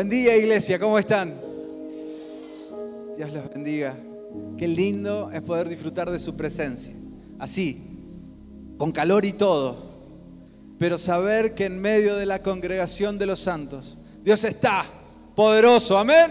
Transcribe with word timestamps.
Buen 0.00 0.08
día 0.08 0.34
iglesia, 0.34 0.78
¿cómo 0.78 0.98
están? 0.98 1.38
Dios 3.18 3.30
los 3.34 3.52
bendiga. 3.52 3.94
Qué 4.56 4.66
lindo 4.66 5.30
es 5.30 5.42
poder 5.42 5.68
disfrutar 5.68 6.10
de 6.10 6.18
su 6.18 6.38
presencia. 6.38 6.94
Así, 7.38 7.98
con 8.78 8.92
calor 8.92 9.26
y 9.26 9.34
todo. 9.34 9.76
Pero 10.78 10.96
saber 10.96 11.54
que 11.54 11.66
en 11.66 11.78
medio 11.82 12.16
de 12.16 12.24
la 12.24 12.38
congregación 12.38 13.18
de 13.18 13.26
los 13.26 13.40
santos, 13.40 13.98
Dios 14.24 14.42
está 14.44 14.86
poderoso. 15.34 15.98
Amén. 15.98 16.30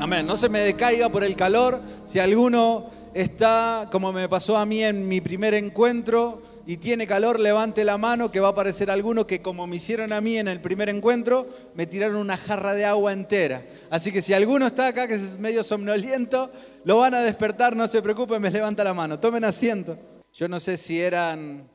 Amén. 0.00 0.24
No 0.26 0.34
se 0.34 0.48
me 0.48 0.60
decaiga 0.60 1.10
por 1.10 1.24
el 1.24 1.36
calor. 1.36 1.78
Si 2.06 2.20
alguno 2.20 2.86
está, 3.12 3.90
como 3.92 4.14
me 4.14 4.30
pasó 4.30 4.56
a 4.56 4.64
mí 4.64 4.82
en 4.82 5.06
mi 5.06 5.20
primer 5.20 5.52
encuentro, 5.52 6.40
y 6.68 6.78
tiene 6.78 7.06
calor, 7.06 7.38
levante 7.38 7.84
la 7.84 7.96
mano 7.96 8.32
que 8.32 8.40
va 8.40 8.48
a 8.48 8.50
aparecer 8.50 8.90
alguno 8.90 9.24
que 9.24 9.40
como 9.40 9.68
me 9.68 9.76
hicieron 9.76 10.12
a 10.12 10.20
mí 10.20 10.36
en 10.36 10.48
el 10.48 10.60
primer 10.60 10.88
encuentro, 10.88 11.46
me 11.74 11.86
tiraron 11.86 12.16
una 12.16 12.36
jarra 12.36 12.74
de 12.74 12.84
agua 12.84 13.12
entera. 13.12 13.62
Así 13.88 14.10
que 14.10 14.20
si 14.20 14.34
alguno 14.34 14.66
está 14.66 14.88
acá 14.88 15.06
que 15.06 15.14
es 15.14 15.38
medio 15.38 15.62
somnoliento, 15.62 16.50
lo 16.82 16.98
van 16.98 17.14
a 17.14 17.20
despertar, 17.20 17.76
no 17.76 17.86
se 17.86 18.02
preocupen, 18.02 18.42
me 18.42 18.50
levanta 18.50 18.82
la 18.82 18.94
mano. 18.94 19.20
Tomen 19.20 19.44
asiento. 19.44 19.96
Yo 20.34 20.48
no 20.48 20.58
sé 20.58 20.76
si 20.76 21.00
eran 21.00 21.68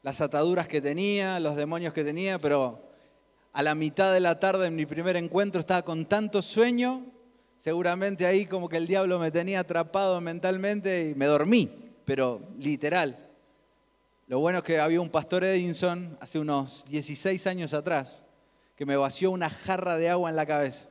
las 0.00 0.22
ataduras 0.22 0.66
que 0.66 0.80
tenía, 0.80 1.40
los 1.40 1.56
demonios 1.56 1.92
que 1.92 2.04
tenía, 2.04 2.38
pero 2.38 2.80
a 3.52 3.62
la 3.62 3.74
mitad 3.74 4.14
de 4.14 4.20
la 4.20 4.40
tarde 4.40 4.68
en 4.68 4.76
mi 4.76 4.86
primer 4.86 5.16
encuentro 5.16 5.60
estaba 5.60 5.82
con 5.82 6.06
tanto 6.06 6.40
sueño, 6.40 7.04
seguramente 7.58 8.24
ahí 8.24 8.46
como 8.46 8.70
que 8.70 8.78
el 8.78 8.86
diablo 8.86 9.18
me 9.18 9.30
tenía 9.30 9.60
atrapado 9.60 10.22
mentalmente 10.22 11.10
y 11.10 11.14
me 11.14 11.26
dormí 11.26 11.81
pero 12.04 12.40
literal. 12.58 13.28
Lo 14.26 14.38
bueno 14.38 14.58
es 14.58 14.64
que 14.64 14.78
había 14.78 15.00
un 15.00 15.10
pastor 15.10 15.44
Edinson 15.44 16.16
hace 16.20 16.38
unos 16.38 16.84
16 16.86 17.46
años 17.46 17.74
atrás 17.74 18.22
que 18.76 18.86
me 18.86 18.96
vació 18.96 19.30
una 19.30 19.50
jarra 19.50 19.96
de 19.96 20.08
agua 20.08 20.30
en 20.30 20.36
la 20.36 20.46
cabeza. 20.46 20.88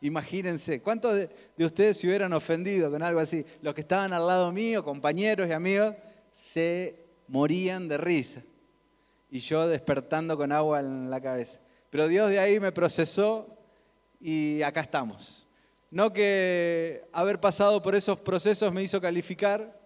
Imagínense, 0.00 0.82
¿cuántos 0.82 1.14
de, 1.14 1.64
ustedes 1.64 1.96
se 1.96 2.06
hubieran 2.06 2.32
ofendido 2.32 2.90
con 2.90 3.02
algo 3.02 3.18
así? 3.18 3.44
Los 3.62 3.74
que 3.74 3.80
estaban 3.80 4.12
al 4.12 4.26
lado 4.26 4.52
mío, 4.52 4.84
compañeros 4.84 5.48
y 5.48 5.52
amigos, 5.52 5.94
se 6.30 7.06
morían 7.28 7.88
de 7.88 7.96
risa. 7.96 8.42
Y 9.30 9.40
yo 9.40 9.66
despertando 9.66 10.36
con 10.36 10.52
agua 10.52 10.80
en 10.80 11.10
la 11.10 11.20
cabeza. 11.20 11.60
Pero 11.90 12.08
Dios 12.08 12.30
de 12.30 12.38
ahí 12.38 12.60
me 12.60 12.72
procesó 12.72 13.48
y 14.20 14.62
acá 14.62 14.82
estamos. 14.82 15.45
No 15.90 16.12
que 16.12 17.04
haber 17.12 17.40
pasado 17.40 17.82
por 17.82 17.94
esos 17.94 18.18
procesos 18.18 18.72
me 18.72 18.82
hizo 18.82 19.00
calificar 19.00 19.78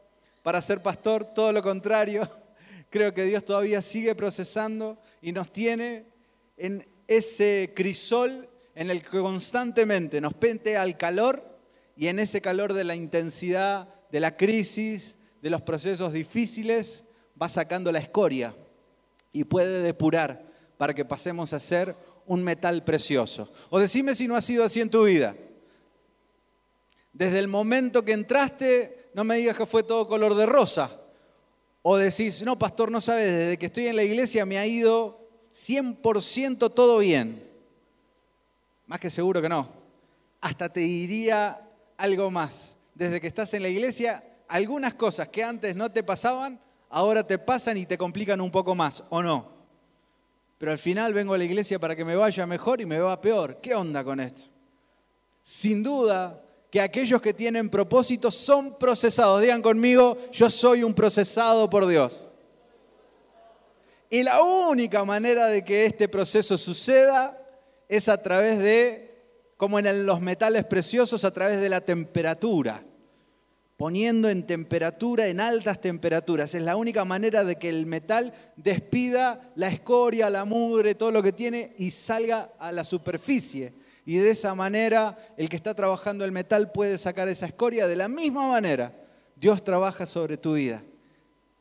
para 0.43 0.63
ser 0.63 0.83
pastor, 0.83 1.25
todo 1.25 1.53
lo 1.53 1.63
contrario. 1.63 2.29
Creo 2.91 3.15
que 3.15 3.25
Dios 3.25 3.45
todavía 3.45 3.83
sigue 3.83 4.15
procesando 4.15 4.99
y 5.21 5.33
nos 5.33 5.53
tiene 5.53 6.07
en 6.57 6.87
ese 7.07 7.73
crisol 7.75 8.49
en 8.75 8.91
el 8.91 9.03
que 9.03 9.19
constantemente 9.19 10.21
nos 10.21 10.35
pente 10.35 10.77
al 10.77 10.97
calor 10.97 11.43
y 11.97 12.09
en 12.09 12.19
ese 12.19 12.41
calor 12.41 12.73
de 12.73 12.85
la 12.85 12.95
intensidad, 12.95 13.89
de 14.11 14.21
la 14.21 14.37
crisis, 14.37 15.19
de 15.43 15.51
los 15.51 15.63
procesos 15.63 16.13
difíciles, 16.13 17.05
va 17.41 17.49
sacando 17.49 17.93
la 17.93 17.99
escoria 17.99 18.55
y 19.33 19.45
puede 19.45 19.83
depurar 19.83 20.43
para 20.77 20.95
que 20.95 21.05
pasemos 21.05 21.53
a 21.53 21.61
ser 21.61 21.95
un 22.27 22.43
metal 22.43 22.85
precioso. 22.85 23.53
O 23.71 23.79
decime 23.79 24.15
si 24.15 24.27
no 24.27 24.37
ha 24.37 24.43
sido 24.43 24.65
así 24.65 24.81
en 24.81 24.91
tu 24.91 25.05
vida. 25.05 25.35
Desde 27.13 27.39
el 27.39 27.49
momento 27.49 28.05
que 28.05 28.13
entraste, 28.13 29.11
no 29.15 29.25
me 29.25 29.37
digas 29.37 29.57
que 29.57 29.67
fue 29.67 29.83
todo 29.83 30.07
color 30.07 30.35
de 30.35 30.47
rosa. 30.47 30.91
O 31.83 31.97
decís, 31.97 32.43
no, 32.43 32.59
pastor, 32.59 32.91
no 32.91 33.01
sabes, 33.01 33.31
desde 33.31 33.59
que 33.59 33.67
estoy 33.67 33.87
en 33.87 33.97
la 33.97 34.03
iglesia 34.03 34.45
me 34.45 34.59
ha 34.59 34.67
ido 34.67 35.29
100% 35.53 36.73
todo 36.75 36.99
bien. 36.99 37.43
Más 38.87 39.01
que 39.01 39.11
seguro 39.11 39.41
que 39.41 39.49
no. 39.49 39.69
Hasta 40.41 40.69
te 40.69 40.81
diría 40.81 41.61
algo 41.97 42.31
más. 42.31 42.77
Desde 42.95 43.21
que 43.21 43.27
estás 43.27 43.55
en 43.55 43.63
la 43.63 43.69
iglesia, 43.69 44.23
algunas 44.49 44.95
cosas 44.95 45.29
que 45.29 45.43
antes 45.43 45.75
no 45.75 45.91
te 45.91 46.03
pasaban, 46.03 46.61
ahora 46.91 47.27
te 47.27 47.39
pasan 47.39 47.77
y 47.77 47.87
te 47.87 47.97
complican 47.97 48.41
un 48.41 48.51
poco 48.51 48.75
más, 48.75 49.05
¿o 49.11 49.23
no? 49.23 49.49
Pero 50.59 50.73
al 50.73 50.79
final 50.79 51.15
vengo 51.15 51.33
a 51.33 51.39
la 51.39 51.45
iglesia 51.45 51.79
para 51.79 51.97
que 51.97 52.05
me 52.05 52.17
vaya 52.17 52.47
mejor 52.47 52.81
y 52.81 52.87
me 52.87 52.99
va 52.99 53.21
peor. 53.21 53.61
¿Qué 53.63 53.75
onda 53.75 54.05
con 54.05 54.21
esto? 54.21 54.51
Sin 55.43 55.83
duda, 55.83 56.43
que 56.71 56.81
aquellos 56.81 57.21
que 57.21 57.35
tienen 57.35 57.69
propósitos 57.69 58.35
son 58.35 58.79
procesados. 58.79 59.43
Digan 59.43 59.61
conmigo, 59.61 60.17
yo 60.33 60.49
soy 60.49 60.85
un 60.85 60.95
procesado 60.95 61.69
por 61.69 61.87
Dios. 61.87 62.29
Y 64.09 64.23
la 64.23 64.41
única 64.43 65.05
manera 65.05 65.47
de 65.47 65.65
que 65.65 65.85
este 65.85 66.09
proceso 66.09 66.57
suceda 66.57 67.37
es 67.89 68.09
a 68.09 68.23
través 68.23 68.59
de, 68.59 69.15
como 69.57 69.79
en 69.79 70.07
los 70.07 70.21
metales 70.21 70.65
preciosos, 70.65 71.25
a 71.25 71.33
través 71.33 71.61
de 71.61 71.69
la 71.69 71.81
temperatura. 71.81 72.85
Poniendo 73.77 74.29
en 74.29 74.47
temperatura, 74.47 75.27
en 75.27 75.41
altas 75.41 75.81
temperaturas. 75.81 76.55
Es 76.55 76.63
la 76.63 76.77
única 76.77 77.05
manera 77.05 77.45
de 77.45 77.57
que 77.57 77.69
el 77.69 77.87
metal 77.87 78.33
despida 78.57 79.53
la 79.57 79.69
escoria, 79.69 80.29
la 80.29 80.45
mugre, 80.45 80.95
todo 80.95 81.11
lo 81.11 81.23
que 81.23 81.33
tiene 81.33 81.75
y 81.79 81.91
salga 81.91 82.53
a 82.59 82.73
la 82.73 82.85
superficie 82.85 83.80
y 84.05 84.17
de 84.17 84.31
esa 84.31 84.55
manera 84.55 85.19
el 85.37 85.49
que 85.49 85.57
está 85.57 85.75
trabajando 85.75 86.25
el 86.25 86.33
metal 86.33 86.73
puede 86.73 86.99
sacar 86.99 87.29
esa 87.29 87.47
escoria. 87.47 87.87
De 87.87 87.97
la 87.97 88.09
misma 88.09 88.49
manera, 88.49 88.93
Dios 89.37 89.63
trabaja 89.63 90.07
sobre 90.07 90.37
tu 90.37 90.55
vida. 90.55 90.83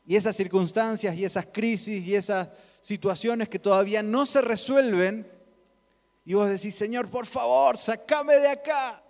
Y 0.06 0.16
esas 0.16 0.36
circunstancias 0.36 1.16
y 1.16 1.24
esas 1.24 1.46
crisis 1.46 2.06
y 2.06 2.14
esas 2.14 2.48
situaciones 2.80 3.48
que 3.48 3.58
todavía 3.58 4.02
no 4.02 4.26
se 4.26 4.40
resuelven, 4.40 5.26
y 6.24 6.34
vos 6.34 6.48
decís, 6.48 6.74
Señor, 6.74 7.08
por 7.08 7.26
favor, 7.26 7.76
sacame 7.76 8.36
de 8.36 8.48
acá, 8.48 9.02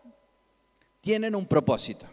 tienen 1.00 1.34
un 1.34 1.46
propósito. 1.46 2.06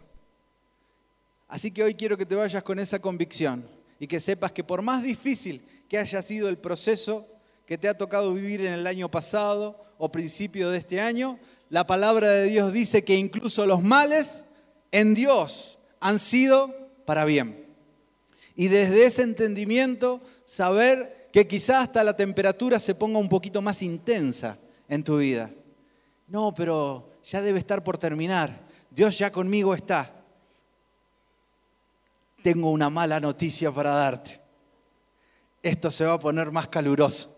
Así 1.48 1.72
que 1.72 1.84
hoy 1.84 1.96
quiero 1.96 2.18
que 2.18 2.26
te 2.26 2.36
vayas 2.36 2.64
con 2.64 2.78
esa 2.80 3.00
convicción 3.00 3.68
y 4.00 4.08
que 4.08 4.20
sepas 4.20 4.52
que 4.52 4.64
por 4.64 4.82
más 4.82 5.04
difícil 5.04 5.66
que 5.88 5.98
haya 5.98 6.22
sido 6.22 6.50
el 6.50 6.58
proceso 6.58 7.26
que 7.66 7.78
te 7.78 7.88
ha 7.88 7.98
tocado 7.98 8.34
vivir 8.34 8.62
en 8.62 8.74
el 8.74 8.88
año 8.88 9.10
pasado 9.10 9.87
o 9.98 10.12
principio 10.12 10.70
de 10.70 10.78
este 10.78 11.02
año, 11.02 11.40
la 11.70 11.86
palabra 11.86 12.30
de 12.30 12.46
Dios 12.46 12.72
dice 12.72 13.04
que 13.04 13.16
incluso 13.16 13.66
los 13.66 13.84
males 13.84 14.46
en 14.92 15.16
Dios 15.16 15.78
han 16.00 16.20
sido 16.20 16.74
para 17.06 17.26
bien. 17.26 17.66
Y 18.56 18.68
desde 18.68 19.06
ese 19.06 19.24
entendimiento, 19.24 20.22
saber 20.46 21.30
que 21.32 21.48
quizás 21.48 21.84
hasta 21.84 22.04
la 22.04 22.16
temperatura 22.16 22.80
se 22.80 22.96
ponga 22.96 23.20
un 23.20 23.30
poquito 23.30 23.62
más 23.62 23.82
intensa 23.82 24.58
en 24.88 25.04
tu 25.04 25.18
vida. 25.18 25.52
No, 26.28 26.54
pero 26.56 27.12
ya 27.24 27.42
debe 27.42 27.60
estar 27.60 27.84
por 27.84 27.98
terminar. 27.98 28.58
Dios 28.90 29.18
ya 29.18 29.32
conmigo 29.32 29.76
está. 29.76 30.12
Tengo 32.42 32.72
una 32.72 32.90
mala 32.90 33.20
noticia 33.20 33.72
para 33.72 33.92
darte. 33.92 34.40
Esto 35.62 35.92
se 35.92 36.06
va 36.06 36.14
a 36.14 36.20
poner 36.20 36.52
más 36.52 36.68
caluroso 36.68 37.37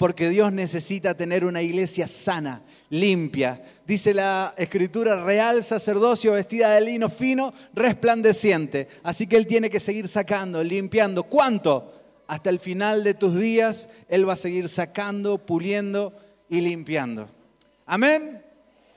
porque 0.00 0.30
Dios 0.30 0.50
necesita 0.50 1.14
tener 1.14 1.44
una 1.44 1.60
iglesia 1.60 2.06
sana, 2.06 2.62
limpia. 2.88 3.62
Dice 3.86 4.14
la 4.14 4.54
escritura, 4.56 5.22
real 5.22 5.62
sacerdocio 5.62 6.32
vestida 6.32 6.70
de 6.70 6.80
lino 6.80 7.10
fino, 7.10 7.52
resplandeciente. 7.74 8.88
Así 9.02 9.26
que 9.26 9.36
Él 9.36 9.46
tiene 9.46 9.68
que 9.68 9.78
seguir 9.78 10.08
sacando, 10.08 10.64
limpiando. 10.64 11.24
¿Cuánto? 11.24 11.92
Hasta 12.28 12.48
el 12.48 12.60
final 12.60 13.04
de 13.04 13.12
tus 13.12 13.38
días 13.38 13.90
Él 14.08 14.26
va 14.26 14.32
a 14.32 14.36
seguir 14.36 14.70
sacando, 14.70 15.36
puliendo 15.36 16.14
y 16.48 16.62
limpiando. 16.62 17.28
¿Amén? 17.84 18.42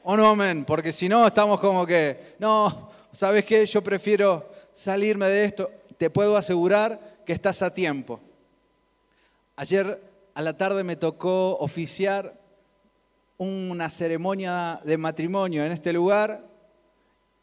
¿O 0.03 0.15
no 0.15 0.29
amén? 0.29 0.63
Porque 0.63 0.93
si 0.93 1.09
no, 1.09 1.27
estamos 1.27 1.59
como 1.59 1.85
que, 1.85 2.35
no, 2.39 2.91
¿sabes 3.11 3.43
qué? 3.43 3.65
Yo 3.65 3.83
prefiero 3.83 4.49
salirme 4.71 5.27
de 5.27 5.43
esto. 5.43 5.69
Te 5.97 6.09
puedo 6.09 6.37
asegurar 6.37 6.97
que 7.25 7.33
estás 7.33 7.61
a 7.61 7.73
tiempo. 7.73 8.21
Ayer 9.57 10.12
a 10.35 10.41
la 10.41 10.57
tarde 10.57 10.83
me 10.83 10.95
tocó 10.95 11.57
oficiar 11.57 12.39
una 13.37 13.89
ceremonia 13.89 14.79
de 14.83 14.97
matrimonio 14.97 15.65
en 15.65 15.71
este 15.71 15.93
lugar 15.93 16.47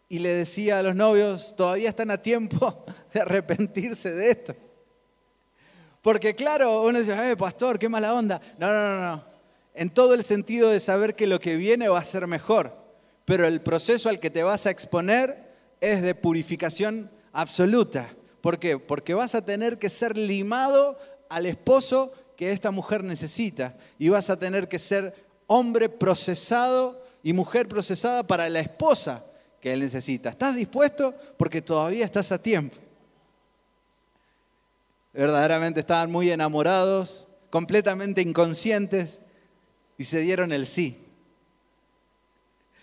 y 0.09 0.19
le 0.19 0.31
decía 0.31 0.79
a 0.79 0.83
los 0.83 0.97
novios, 0.97 1.55
todavía 1.57 1.89
están 1.89 2.11
a 2.11 2.21
tiempo 2.21 2.85
de 3.15 3.21
arrepentirse 3.21 4.13
de 4.13 4.31
esto. 4.31 4.55
Porque 6.03 6.35
claro, 6.35 6.83
uno 6.83 6.99
dice, 6.99 7.31
eh, 7.31 7.37
pastor, 7.37 7.79
qué 7.79 7.89
mala 7.89 8.15
onda. 8.15 8.41
No, 8.59 8.73
no, 8.73 8.97
no, 8.97 9.01
no. 9.03 9.25
En 9.75 9.91
todo 9.91 10.15
el 10.15 10.25
sentido 10.25 10.71
de 10.71 10.81
saber 10.81 11.15
que 11.15 11.27
lo 11.27 11.39
que 11.39 11.57
viene 11.57 11.89
va 11.89 12.01
a 12.01 12.05
ser 12.05 12.27
mejor. 12.27 12.75
Pero 13.25 13.47
el 13.47 13.61
proceso 13.61 14.09
al 14.09 14.19
que 14.19 14.31
te 14.31 14.43
vas 14.43 14.67
a 14.67 14.71
exponer 14.71 15.51
es 15.81 16.03
de 16.03 16.15
purificación 16.15 17.11
absoluta. 17.33 18.09
¿Por 18.41 18.59
qué? 18.59 18.79
Porque 18.79 19.15
vas 19.15 19.35
a 19.35 19.45
tener 19.45 19.79
que 19.79 19.91
ser 19.91 20.17
limado 20.17 20.99
al 21.29 21.47
esposo 21.47 22.13
que 22.41 22.53
esta 22.53 22.71
mujer 22.71 23.05
necesita 23.05 23.77
y 23.99 24.09
vas 24.09 24.31
a 24.31 24.39
tener 24.39 24.67
que 24.67 24.79
ser 24.79 25.15
hombre 25.47 25.91
procesado 25.91 27.05
y 27.23 27.35
mujer 27.35 27.69
procesada 27.69 28.23
para 28.23 28.49
la 28.49 28.61
esposa 28.61 29.23
que 29.61 29.75
él 29.75 29.81
necesita. 29.81 30.31
¿Estás 30.31 30.57
dispuesto? 30.57 31.15
Porque 31.37 31.61
todavía 31.61 32.03
estás 32.03 32.33
a 32.33 32.43
tiempo. 32.43 32.79
verdaderamente 35.13 35.81
estaban 35.81 36.11
muy 36.11 36.31
enamorados, 36.31 37.29
completamente 37.51 38.23
inconscientes, 38.23 39.21
y 39.99 40.05
se 40.05 40.21
dieron 40.21 40.51
el 40.51 40.67
sí. 40.67 40.97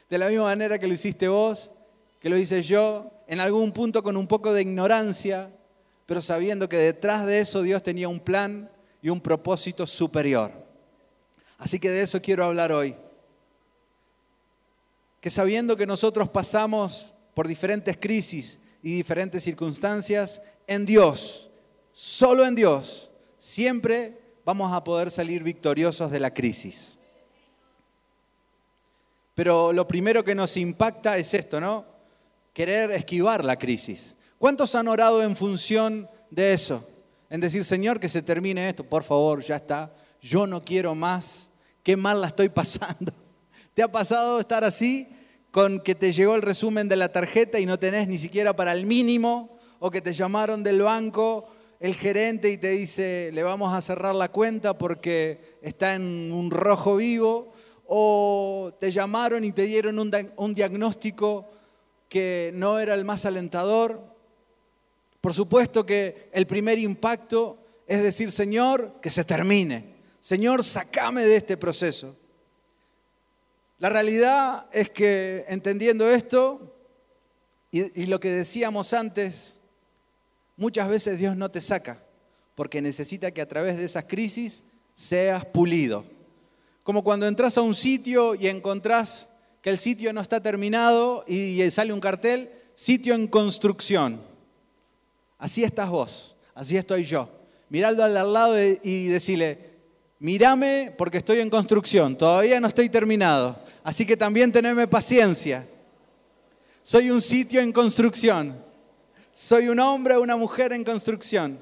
De 0.07 0.19
la 0.19 0.30
misma 0.30 0.44
manera 0.44 0.77
que 0.77 0.86
lo 0.86 0.94
hiciste 0.94 1.30
vos, 1.30 1.71
que 2.19 2.30
lo 2.30 2.38
hice 2.38 2.62
yo, 2.62 3.09
en 3.25 3.39
algún 3.39 3.71
punto 3.71 4.04
con 4.04 4.18
un 4.18 4.27
poco 4.27 4.54
de 4.54 4.62
ignorancia, 4.62 5.50
pero 6.06 6.21
sabiendo 6.21 6.69
que 6.69 6.77
detrás 6.77 7.25
de 7.25 7.39
eso 7.39 7.63
Dios 7.63 7.81
tenía 7.81 8.07
un 8.07 8.19
plan 8.19 8.69
y 9.01 9.09
un 9.09 9.21
propósito 9.21 9.85
superior. 9.85 10.51
Así 11.57 11.79
que 11.79 11.89
de 11.89 12.01
eso 12.01 12.21
quiero 12.21 12.45
hablar 12.45 12.71
hoy. 12.71 12.95
Que 15.21 15.29
sabiendo 15.29 15.75
que 15.75 15.85
nosotros 15.85 16.29
pasamos 16.29 17.13
por 17.33 17.47
diferentes 17.47 17.97
crisis 17.97 18.59
y 18.81 18.95
diferentes 18.95 19.44
circunstancias, 19.44 20.41
en 20.67 20.85
Dios, 20.85 21.49
solo 21.91 22.45
en 22.45 22.55
Dios, 22.55 23.11
siempre 23.38 24.19
vamos 24.45 24.71
a 24.71 24.83
poder 24.83 25.11
salir 25.11 25.44
victoriosos 25.44 26.11
de 26.11 26.19
la 26.19 26.33
crisis. 26.33 26.97
Pero 29.35 29.71
lo 29.71 29.88
primero 29.88 30.23
que 30.23 30.33
nos 30.33 30.57
impacta 30.57 31.17
es 31.17 31.33
esto, 31.33 31.59
¿no? 31.59 31.85
Querer 32.53 32.91
esquivar 32.91 33.45
la 33.45 33.57
crisis. 33.57 34.15
¿Cuántos 34.39 34.73
han 34.73 34.88
orado 34.88 35.21
en 35.21 35.35
función 35.35 36.09
de 36.31 36.53
eso? 36.53 36.88
En 37.29 37.41
decir, 37.41 37.65
Señor, 37.65 38.00
que 38.00 38.07
se 38.07 38.21
termine 38.21 38.69
esto, 38.69 38.83
por 38.85 39.03
favor, 39.03 39.41
ya 39.41 39.57
está, 39.57 39.94
yo 40.21 40.47
no 40.47 40.63
quiero 40.63 40.95
más, 40.95 41.51
qué 41.83 41.97
mal 41.97 42.21
la 42.21 42.27
estoy 42.27 42.50
pasando. 42.62 43.12
¿Te 43.74 43.83
ha 43.83 43.91
pasado 43.91 44.39
estar 44.39 44.63
así 44.63 45.07
con 45.51 45.79
que 45.79 45.94
te 45.94 46.13
llegó 46.13 46.35
el 46.35 46.41
resumen 46.41 46.88
de 46.88 46.95
la 46.95 47.12
tarjeta 47.12 47.59
y 47.59 47.65
no 47.65 47.77
tenés 47.77 48.07
ni 48.07 48.18
siquiera 48.18 48.56
para 48.56 48.74
el 48.74 48.85
mínimo? 48.85 49.57
¿O 49.79 49.91
que 49.91 50.01
te 50.01 50.13
llamaron 50.13 50.63
del 50.63 50.81
banco 50.81 51.47
el 51.79 51.94
gerente 51.94 52.50
y 52.50 52.57
te 52.57 52.71
dice, 52.71 53.30
le 53.33 53.44
vamos 53.44 53.73
a 53.73 53.81
cerrar 53.81 54.15
la 54.15 54.30
cuenta 54.30 54.77
porque 54.77 55.59
está 55.62 55.94
en 55.94 56.31
un 56.33 56.50
rojo 56.50 56.95
vivo? 56.95 57.51
¿O 57.85 58.73
te 58.80 58.91
llamaron 58.91 59.44
y 59.44 59.51
te 59.51 59.63
dieron 59.63 60.00
un, 60.00 60.12
un 60.38 60.53
diagnóstico 60.53 61.50
que 62.09 62.51
no 62.56 62.80
era 62.80 62.94
el 62.95 63.06
más 63.06 63.25
alentador? 63.25 64.17
Por 65.22 65.34
supuesto 65.34 65.86
que 65.86 66.30
el 66.34 66.48
primer 66.48 66.80
impacto 66.80 67.60
es 67.88 68.04
decir, 68.04 68.31
Señor, 68.31 69.00
que 69.02 69.10
se 69.10 69.24
termine. 69.24 69.96
Señor, 70.19 70.64
sacame 70.64 71.24
de 71.24 71.38
este 71.38 71.56
proceso. 71.56 72.16
La 73.80 73.90
realidad 73.90 74.68
es 74.74 74.90
que 74.90 75.46
entendiendo 75.48 76.10
esto 76.10 76.75
y, 77.72 78.02
y, 78.02 78.08
lo 78.08 78.19
que 78.19 78.31
decíamos 78.31 78.94
antes, 78.94 79.60
muchas 80.58 80.90
veces 80.90 81.19
Dios 81.19 81.38
no 81.38 81.50
te 81.50 81.62
saca 81.62 82.04
porque 82.56 82.81
necesita 82.81 83.31
que 83.31 83.42
a 83.42 83.48
través 83.48 83.78
de 83.78 83.86
esas 83.86 84.06
crisis 84.06 84.64
seas 84.96 85.46
pulido. 85.46 86.04
Como 86.84 87.04
cuando 87.04 87.28
entras 87.28 87.58
a 87.58 87.62
un 87.62 87.75
sitio 87.75 88.36
y 88.36 88.48
encontrás 88.48 89.30
que 89.62 89.69
el 89.69 89.78
sitio 89.78 90.12
no 90.12 90.22
está 90.22 90.42
terminado 90.42 91.24
y 91.28 91.69
sale 91.72 91.94
un 91.94 92.00
cartel, 92.00 92.50
sitio 92.74 93.14
en 93.14 93.28
construcción. 93.28 94.22
Así 95.38 95.63
estás 95.63 95.89
vos, 95.89 96.36
así 96.56 96.78
estoy 96.78 97.04
yo. 97.04 97.30
Mirarlo 97.69 98.04
al 98.04 98.34
lado 98.34 98.56
y 98.60 99.07
decirle, 99.07 99.72
mírame 100.19 100.94
porque 100.98 101.18
estoy 101.18 101.39
en 101.42 101.50
construcción, 101.50 102.18
todavía 102.18 102.60
no 102.60 102.68
estoy 102.68 102.89
terminado, 102.89 103.60
así 103.84 104.06
que 104.06 104.18
también 104.18 104.51
teneme 104.51 104.88
paciencia. 104.88 105.68
Soy 106.81 107.12
un 107.12 107.22
sitio 107.22 107.60
en 107.62 107.72
construcción, 107.72 108.57
soy 109.34 109.68
un 109.68 109.80
hombre 109.80 110.16
o 110.16 110.22
una 110.22 110.38
mujer 110.38 110.74
en 110.74 110.84
construcción. 110.84 111.60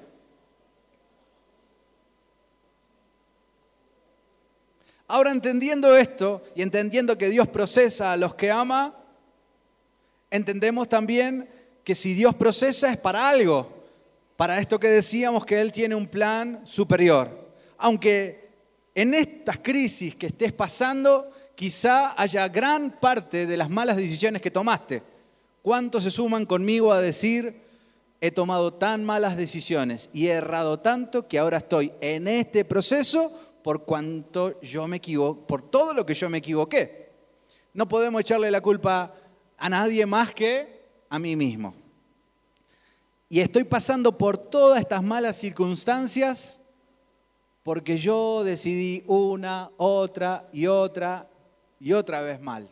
Ahora 5.08 5.32
entendiendo 5.32 5.96
esto 5.96 6.44
y 6.56 6.62
entendiendo 6.62 7.18
que 7.18 7.30
Dios 7.30 7.48
procesa 7.48 8.12
a 8.12 8.18
los 8.18 8.36
que 8.36 8.52
ama, 8.52 8.96
entendemos 10.32 10.90
también 10.90 11.48
que 11.86 11.96
si 11.96 12.16
Dios 12.16 12.34
procesa 12.34 12.92
es 12.92 12.98
para 12.98 13.30
algo, 13.30 13.70
para 14.36 14.60
esto 14.60 14.80
que 14.80 14.88
decíamos 14.88 15.46
que 15.46 15.62
Él 15.62 15.72
tiene 15.72 15.94
un 15.94 16.08
plan 16.08 16.66
superior. 16.66 17.30
Aunque 17.78 18.50
en 18.96 19.14
estas 19.14 19.60
crisis 19.60 20.16
que 20.16 20.26
estés 20.26 20.52
pasando, 20.52 21.32
quizá 21.54 22.20
haya 22.20 22.50
gran 22.50 22.90
parte 22.90 23.46
de 23.46 23.56
las 23.56 23.70
malas 23.70 23.98
decisiones 23.98 24.42
que 24.42 24.50
tomaste. 24.50 25.04
¿Cuántos 25.62 26.04
se 26.04 26.12
suman 26.12 26.48
conmigo 26.48 26.92
a 26.92 27.02
decir, 27.02 27.62
he 28.20 28.32
tomado 28.32 28.74
tan 28.74 29.06
malas 29.06 29.38
decisiones 29.38 30.10
y 30.12 30.28
he 30.28 30.32
errado 30.32 30.80
tanto 30.80 31.28
que 31.28 31.38
ahora 31.38 31.58
estoy 31.58 31.94
en 32.02 32.28
este 32.28 32.66
proceso 32.66 33.32
por 33.64 33.86
cuanto 33.86 34.60
yo 34.62 34.88
me 34.88 34.98
equivoqué, 34.98 35.44
por 35.48 35.70
todo 35.70 35.94
lo 35.94 36.04
que 36.04 36.16
yo 36.16 36.32
me 36.32 36.40
equivoqué? 36.40 37.12
No 37.74 37.88
podemos 37.88 38.22
echarle 38.22 38.50
la 38.50 38.62
culpa 38.62 39.14
a 39.58 39.70
nadie 39.70 40.08
más 40.08 40.34
que 40.34 40.75
a 41.16 41.20
mí 41.20 41.36
mismo. 41.38 41.74
Y 43.30 43.40
estoy 43.40 43.64
pasando 43.64 44.18
por 44.18 44.38
todas 44.38 44.82
estas 44.82 45.02
malas 45.02 45.38
circunstancias 45.38 46.60
porque 47.64 47.98
yo 47.98 48.44
decidí 48.44 49.02
una, 49.08 49.72
otra 49.78 50.48
y 50.52 50.68
otra 50.68 51.28
y 51.80 51.94
otra 51.94 52.22
vez 52.22 52.40
mal. 52.42 52.70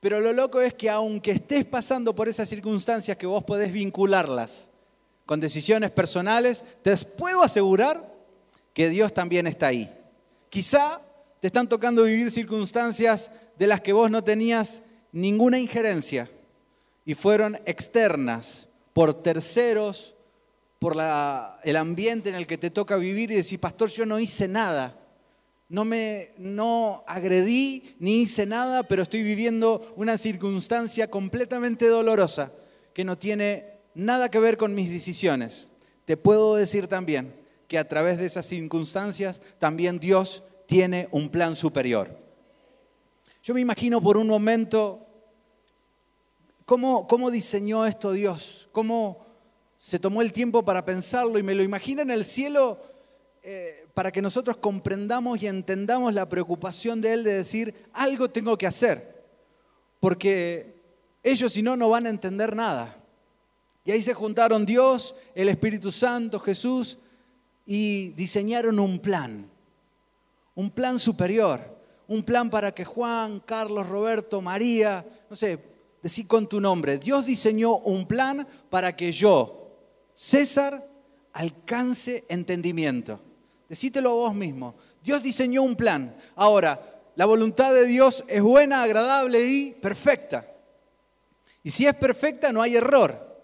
Pero 0.00 0.20
lo 0.20 0.32
loco 0.32 0.60
es 0.60 0.74
que 0.74 0.90
aunque 0.90 1.30
estés 1.30 1.64
pasando 1.64 2.14
por 2.14 2.28
esas 2.28 2.48
circunstancias 2.48 3.16
que 3.16 3.26
vos 3.26 3.44
podés 3.44 3.72
vincularlas 3.72 4.68
con 5.24 5.38
decisiones 5.38 5.92
personales, 5.92 6.64
te 6.82 6.96
puedo 6.96 7.42
asegurar 7.42 8.12
que 8.74 8.88
Dios 8.88 9.14
también 9.14 9.46
está 9.46 9.68
ahí. 9.68 9.90
Quizá 10.50 11.00
te 11.40 11.46
están 11.46 11.68
tocando 11.68 12.02
vivir 12.02 12.30
circunstancias 12.32 13.30
de 13.56 13.68
las 13.68 13.80
que 13.80 13.92
vos 13.92 14.10
no 14.10 14.24
tenías 14.24 14.82
ninguna 15.12 15.60
injerencia 15.60 16.28
y 17.04 17.14
fueron 17.14 17.56
externas 17.66 18.68
por 18.92 19.22
terceros, 19.22 20.14
por 20.78 20.96
el 21.64 21.76
ambiente 21.76 22.28
en 22.28 22.34
el 22.34 22.46
que 22.46 22.58
te 22.58 22.70
toca 22.70 22.96
vivir 22.96 23.30
y 23.30 23.36
decir, 23.36 23.60
pastor, 23.60 23.90
yo 23.90 24.04
no 24.06 24.18
hice 24.18 24.48
nada. 24.48 24.98
No 25.68 25.84
me 25.84 26.32
no 26.36 27.02
agredí 27.06 27.94
ni 27.98 28.22
hice 28.22 28.44
nada, 28.44 28.82
pero 28.82 29.02
estoy 29.02 29.22
viviendo 29.22 29.94
una 29.96 30.18
circunstancia 30.18 31.08
completamente 31.08 31.86
dolorosa 31.86 32.52
que 32.92 33.04
no 33.04 33.16
tiene 33.16 33.78
nada 33.94 34.30
que 34.30 34.38
ver 34.38 34.56
con 34.56 34.74
mis 34.74 34.90
decisiones. 34.90 35.72
Te 36.04 36.16
puedo 36.16 36.56
decir 36.56 36.88
también 36.88 37.34
que 37.68 37.78
a 37.78 37.88
través 37.88 38.18
de 38.18 38.26
esas 38.26 38.46
circunstancias 38.46 39.40
también 39.58 39.98
Dios 39.98 40.42
tiene 40.66 41.08
un 41.10 41.30
plan 41.30 41.56
superior. 41.56 42.18
Yo 43.42 43.54
me 43.54 43.60
imagino 43.60 44.00
por 44.00 44.16
un 44.16 44.26
momento 44.26 45.06
¿Cómo, 46.72 47.30
diseñó 47.30 47.84
esto 47.84 48.12
Dios? 48.12 48.70
¿Cómo 48.72 49.26
se 49.76 49.98
tomó 49.98 50.22
el 50.22 50.32
tiempo 50.32 50.64
para 50.64 50.86
pensarlo? 50.86 51.38
Y 51.38 51.42
me 51.42 51.54
lo 51.54 51.62
imagino 51.62 52.00
en 52.00 52.10
el 52.10 52.24
cielo 52.24 52.80
eh, 53.42 53.86
para 53.92 54.10
que 54.10 54.22
nosotros 54.22 54.56
comprendamos 54.56 55.42
y 55.42 55.48
entendamos 55.48 56.14
la 56.14 56.30
preocupación 56.30 57.02
de 57.02 57.12
Él 57.12 57.24
de 57.24 57.34
decir, 57.34 57.74
algo 57.92 58.30
tengo 58.30 58.56
que 58.56 58.66
hacer. 58.66 59.22
Porque 60.00 60.80
ellos 61.22 61.52
si 61.52 61.60
no, 61.60 61.76
no 61.76 61.90
van 61.90 62.06
a 62.06 62.08
entender 62.08 62.56
nada. 62.56 62.96
Y 63.84 63.90
ahí 63.90 64.00
se 64.00 64.14
juntaron 64.14 64.64
Dios, 64.64 65.14
el 65.34 65.50
Espíritu 65.50 65.92
Santo, 65.92 66.40
Jesús, 66.40 66.96
y 67.66 68.12
diseñaron 68.12 68.78
un 68.78 68.98
plan, 68.98 69.46
un 70.54 70.70
plan 70.70 70.98
superior, 70.98 71.60
un 72.08 72.22
plan 72.22 72.48
para 72.48 72.72
que 72.72 72.86
Juan, 72.86 73.40
Carlos, 73.40 73.86
Roberto, 73.86 74.40
María, 74.40 75.04
no 75.28 75.36
sé, 75.36 75.71
decir 76.02 76.26
con 76.26 76.48
tu 76.48 76.60
nombre, 76.60 76.98
Dios 76.98 77.26
diseñó 77.26 77.76
un 77.78 78.06
plan 78.06 78.46
para 78.68 78.96
que 78.96 79.12
yo, 79.12 79.78
César, 80.14 80.82
alcance 81.32 82.24
entendimiento. 82.28 83.20
Decítelo 83.68 84.10
a 84.10 84.14
vos 84.14 84.34
mismo. 84.34 84.74
Dios 85.02 85.22
diseñó 85.22 85.62
un 85.62 85.76
plan. 85.76 86.14
Ahora, 86.36 86.78
la 87.14 87.26
voluntad 87.26 87.72
de 87.72 87.86
Dios 87.86 88.24
es 88.28 88.42
buena, 88.42 88.82
agradable 88.82 89.44
y 89.46 89.70
perfecta. 89.72 90.46
Y 91.62 91.70
si 91.70 91.86
es 91.86 91.94
perfecta, 91.94 92.52
no 92.52 92.62
hay 92.62 92.76
error. 92.76 93.40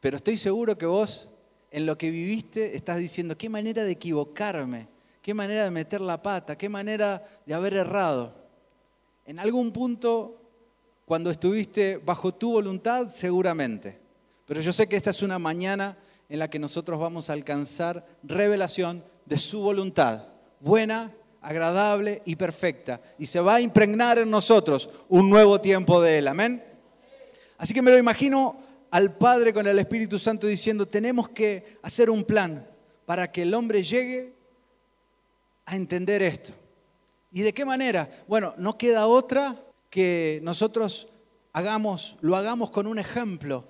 Pero 0.00 0.16
estoy 0.16 0.38
seguro 0.38 0.78
que 0.78 0.86
vos, 0.86 1.28
en 1.70 1.86
lo 1.86 1.98
que 1.98 2.10
viviste, 2.10 2.76
estás 2.76 2.98
diciendo, 2.98 3.36
qué 3.36 3.48
manera 3.48 3.84
de 3.84 3.92
equivocarme, 3.92 4.88
qué 5.20 5.34
manera 5.34 5.64
de 5.64 5.70
meter 5.70 6.00
la 6.00 6.22
pata, 6.22 6.56
qué 6.56 6.68
manera 6.68 7.22
de 7.44 7.54
haber 7.54 7.74
errado. 7.74 8.34
En 9.26 9.38
algún 9.38 9.72
punto 9.72 10.47
cuando 11.08 11.30
estuviste 11.30 11.96
bajo 12.04 12.34
tu 12.34 12.52
voluntad, 12.52 13.08
seguramente. 13.08 13.98
Pero 14.44 14.60
yo 14.60 14.74
sé 14.74 14.86
que 14.86 14.96
esta 14.96 15.08
es 15.08 15.22
una 15.22 15.38
mañana 15.38 15.96
en 16.28 16.38
la 16.38 16.50
que 16.50 16.58
nosotros 16.58 17.00
vamos 17.00 17.30
a 17.30 17.32
alcanzar 17.32 18.04
revelación 18.22 19.02
de 19.24 19.38
su 19.38 19.62
voluntad, 19.62 20.26
buena, 20.60 21.10
agradable 21.40 22.20
y 22.26 22.36
perfecta. 22.36 23.00
Y 23.18 23.24
se 23.24 23.40
va 23.40 23.54
a 23.54 23.60
impregnar 23.62 24.18
en 24.18 24.28
nosotros 24.28 24.90
un 25.08 25.30
nuevo 25.30 25.58
tiempo 25.62 25.98
de 26.02 26.18
Él. 26.18 26.28
Amén. 26.28 26.62
Así 27.56 27.72
que 27.72 27.80
me 27.80 27.90
lo 27.90 27.96
imagino 27.96 28.60
al 28.90 29.16
Padre 29.16 29.54
con 29.54 29.66
el 29.66 29.78
Espíritu 29.78 30.18
Santo 30.18 30.46
diciendo, 30.46 30.84
tenemos 30.84 31.30
que 31.30 31.78
hacer 31.80 32.10
un 32.10 32.22
plan 32.22 32.66
para 33.06 33.32
que 33.32 33.42
el 33.42 33.54
hombre 33.54 33.82
llegue 33.82 34.34
a 35.64 35.74
entender 35.74 36.20
esto. 36.20 36.52
¿Y 37.32 37.40
de 37.40 37.54
qué 37.54 37.64
manera? 37.64 38.10
Bueno, 38.28 38.52
no 38.58 38.76
queda 38.76 39.06
otra 39.06 39.56
que 39.90 40.40
nosotros 40.42 41.08
hagamos, 41.52 42.16
lo 42.20 42.36
hagamos 42.36 42.70
con 42.70 42.86
un 42.86 42.98
ejemplo. 42.98 43.64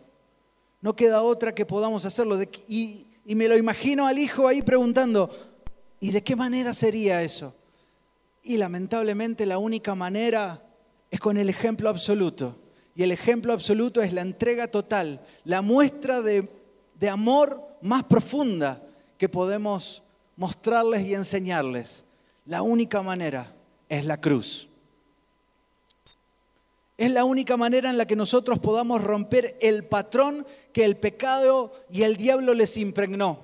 No 0.80 0.94
queda 0.94 1.22
otra 1.22 1.54
que 1.54 1.66
podamos 1.66 2.04
hacerlo. 2.04 2.40
y, 2.68 3.06
y 3.24 3.34
me 3.34 3.46
lo 3.46 3.56
imagino 3.56 4.06
al 4.06 4.18
hijo 4.18 4.48
ahí 4.48 4.62
preguntando, 4.62 5.30
¿y 6.00 6.12
de 6.12 6.22
qué 6.22 6.34
manera 6.34 6.72
sería 6.72 7.22
eso? 7.22 7.54
Y 8.42 8.56
lamentablemente 8.56 9.44
la 9.44 9.58
única 9.58 9.94
manera 9.94 10.62
es 11.10 11.20
con 11.20 11.36
el 11.36 11.48
ejemplo 11.48 11.90
absoluto. 11.90 12.56
Y 12.94 13.02
el 13.02 13.12
ejemplo 13.12 13.52
absoluto 13.52 14.02
es 14.02 14.12
la 14.12 14.22
entrega 14.22 14.66
total, 14.66 15.20
la 15.44 15.62
muestra 15.62 16.20
de, 16.20 16.48
amor 17.08 17.62
más 17.80 18.04
profunda 18.04 18.82
que 19.16 19.28
podemos 19.28 20.02
mostrarles 20.36 21.06
y 21.06 21.14
enseñarles. 21.14 22.04
La 22.44 22.62
única 22.62 23.02
manera 23.02 23.54
es 23.88 24.04
la 24.04 24.20
cruz. 24.20 24.68
Es 26.98 27.10
la 27.10 27.24
única 27.24 27.56
manera 27.56 27.88
en 27.88 27.96
la 27.96 28.06
que 28.06 28.16
nosotros 28.16 28.58
podamos 28.58 29.02
romper 29.02 29.56
el 29.62 29.84
patrón 29.84 30.46
que 30.74 30.84
el 30.84 30.96
pecado 30.96 31.72
y 31.90 32.02
el 32.02 32.16
diablo 32.16 32.52
les 32.52 32.76
impregnó. 32.76 33.38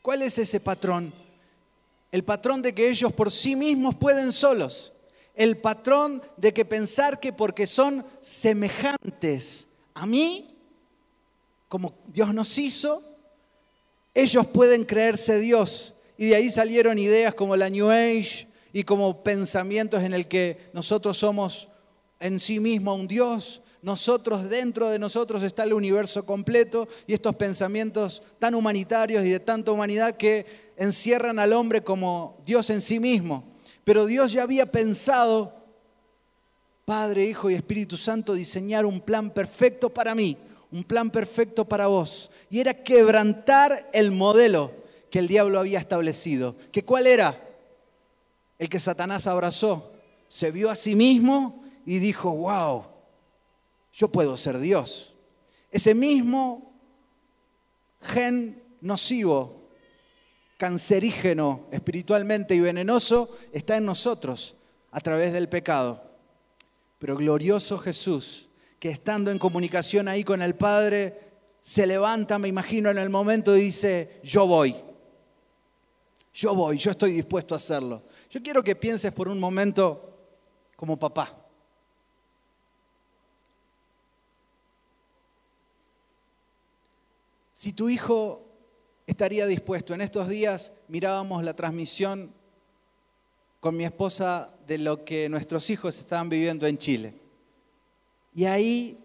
¿Cuál 0.00 0.22
es 0.22 0.38
ese 0.38 0.60
patrón? 0.60 1.12
El 2.10 2.24
patrón 2.24 2.62
de 2.62 2.74
que 2.74 2.88
ellos 2.88 3.12
por 3.12 3.30
sí 3.30 3.54
mismos 3.54 3.96
pueden 3.96 4.32
solos 4.32 4.94
el 5.34 5.56
patrón 5.56 6.22
de 6.36 6.54
que 6.54 6.64
pensar 6.64 7.18
que 7.18 7.32
porque 7.32 7.66
son 7.66 8.04
semejantes 8.20 9.68
a 9.94 10.06
mí, 10.06 10.56
como 11.68 11.94
Dios 12.06 12.32
nos 12.32 12.56
hizo, 12.58 13.02
ellos 14.14 14.46
pueden 14.46 14.84
creerse 14.84 15.38
Dios. 15.38 15.94
Y 16.16 16.26
de 16.28 16.36
ahí 16.36 16.50
salieron 16.50 16.98
ideas 16.98 17.34
como 17.34 17.56
la 17.56 17.68
New 17.68 17.90
Age 17.90 18.46
y 18.72 18.84
como 18.84 19.24
pensamientos 19.24 20.02
en 20.02 20.14
el 20.14 20.28
que 20.28 20.70
nosotros 20.72 21.18
somos 21.18 21.68
en 22.24 22.40
sí 22.40 22.58
mismo 22.58 22.94
un 22.94 23.06
Dios, 23.06 23.60
nosotros 23.82 24.48
dentro 24.48 24.88
de 24.88 24.98
nosotros 24.98 25.42
está 25.42 25.64
el 25.64 25.74
universo 25.74 26.24
completo 26.24 26.88
y 27.06 27.12
estos 27.12 27.36
pensamientos 27.36 28.22
tan 28.38 28.54
humanitarios 28.54 29.26
y 29.26 29.28
de 29.28 29.40
tanta 29.40 29.72
humanidad 29.72 30.16
que 30.16 30.72
encierran 30.78 31.38
al 31.38 31.52
hombre 31.52 31.84
como 31.84 32.40
Dios 32.46 32.70
en 32.70 32.80
sí 32.80 32.98
mismo. 32.98 33.44
Pero 33.84 34.06
Dios 34.06 34.32
ya 34.32 34.42
había 34.42 34.64
pensado, 34.64 35.54
Padre, 36.86 37.26
Hijo 37.26 37.50
y 37.50 37.54
Espíritu 37.56 37.98
Santo, 37.98 38.32
diseñar 38.32 38.86
un 38.86 39.02
plan 39.02 39.30
perfecto 39.30 39.90
para 39.90 40.14
mí, 40.14 40.38
un 40.72 40.82
plan 40.82 41.10
perfecto 41.10 41.66
para 41.66 41.88
vos. 41.88 42.30
Y 42.48 42.60
era 42.60 42.72
quebrantar 42.72 43.90
el 43.92 44.12
modelo 44.12 44.72
que 45.10 45.18
el 45.18 45.28
diablo 45.28 45.60
había 45.60 45.78
establecido. 45.78 46.56
¿Que 46.72 46.86
cuál 46.86 47.06
era? 47.06 47.38
El 48.58 48.70
que 48.70 48.80
Satanás 48.80 49.26
abrazó. 49.26 49.92
Se 50.28 50.50
vio 50.50 50.70
a 50.70 50.74
sí 50.74 50.94
mismo 50.94 51.63
y 51.86 51.98
dijo, 51.98 52.30
wow, 52.30 52.84
yo 53.92 54.08
puedo 54.10 54.36
ser 54.36 54.58
Dios. 54.58 55.14
Ese 55.70 55.94
mismo 55.94 56.72
gen 58.00 58.62
nocivo 58.80 59.64
cancerígeno 60.56 61.66
espiritualmente 61.72 62.54
y 62.54 62.60
venenoso 62.60 63.36
está 63.52 63.76
en 63.76 63.84
nosotros 63.84 64.54
a 64.90 65.00
través 65.00 65.32
del 65.32 65.48
pecado. 65.48 66.02
Pero 66.98 67.16
glorioso 67.16 67.76
Jesús, 67.78 68.48
que 68.78 68.90
estando 68.90 69.30
en 69.30 69.38
comunicación 69.38 70.08
ahí 70.08 70.24
con 70.24 70.42
el 70.42 70.54
Padre, 70.54 71.18
se 71.60 71.86
levanta, 71.86 72.38
me 72.38 72.48
imagino, 72.48 72.90
en 72.90 72.98
el 72.98 73.10
momento 73.10 73.56
y 73.56 73.60
dice, 73.60 74.20
yo 74.22 74.46
voy, 74.46 74.74
yo 76.32 76.54
voy, 76.54 76.78
yo 76.78 76.90
estoy 76.90 77.12
dispuesto 77.12 77.54
a 77.54 77.56
hacerlo. 77.56 78.02
Yo 78.30 78.42
quiero 78.42 78.62
que 78.62 78.76
pienses 78.76 79.12
por 79.12 79.28
un 79.28 79.38
momento 79.38 80.18
como 80.76 80.98
papá. 80.98 81.43
Si 87.64 87.72
tu 87.72 87.88
hijo 87.88 88.44
estaría 89.06 89.46
dispuesto. 89.46 89.94
En 89.94 90.02
estos 90.02 90.28
días 90.28 90.74
mirábamos 90.86 91.42
la 91.42 91.56
transmisión 91.56 92.30
con 93.58 93.74
mi 93.74 93.86
esposa 93.86 94.52
de 94.66 94.76
lo 94.76 95.02
que 95.02 95.30
nuestros 95.30 95.70
hijos 95.70 95.98
estaban 95.98 96.28
viviendo 96.28 96.66
en 96.66 96.76
Chile. 96.76 97.14
Y 98.34 98.44
ahí 98.44 99.02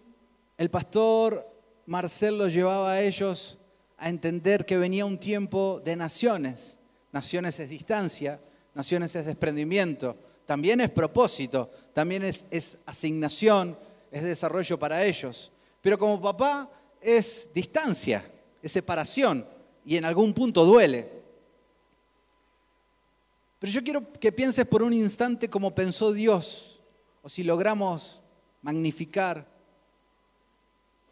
el 0.58 0.68
pastor 0.68 1.50
Marcelo 1.86 2.48
llevaba 2.48 2.92
a 2.92 3.00
ellos 3.00 3.56
a 3.96 4.10
entender 4.10 4.66
que 4.66 4.76
venía 4.76 5.06
un 5.06 5.16
tiempo 5.16 5.80
de 5.82 5.96
naciones. 5.96 6.78
Naciones 7.12 7.58
es 7.60 7.70
distancia, 7.70 8.38
naciones 8.74 9.16
es 9.16 9.24
desprendimiento, 9.24 10.18
también 10.44 10.82
es 10.82 10.90
propósito, 10.90 11.70
también 11.94 12.24
es, 12.24 12.44
es 12.50 12.80
asignación, 12.84 13.78
es 14.10 14.22
desarrollo 14.22 14.78
para 14.78 15.02
ellos. 15.02 15.50
Pero 15.80 15.98
como 15.98 16.20
papá 16.20 16.70
es 17.00 17.48
distancia, 17.54 18.22
es 18.62 18.72
separación, 18.72 19.46
y 19.84 19.96
en 19.96 20.04
algún 20.04 20.34
punto 20.34 20.64
duele. 20.64 21.10
Pero 23.58 23.72
yo 23.72 23.82
quiero 23.82 24.12
que 24.12 24.32
pienses 24.32 24.66
por 24.66 24.82
un 24.82 24.92
instante 24.92 25.48
como 25.48 25.74
pensó 25.74 26.12
Dios, 26.12 26.80
o 27.22 27.28
si 27.28 27.42
logramos 27.42 28.22
magnificar 28.62 29.46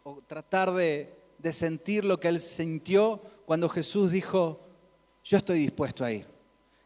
o 0.03 0.21
tratar 0.25 0.73
de, 0.73 1.13
de 1.37 1.53
sentir 1.53 2.05
lo 2.05 2.19
que 2.19 2.27
Él 2.27 2.39
sintió 2.39 3.21
cuando 3.45 3.69
Jesús 3.69 4.11
dijo, 4.11 4.59
yo 5.23 5.37
estoy 5.37 5.59
dispuesto 5.59 6.03
a 6.03 6.11
ir. 6.11 6.25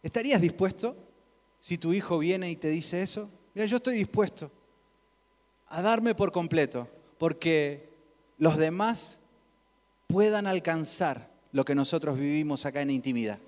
¿Estarías 0.01 0.41
dispuesto 0.41 0.97
si 1.59 1.77
tu 1.77 1.93
hijo 1.93 2.19
viene 2.19 2.51
y 2.51 2.55
te 2.57 2.69
dice 2.69 3.01
eso? 3.01 3.29
Mira, 3.53 3.65
yo 3.65 3.77
estoy 3.77 3.95
dispuesto 3.95 4.51
a 5.67 5.81
darme 5.81 6.13
por 6.13 6.31
completo, 6.31 6.87
porque 7.17 7.89
los 8.37 8.57
demás 8.57 9.19
puedan 10.13 10.45
alcanzar 10.45 11.27
lo 11.53 11.65
que 11.65 11.73
nosotros 11.73 12.19
vivimos 12.19 12.67
acá 12.67 12.83
en 12.83 12.91
intimidad. 12.91 13.39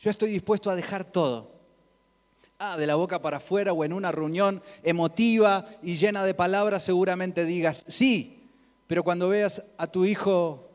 Yo 0.00 0.08
estoy 0.08 0.30
dispuesto 0.30 0.70
a 0.70 0.74
dejar 0.74 1.04
todo. 1.04 1.52
Ah, 2.58 2.78
de 2.78 2.86
la 2.86 2.94
boca 2.94 3.20
para 3.20 3.36
afuera 3.36 3.74
o 3.74 3.84
en 3.84 3.92
una 3.92 4.12
reunión 4.12 4.62
emotiva 4.82 5.68
y 5.82 5.96
llena 5.96 6.24
de 6.24 6.32
palabras 6.32 6.84
seguramente 6.84 7.44
digas, 7.44 7.84
sí, 7.86 8.48
pero 8.86 9.04
cuando 9.04 9.28
veas 9.28 9.62
a 9.76 9.86
tu 9.86 10.06
hijo 10.06 10.70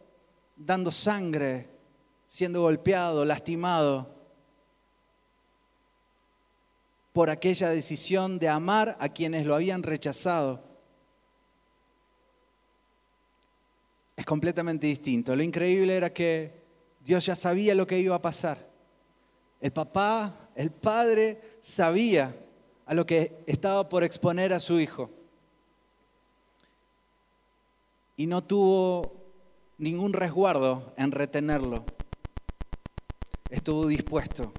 dando 0.55 0.91
sangre, 0.91 1.69
siendo 2.27 2.61
golpeado, 2.61 3.25
lastimado, 3.25 4.13
por 7.13 7.31
aquella 7.31 7.71
decisión 7.71 8.37
de 8.37 8.49
amar 8.49 8.95
a 8.99 9.09
quienes 9.09 9.47
lo 9.47 9.55
habían 9.55 9.81
rechazado, 9.81 10.63
es 14.17 14.25
completamente 14.25 14.87
distinto. 14.87 15.35
Lo 15.35 15.43
increíble 15.43 15.95
era 15.95 16.11
que 16.11 16.63
Dios 16.99 17.25
ya 17.27 17.35
sabía 17.35 17.75
lo 17.75 17.85
que 17.85 17.99
iba 17.99 18.15
a 18.15 18.21
pasar. 18.21 18.67
El 19.61 19.71
papá, 19.71 20.49
el 20.55 20.71
padre 20.71 21.39
sabía 21.59 22.35
a 22.87 22.93
lo 22.95 23.05
que 23.05 23.43
estaba 23.45 23.87
por 23.87 24.03
exponer 24.03 24.53
a 24.53 24.59
su 24.59 24.79
hijo. 24.79 25.11
Y 28.15 28.25
no 28.25 28.43
tuvo 28.43 29.13
ningún 29.77 30.13
resguardo 30.13 30.93
en 30.97 31.11
retenerlo. 31.11 31.85
Estuvo 33.51 33.85
dispuesto. 33.85 34.51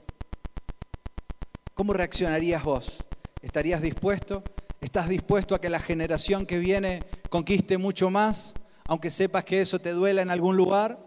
¿Cómo 1.75 1.93
reaccionarías 1.93 2.63
vos? 2.63 3.05
¿Estarías 3.43 3.83
dispuesto? 3.83 4.45
¿Estás 4.81 5.09
dispuesto 5.09 5.57
a 5.57 5.61
que 5.61 5.69
la 5.69 5.81
generación 5.81 6.47
que 6.47 6.61
viene 6.61 7.03
conquiste 7.29 7.77
mucho 7.77 8.09
más? 8.09 8.55
Aunque 8.89 9.11
sepas 9.11 9.45
que 9.45 9.61
eso 9.61 9.79
te 9.79 9.93
duela 9.93 10.23
en 10.23 10.31
algún 10.31 10.57
lugar, 10.57 10.99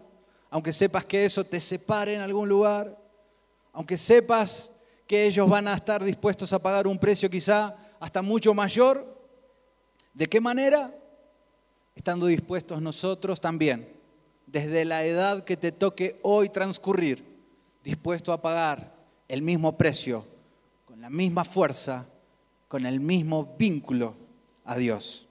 aunque 0.50 0.72
sepas 0.72 1.04
que 1.04 1.24
eso 1.24 1.42
te 1.44 1.60
separe 1.60 2.14
en 2.14 2.20
algún 2.20 2.48
lugar, 2.48 2.96
aunque 3.72 3.98
sepas 3.98 4.70
que 5.06 5.26
ellos 5.26 5.50
van 5.50 5.66
a 5.66 5.74
estar 5.74 6.02
dispuestos 6.02 6.52
a 6.52 6.60
pagar 6.60 6.86
un 6.86 6.96
precio 6.96 7.28
quizá 7.28 7.76
hasta 7.98 8.22
mucho 8.22 8.54
mayor, 8.54 9.04
¿de 10.14 10.28
qué 10.28 10.40
manera? 10.40 10.94
Estando 11.96 12.26
dispuestos 12.26 12.80
nosotros 12.80 13.40
también, 13.40 13.92
desde 14.46 14.84
la 14.84 15.04
edad 15.04 15.42
que 15.42 15.56
te 15.56 15.72
toque 15.72 16.20
hoy 16.22 16.50
transcurrir, 16.50 17.24
dispuesto 17.82 18.32
a 18.32 18.40
pagar 18.40 18.94
el 19.26 19.42
mismo 19.42 19.76
precio, 19.76 20.24
con 20.84 21.00
la 21.00 21.10
misma 21.10 21.42
fuerza, 21.42 22.06
con 22.68 22.86
el 22.86 23.00
mismo 23.00 23.56
vínculo 23.58 24.14
a 24.64 24.76
Dios. 24.76 25.26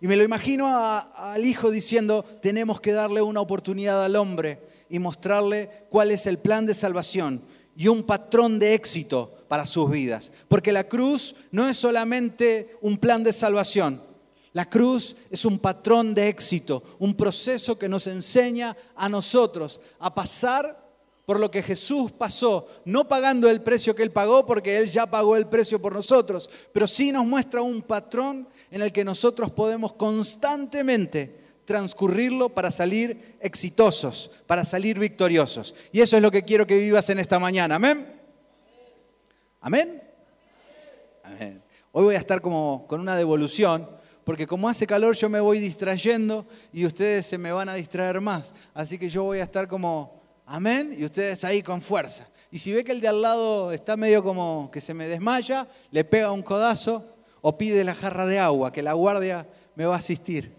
Y 0.00 0.06
me 0.06 0.16
lo 0.16 0.24
imagino 0.24 0.66
al 0.74 1.44
hijo 1.44 1.70
diciendo, 1.70 2.24
tenemos 2.40 2.80
que 2.80 2.92
darle 2.92 3.20
una 3.20 3.40
oportunidad 3.40 4.02
al 4.04 4.16
hombre 4.16 4.58
y 4.88 4.98
mostrarle 4.98 5.84
cuál 5.90 6.10
es 6.10 6.26
el 6.26 6.38
plan 6.38 6.64
de 6.64 6.74
salvación 6.74 7.42
y 7.76 7.88
un 7.88 8.04
patrón 8.04 8.58
de 8.58 8.74
éxito 8.74 9.30
para 9.46 9.66
sus 9.66 9.90
vidas. 9.90 10.32
Porque 10.48 10.72
la 10.72 10.84
cruz 10.84 11.34
no 11.50 11.68
es 11.68 11.76
solamente 11.76 12.76
un 12.80 12.96
plan 12.96 13.22
de 13.22 13.32
salvación. 13.32 14.00
La 14.52 14.68
cruz 14.68 15.16
es 15.30 15.44
un 15.44 15.58
patrón 15.58 16.14
de 16.14 16.28
éxito, 16.28 16.82
un 16.98 17.14
proceso 17.14 17.78
que 17.78 17.88
nos 17.88 18.06
enseña 18.06 18.76
a 18.96 19.08
nosotros 19.08 19.80
a 19.98 20.12
pasar 20.14 20.76
por 21.24 21.38
lo 21.38 21.50
que 21.50 21.62
Jesús 21.62 22.10
pasó, 22.10 22.66
no 22.84 23.06
pagando 23.06 23.48
el 23.48 23.60
precio 23.60 23.94
que 23.94 24.02
Él 24.02 24.10
pagó, 24.10 24.44
porque 24.44 24.78
Él 24.78 24.90
ya 24.90 25.06
pagó 25.06 25.36
el 25.36 25.46
precio 25.46 25.80
por 25.80 25.94
nosotros, 25.94 26.50
pero 26.72 26.88
sí 26.88 27.12
nos 27.12 27.24
muestra 27.24 27.62
un 27.62 27.82
patrón 27.82 28.48
en 28.70 28.82
el 28.82 28.92
que 28.92 29.04
nosotros 29.04 29.50
podemos 29.50 29.92
constantemente 29.94 31.38
transcurrirlo 31.64 32.48
para 32.48 32.70
salir 32.70 33.36
exitosos, 33.40 34.30
para 34.46 34.64
salir 34.64 34.98
victoriosos. 34.98 35.74
Y 35.92 36.00
eso 36.00 36.16
es 36.16 36.22
lo 36.22 36.30
que 36.30 36.42
quiero 36.42 36.66
que 36.66 36.78
vivas 36.78 37.08
en 37.10 37.18
esta 37.18 37.38
mañana. 37.38 37.76
Amén. 37.76 38.06
Amén. 39.60 40.02
Hoy 41.92 42.04
voy 42.04 42.14
a 42.14 42.18
estar 42.18 42.40
como 42.40 42.86
con 42.86 43.00
una 43.00 43.16
devolución, 43.16 43.88
porque 44.24 44.46
como 44.46 44.68
hace 44.68 44.86
calor 44.86 45.16
yo 45.16 45.28
me 45.28 45.40
voy 45.40 45.58
distrayendo 45.58 46.46
y 46.72 46.86
ustedes 46.86 47.26
se 47.26 47.38
me 47.38 47.52
van 47.52 47.68
a 47.68 47.74
distraer 47.74 48.20
más. 48.20 48.54
Así 48.74 48.98
que 48.98 49.08
yo 49.08 49.24
voy 49.24 49.38
a 49.40 49.44
estar 49.44 49.68
como 49.68 50.20
Amén. 50.52 50.96
Y 50.98 51.04
ustedes 51.04 51.44
ahí 51.44 51.62
con 51.62 51.80
fuerza. 51.80 52.26
Y 52.50 52.58
si 52.58 52.72
ve 52.72 52.82
que 52.82 52.90
el 52.90 53.00
de 53.00 53.06
al 53.06 53.22
lado 53.22 53.70
está 53.70 53.96
medio 53.96 54.24
como 54.24 54.68
que 54.72 54.80
se 54.80 54.94
me 54.94 55.06
desmaya, 55.06 55.68
le 55.92 56.02
pega 56.02 56.32
un 56.32 56.42
codazo 56.42 57.04
o 57.42 57.56
pide 57.56 57.84
la 57.84 57.94
jarra 57.94 58.26
de 58.26 58.38
agua, 58.38 58.72
que 58.72 58.82
la 58.82 58.92
guardia 58.92 59.46
me 59.74 59.86
va 59.86 59.94
a 59.94 59.98
asistir. 59.98 60.54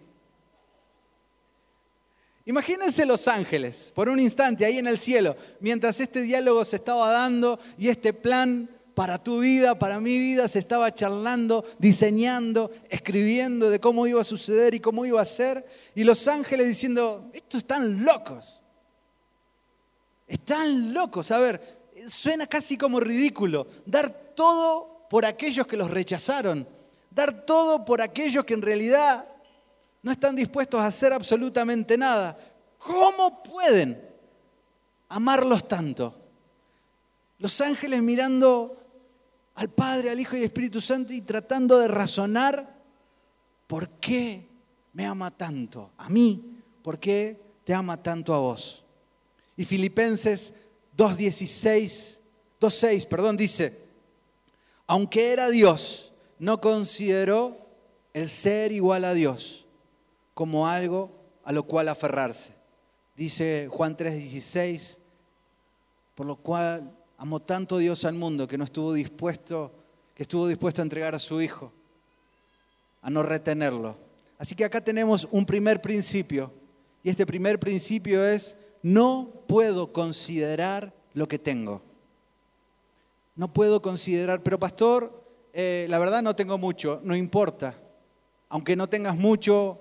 Imagínense 2.45 3.05
los 3.05 3.27
ángeles, 3.27 3.91
por 3.93 4.09
un 4.09 4.19
instante, 4.19 4.65
ahí 4.65 4.79
en 4.79 4.88
el 4.88 4.97
cielo, 4.97 5.35
mientras 5.59 6.00
este 6.00 6.21
diálogo 6.21 6.65
se 6.65 6.77
estaba 6.77 7.11
dando 7.11 7.59
y 7.77 7.89
este 7.89 8.13
plan 8.13 8.67
para 8.95 9.23
tu 9.23 9.39
vida, 9.39 9.77
para 9.77 10.00
mi 10.00 10.17
vida, 10.17 10.47
se 10.47 10.59
estaba 10.59 10.93
charlando, 10.93 11.63
diseñando, 11.79 12.71
escribiendo 12.89 13.69
de 13.69 13.79
cómo 13.79 14.05
iba 14.07 14.21
a 14.21 14.25
suceder 14.25 14.73
y 14.73 14.79
cómo 14.79 15.05
iba 15.05 15.21
a 15.21 15.25
ser. 15.25 15.65
Y 15.95 16.03
los 16.03 16.27
ángeles 16.27 16.67
diciendo, 16.67 17.29
estos 17.33 17.59
están 17.59 18.03
locos. 18.03 18.61
Están 20.27 20.93
locos. 20.93 21.31
A 21.31 21.39
ver, 21.39 21.79
suena 22.07 22.47
casi 22.47 22.77
como 22.77 23.00
ridículo. 23.00 23.67
Dar 23.85 24.09
todo 24.35 24.90
por 25.11 25.25
aquellos 25.25 25.67
que 25.67 25.75
los 25.75 25.91
rechazaron. 25.91 26.65
Dar 27.09 27.45
todo 27.45 27.83
por 27.83 28.01
aquellos 28.01 28.45
que 28.45 28.53
en 28.53 28.61
realidad 28.61 29.25
no 30.01 30.09
están 30.09 30.37
dispuestos 30.37 30.79
a 30.79 30.85
hacer 30.85 31.11
absolutamente 31.11 31.97
nada. 31.97 32.39
¿Cómo 32.77 33.43
pueden 33.43 34.01
amarlos 35.09 35.67
tanto? 35.67 36.15
Los 37.39 37.59
ángeles 37.59 38.01
mirando 38.01 38.81
al 39.55 39.67
Padre, 39.69 40.11
al 40.11 40.19
Hijo 40.21 40.37
y 40.37 40.39
al 40.39 40.45
Espíritu 40.45 40.79
Santo 40.79 41.11
y 41.11 41.19
tratando 41.19 41.77
de 41.79 41.89
razonar 41.89 42.81
por 43.67 43.89
qué 43.99 44.47
me 44.93 45.05
ama 45.05 45.29
tanto 45.29 45.91
a 45.97 46.07
mí, 46.07 46.57
por 46.81 47.01
qué 47.01 47.37
te 47.65 47.73
ama 47.73 48.01
tanto 48.01 48.33
a 48.33 48.39
vos. 48.39 48.85
Y 49.57 49.65
Filipenses 49.65 50.53
2.16, 50.95 52.19
2.6, 52.61 53.07
perdón, 53.09 53.35
dice, 53.35 53.90
aunque 54.91 55.31
era 55.31 55.50
Dios, 55.50 56.12
no 56.38 56.60
consideró 56.60 57.55
el 58.13 58.27
ser 58.27 58.74
igual 58.74 59.05
a 59.05 59.13
Dios 59.13 59.65
como 60.33 60.67
algo 60.67 61.10
a 61.45 61.53
lo 61.53 61.63
cual 61.63 61.88
aferrarse. 61.88 62.55
Dice 63.15 63.69
Juan 63.71 63.95
3.16, 63.95 64.98
por 66.13 66.25
lo 66.25 66.36
cual 66.36 66.93
amó 67.17 67.39
tanto 67.39 67.77
Dios 67.77 68.03
al 68.03 68.15
mundo 68.15 68.50
que 68.50 68.57
no 68.57 68.65
estuvo 68.65 68.91
dispuesto, 68.91 69.71
que 70.13 70.24
estuvo 70.24 70.45
dispuesto 70.45 70.81
a 70.81 70.83
entregar 70.83 71.15
a 71.15 71.19
su 71.19 71.41
Hijo, 71.41 71.71
a 73.01 73.09
no 73.09 73.24
retenerlo. 73.24 73.96
Así 74.37 74.55
que 74.55 74.65
acá 74.65 74.81
tenemos 74.81 75.25
un 75.31 75.46
primer 75.46 75.81
principio, 75.81 76.51
y 77.01 77.11
este 77.11 77.25
primer 77.25 77.61
principio 77.61 78.25
es 78.27 78.57
no 78.83 79.46
puedo 79.48 79.94
considerar 79.94 80.94
lo 81.13 81.29
que 81.29 81.39
tengo. 81.39 81.81
No 83.35 83.53
puedo 83.53 83.81
considerar, 83.81 84.41
pero 84.41 84.59
pastor, 84.59 85.24
eh, 85.53 85.85
la 85.89 86.00
verdad 86.00 86.22
no 86.22 86.35
tengo 86.35 86.57
mucho, 86.57 87.00
no 87.03 87.15
importa. 87.15 87.75
Aunque 88.50 88.75
no 88.75 88.87
tengas 88.87 89.15
mucho 89.15 89.79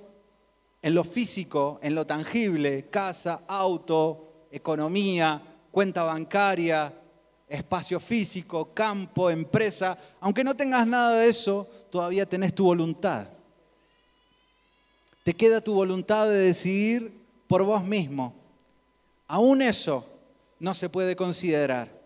en 0.83 0.95
lo 0.95 1.05
físico, 1.05 1.79
en 1.83 1.95
lo 1.95 2.07
tangible, 2.07 2.89
casa, 2.89 3.43
auto, 3.47 4.47
economía, 4.51 5.41
cuenta 5.71 6.05
bancaria, 6.05 6.93
espacio 7.49 8.01
físico, 8.01 8.73
campo, 8.73 9.31
empresa, 9.31 9.99
aunque 10.21 10.45
no 10.45 10.57
tengas 10.57 10.87
nada 10.87 11.19
de 11.19 11.29
eso, 11.29 11.69
todavía 11.91 12.27
tenés 12.27 12.55
tu 12.55 12.65
voluntad. 12.65 13.29
Te 15.25 15.35
queda 15.35 15.61
tu 15.61 15.75
voluntad 15.75 16.29
de 16.29 16.39
decidir 16.39 17.21
por 17.47 17.65
vos 17.65 17.85
mismo 17.85 18.41
Aún 19.31 19.63
eso 19.63 20.05
no 20.59 20.75
se 20.75 20.89
puede 20.89 21.15
considerar. 21.15 22.00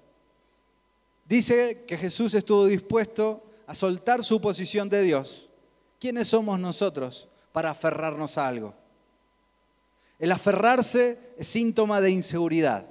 Dice 1.26 1.84
que 1.87 1.96
Jesús 1.96 2.34
estuvo 2.34 2.66
dispuesto 2.66 3.42
a 3.66 3.74
soltar 3.74 4.22
su 4.22 4.40
posición 4.40 4.88
de 4.88 5.02
Dios. 5.02 5.48
¿Quiénes 5.98 6.28
somos 6.28 6.60
nosotros 6.60 7.28
para 7.52 7.70
aferrarnos 7.70 8.37
a 8.37 8.48
algo? 8.48 8.74
El 10.18 10.32
aferrarse 10.32 11.18
es 11.38 11.46
síntoma 11.46 12.00
de 12.00 12.10
inseguridad, 12.10 12.87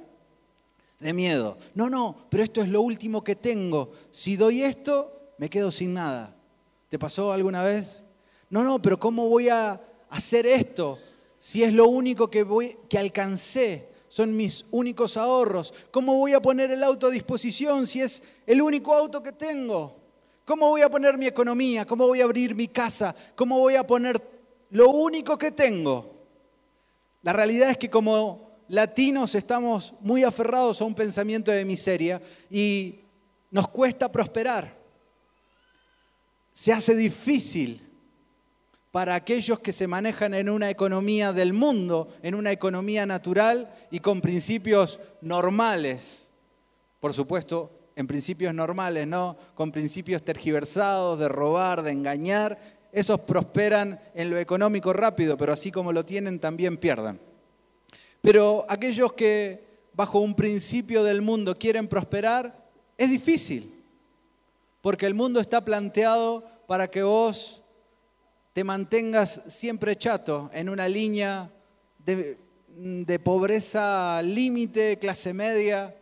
de 0.99 1.13
miedo. 1.13 1.57
No, 1.75 1.89
no, 1.89 2.25
pero 2.29 2.43
esto 2.43 2.61
es 2.61 2.69
lo 2.69 2.81
último 2.81 3.23
que 3.23 3.35
tengo. 3.35 3.91
Si 4.11 4.35
doy 4.35 4.63
esto, 4.63 5.31
me 5.37 5.49
quedo 5.49 5.71
sin 5.71 5.93
nada. 5.93 6.35
¿Te 6.89 6.97
pasó 6.99 7.31
alguna 7.31 7.63
vez? 7.63 8.03
No, 8.49 8.63
no, 8.63 8.81
pero 8.81 8.99
¿cómo 8.99 9.29
voy 9.29 9.49
a 9.49 9.79
hacer 10.09 10.45
esto 10.45 10.99
si 11.39 11.63
es 11.63 11.73
lo 11.73 11.87
único 11.87 12.29
que, 12.29 12.43
voy, 12.43 12.77
que 12.89 12.97
alcancé? 12.97 13.92
Son 14.13 14.37
mis 14.37 14.65
únicos 14.69 15.17
ahorros. 15.17 15.73
¿Cómo 15.89 16.15
voy 16.17 16.33
a 16.33 16.39
poner 16.39 16.69
el 16.69 16.83
auto 16.83 17.07
a 17.07 17.09
disposición 17.09 17.87
si 17.87 17.99
es 17.99 18.21
el 18.45 18.61
único 18.61 18.93
auto 18.93 19.23
que 19.23 19.31
tengo? 19.31 19.97
¿Cómo 20.45 20.69
voy 20.69 20.81
a 20.81 20.89
poner 20.91 21.17
mi 21.17 21.25
economía? 21.25 21.83
¿Cómo 21.87 22.05
voy 22.05 22.21
a 22.21 22.25
abrir 22.25 22.53
mi 22.53 22.67
casa? 22.67 23.15
¿Cómo 23.33 23.57
voy 23.57 23.73
a 23.73 23.87
poner 23.87 24.21
lo 24.69 24.91
único 24.91 25.35
que 25.35 25.49
tengo? 25.49 26.27
La 27.23 27.33
realidad 27.33 27.71
es 27.71 27.77
que 27.79 27.89
como 27.89 28.51
latinos 28.67 29.33
estamos 29.33 29.95
muy 30.01 30.23
aferrados 30.23 30.79
a 30.79 30.85
un 30.85 30.93
pensamiento 30.93 31.49
de 31.49 31.65
miseria 31.65 32.21
y 32.51 32.99
nos 33.49 33.67
cuesta 33.69 34.11
prosperar. 34.11 34.71
Se 36.51 36.71
hace 36.71 36.95
difícil 36.95 37.81
para 38.93 39.15
aquellos 39.15 39.57
que 39.57 39.73
se 39.73 39.87
manejan 39.87 40.35
en 40.35 40.51
una 40.51 40.69
economía 40.69 41.33
del 41.33 41.51
mundo, 41.51 42.09
en 42.21 42.35
una 42.35 42.51
economía 42.51 43.07
natural 43.07 43.73
y 43.89 43.97
con 43.97 44.21
principios 44.21 44.99
normales. 45.19 46.29
Por 46.99 47.11
supuesto, 47.11 47.71
en 47.95 48.05
principios 48.05 48.53
normales, 48.53 49.07
no 49.07 49.35
con 49.55 49.71
principios 49.71 50.21
tergiversados 50.21 51.17
de 51.17 51.27
robar, 51.27 51.81
de 51.81 51.89
engañar. 51.89 52.59
Esos 52.91 53.21
prosperan 53.21 53.99
en 54.13 54.29
lo 54.29 54.37
económico 54.37 54.93
rápido, 54.93 55.37
pero 55.37 55.53
así 55.53 55.71
como 55.71 55.91
lo 55.91 56.05
tienen, 56.05 56.39
también 56.39 56.77
pierdan. 56.77 57.19
Pero 58.21 58.63
aquellos 58.69 59.13
que 59.13 59.87
bajo 59.93 60.19
un 60.19 60.35
principio 60.35 61.03
del 61.03 61.23
mundo 61.23 61.57
quieren 61.57 61.87
prosperar, 61.87 62.69
es 62.95 63.09
difícil, 63.09 63.73
porque 64.81 65.07
el 65.07 65.15
mundo 65.15 65.39
está 65.39 65.61
planteado 65.61 66.43
para 66.67 66.87
que 66.87 67.01
vos 67.01 67.62
te 68.53 68.63
mantengas 68.63 69.41
siempre 69.47 69.97
chato 69.97 70.49
en 70.53 70.69
una 70.69 70.87
línea 70.87 71.51
de, 72.05 72.37
pobreza 73.23 74.21
límite, 74.21 74.99
clase 74.99 75.33
media, 75.33 75.95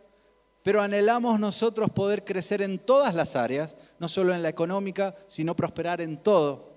pero 0.62 0.82
anhelamos 0.82 1.40
nosotros 1.40 1.90
poder 1.90 2.24
crecer 2.24 2.60
en 2.60 2.78
todas 2.78 3.14
las 3.14 3.36
áreas, 3.36 3.76
no 3.98 4.06
solo 4.06 4.34
en 4.34 4.42
la 4.42 4.50
económica, 4.50 5.16
sino 5.28 5.56
prosperar 5.56 6.02
en 6.02 6.18
todo. 6.18 6.70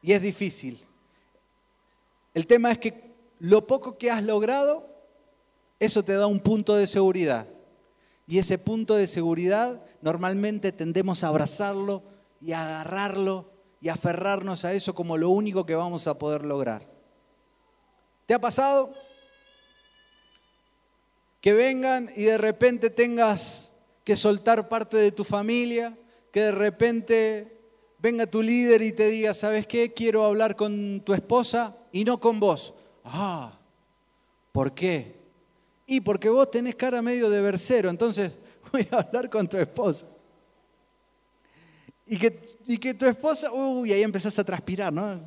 Y 0.00 0.12
es 0.12 0.22
difícil. 0.22 0.80
El 2.32 2.46
tema 2.46 2.70
es 2.70 2.78
que 2.78 3.12
lo 3.40 3.66
poco 3.66 3.98
que 3.98 4.12
has 4.12 4.22
logrado, 4.22 4.88
eso 5.80 6.04
te 6.04 6.14
da 6.14 6.28
un 6.28 6.40
punto 6.40 6.76
de 6.76 6.86
seguridad. 6.86 7.48
Y 8.28 8.38
ese 8.38 8.58
punto 8.58 8.94
de 8.94 9.08
seguridad 9.08 9.84
normalmente 10.00 10.70
tendemos 10.70 11.24
a 11.24 11.28
abrazarlo 11.28 12.04
y 12.40 12.52
a 12.52 12.64
agarrarlo 12.64 13.51
y 13.82 13.88
aferrarnos 13.88 14.64
a 14.64 14.72
eso 14.72 14.94
como 14.94 15.18
lo 15.18 15.30
único 15.30 15.66
que 15.66 15.74
vamos 15.74 16.06
a 16.06 16.16
poder 16.16 16.44
lograr. 16.44 16.86
¿Te 18.26 18.34
ha 18.34 18.40
pasado? 18.40 18.94
Que 21.40 21.52
vengan 21.52 22.08
y 22.14 22.22
de 22.22 22.38
repente 22.38 22.90
tengas 22.90 23.72
que 24.04 24.16
soltar 24.16 24.68
parte 24.68 24.96
de 24.96 25.10
tu 25.10 25.24
familia, 25.24 25.98
que 26.30 26.42
de 26.42 26.52
repente 26.52 27.60
venga 27.98 28.24
tu 28.26 28.40
líder 28.40 28.82
y 28.82 28.92
te 28.92 29.08
diga, 29.08 29.34
¿sabes 29.34 29.66
qué? 29.66 29.92
Quiero 29.92 30.24
hablar 30.24 30.54
con 30.54 31.00
tu 31.04 31.12
esposa 31.12 31.76
y 31.90 32.04
no 32.04 32.20
con 32.20 32.38
vos. 32.38 32.74
Ah, 33.04 33.58
¿por 34.52 34.72
qué? 34.74 35.16
Y 35.88 36.00
porque 36.00 36.28
vos 36.28 36.48
tenés 36.52 36.76
cara 36.76 37.02
medio 37.02 37.28
de 37.28 37.40
versero, 37.40 37.90
entonces 37.90 38.38
voy 38.72 38.86
a 38.92 39.00
hablar 39.00 39.28
con 39.28 39.48
tu 39.48 39.56
esposa. 39.56 40.06
Y 42.12 42.18
que, 42.18 42.42
y 42.66 42.76
que 42.76 42.92
tu 42.92 43.06
esposa, 43.06 43.50
uy, 43.50 43.90
ahí 43.90 44.02
empezás 44.02 44.38
a 44.38 44.44
transpirar, 44.44 44.92
¿no? 44.92 45.18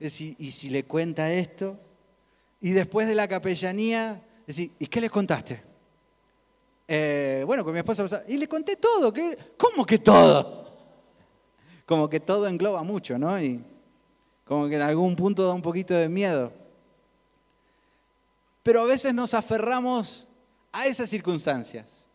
Decir, 0.00 0.34
y 0.38 0.50
si 0.50 0.70
le 0.70 0.84
cuenta 0.84 1.30
esto, 1.30 1.78
y 2.62 2.70
después 2.70 3.06
de 3.06 3.14
la 3.14 3.28
capellanía, 3.28 4.22
decir, 4.46 4.70
¿y 4.78 4.86
qué 4.86 5.02
le 5.02 5.10
contaste? 5.10 5.62
Eh, 6.88 7.44
bueno, 7.46 7.62
con 7.62 7.74
mi 7.74 7.80
esposa, 7.80 8.24
y 8.26 8.38
le 8.38 8.48
conté 8.48 8.76
todo, 8.76 9.12
¿qué? 9.12 9.36
¿cómo 9.58 9.84
que 9.84 9.98
todo? 9.98 10.66
Como 11.84 12.08
que 12.08 12.18
todo 12.18 12.48
engloba 12.48 12.82
mucho, 12.82 13.18
¿no? 13.18 13.38
Y 13.38 13.62
como 14.46 14.66
que 14.66 14.76
en 14.76 14.82
algún 14.82 15.14
punto 15.14 15.46
da 15.46 15.52
un 15.52 15.60
poquito 15.60 15.92
de 15.92 16.08
miedo. 16.08 16.54
Pero 18.62 18.80
a 18.80 18.86
veces 18.86 19.12
nos 19.12 19.34
aferramos 19.34 20.26
a 20.72 20.86
esas 20.86 21.10
circunstancias, 21.10 22.06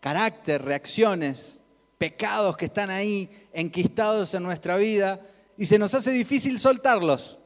carácter, 0.00 0.62
reacciones, 0.62 1.55
pecados 1.98 2.56
que 2.56 2.66
están 2.66 2.90
ahí 2.90 3.48
enquistados 3.52 4.34
en 4.34 4.42
nuestra 4.42 4.76
vida 4.76 5.20
y 5.56 5.66
se 5.66 5.78
nos 5.78 5.94
hace 5.94 6.10
difícil 6.10 6.58
soltarlos 6.58 7.38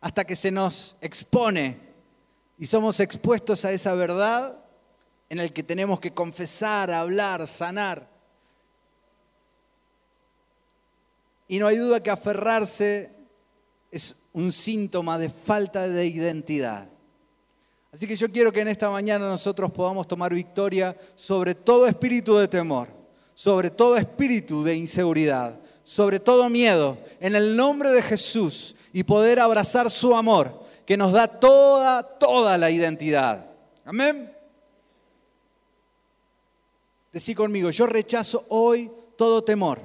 hasta 0.00 0.24
que 0.24 0.36
se 0.36 0.50
nos 0.50 0.96
expone 1.00 1.78
y 2.58 2.66
somos 2.66 3.00
expuestos 3.00 3.64
a 3.64 3.72
esa 3.72 3.94
verdad 3.94 4.58
en 5.28 5.38
el 5.38 5.52
que 5.52 5.62
tenemos 5.62 6.00
que 6.00 6.12
confesar, 6.12 6.90
hablar, 6.90 7.46
sanar. 7.46 8.08
Y 11.48 11.58
no 11.58 11.66
hay 11.66 11.76
duda 11.76 12.02
que 12.02 12.10
aferrarse 12.10 13.10
es 13.90 14.24
un 14.32 14.50
síntoma 14.50 15.18
de 15.18 15.30
falta 15.30 15.88
de 15.88 16.06
identidad. 16.06 16.88
Así 17.92 18.08
que 18.08 18.16
yo 18.16 18.30
quiero 18.30 18.50
que 18.50 18.60
en 18.60 18.68
esta 18.68 18.90
mañana 18.90 19.28
nosotros 19.28 19.70
podamos 19.70 20.08
tomar 20.08 20.34
victoria 20.34 20.96
sobre 21.14 21.54
todo 21.54 21.86
espíritu 21.86 22.36
de 22.36 22.48
temor, 22.48 22.88
sobre 23.34 23.70
todo 23.70 23.96
espíritu 23.96 24.62
de 24.62 24.76
inseguridad, 24.76 25.58
sobre 25.82 26.20
todo 26.20 26.48
miedo, 26.48 26.96
en 27.20 27.34
el 27.34 27.56
nombre 27.56 27.90
de 27.90 28.02
Jesús 28.02 28.74
y 28.92 29.02
poder 29.02 29.40
abrazar 29.40 29.90
su 29.90 30.14
amor 30.14 30.64
que 30.86 30.96
nos 30.96 31.12
da 31.12 31.26
toda, 31.28 32.02
toda 32.02 32.56
la 32.58 32.70
identidad. 32.70 33.46
Amén. 33.84 34.30
Decí 37.12 37.34
conmigo, 37.34 37.70
yo 37.70 37.86
rechazo 37.86 38.44
hoy 38.48 38.90
todo 39.16 39.42
temor, 39.42 39.80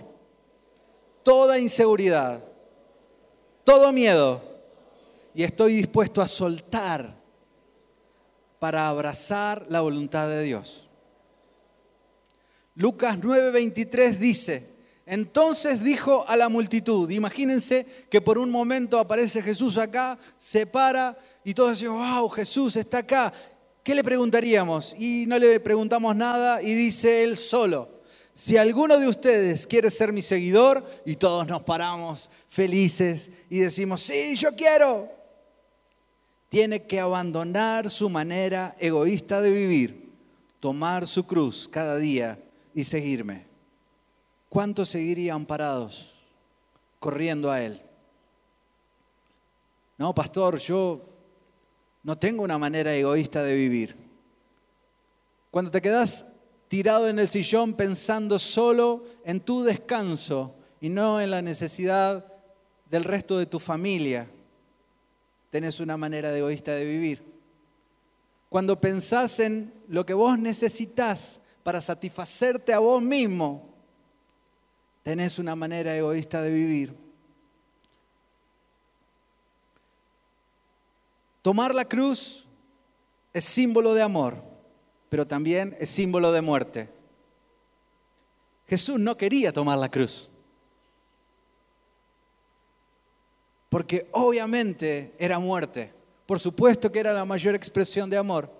toda 1.24 1.60
inseguridad, 1.60 2.44
todo 3.64 3.92
miedo 3.92 4.42
y 5.34 5.44
estoy 5.44 5.74
dispuesto 5.74 6.22
a 6.22 6.28
soltar 6.28 7.16
para 8.58 8.90
abrazar 8.90 9.66
la 9.70 9.82
voluntad 9.82 10.28
de 10.28 10.44
Dios. 10.44 10.89
Lucas 12.80 13.20
9:23 13.20 14.18
dice, 14.20 14.66
entonces 15.06 15.84
dijo 15.84 16.24
a 16.30 16.38
la 16.38 16.48
multitud, 16.48 17.10
imagínense 17.10 17.86
que 18.10 18.22
por 18.22 18.38
un 18.38 18.50
momento 18.50 18.98
aparece 18.98 19.42
Jesús 19.42 19.78
acá, 19.78 20.18
se 20.38 20.66
para 20.66 21.20
y 21.44 21.54
todos 21.54 21.72
decimos, 21.72 21.98
wow, 21.98 22.30
Jesús 22.30 22.78
está 22.78 23.00
acá. 23.00 23.34
¿Qué 23.84 23.94
le 23.94 24.02
preguntaríamos? 24.02 24.96
Y 24.98 25.26
no 25.28 25.38
le 25.38 25.60
preguntamos 25.60 26.16
nada 26.16 26.62
y 26.62 26.74
dice 26.74 27.22
él 27.26 27.36
solo, 27.36 27.90
si 28.34 28.56
alguno 28.56 28.98
de 28.98 29.10
ustedes 29.10 29.68
quiere 29.68 29.90
ser 29.90 30.14
mi 30.14 30.22
seguidor, 30.22 30.82
y 31.06 31.18
todos 31.18 31.46
nos 31.48 31.64
paramos 31.64 32.30
felices 32.48 33.30
y 33.50 33.60
decimos, 33.60 34.00
sí, 34.04 34.36
yo 34.38 34.56
quiero 34.56 35.10
tiene 36.48 36.84
que 36.84 37.02
abandonar 37.02 37.90
su 37.90 38.10
manera 38.10 38.74
egoísta 38.80 39.42
de 39.42 39.52
vivir, 39.52 40.14
tomar 40.62 41.06
su 41.08 41.28
cruz 41.28 41.68
cada 41.68 41.98
día 41.98 42.40
y 42.74 42.84
seguirme. 42.84 43.46
¿Cuántos 44.50 44.90
seguirían 44.90 45.46
parados 45.46 46.16
corriendo 47.00 47.52
a 47.52 47.62
Él? 47.62 47.82
No, 49.98 50.16
pastor, 50.16 50.58
yo 50.58 51.06
no 52.04 52.18
tengo 52.18 52.44
una 52.44 52.58
manera 52.58 52.94
egoísta 52.96 53.44
de 53.44 53.56
vivir. 53.56 53.96
Cuando 55.52 55.72
te 55.72 55.82
quedas 55.82 56.34
tirado 56.68 57.10
en 57.10 57.20
el 57.20 57.28
sillón 57.28 57.74
pensando 57.74 58.40
solo 58.40 59.04
en 59.26 59.42
tu 59.42 59.64
descanso 59.64 60.56
y 60.80 60.90
no 60.90 61.20
en 61.20 61.32
la 61.32 61.42
necesidad 61.42 62.26
del 62.90 63.04
resto 63.04 63.38
de 63.38 63.46
tu 63.46 63.60
familia, 63.60 64.30
tenés 65.50 65.80
una 65.80 65.98
manera 65.98 66.36
egoísta 66.36 66.74
de 66.74 66.86
vivir. 66.86 67.24
Cuando 68.50 68.80
pensás 68.80 69.40
en 69.40 69.74
lo 69.88 70.06
que 70.06 70.14
vos 70.14 70.40
necesitas 70.40 71.42
para 71.64 71.82
satisfacerte 71.82 72.74
a 72.74 72.80
vos 72.80 73.02
mismo, 73.02 73.70
tenés 75.04 75.40
una 75.40 75.56
manera 75.56 75.96
egoísta 75.96 76.42
de 76.42 76.52
vivir. 76.52 76.96
Tomar 81.42 81.74
la 81.74 81.86
cruz 81.86 82.48
es 83.34 83.46
símbolo 83.46 83.94
de 83.94 84.02
amor, 84.02 84.44
pero 85.10 85.26
también 85.26 85.76
es 85.80 85.90
símbolo 85.90 86.32
de 86.32 86.42
muerte. 86.42 86.90
Jesús 88.68 89.00
no 89.00 89.18
quería 89.18 89.52
tomar 89.52 89.78
la 89.78 89.90
cruz. 89.90 90.30
porque 93.70 94.10
obviamente 94.12 95.14
era 95.20 95.40
muerte. 95.40 95.94
Por 96.26 96.40
supuesto 96.40 96.92
que 96.92 97.00
era 97.00 97.14
la 97.14 97.26
mayor 97.26 97.56
expresión 97.56 98.10
de 98.10 98.18
amor. 98.18 98.52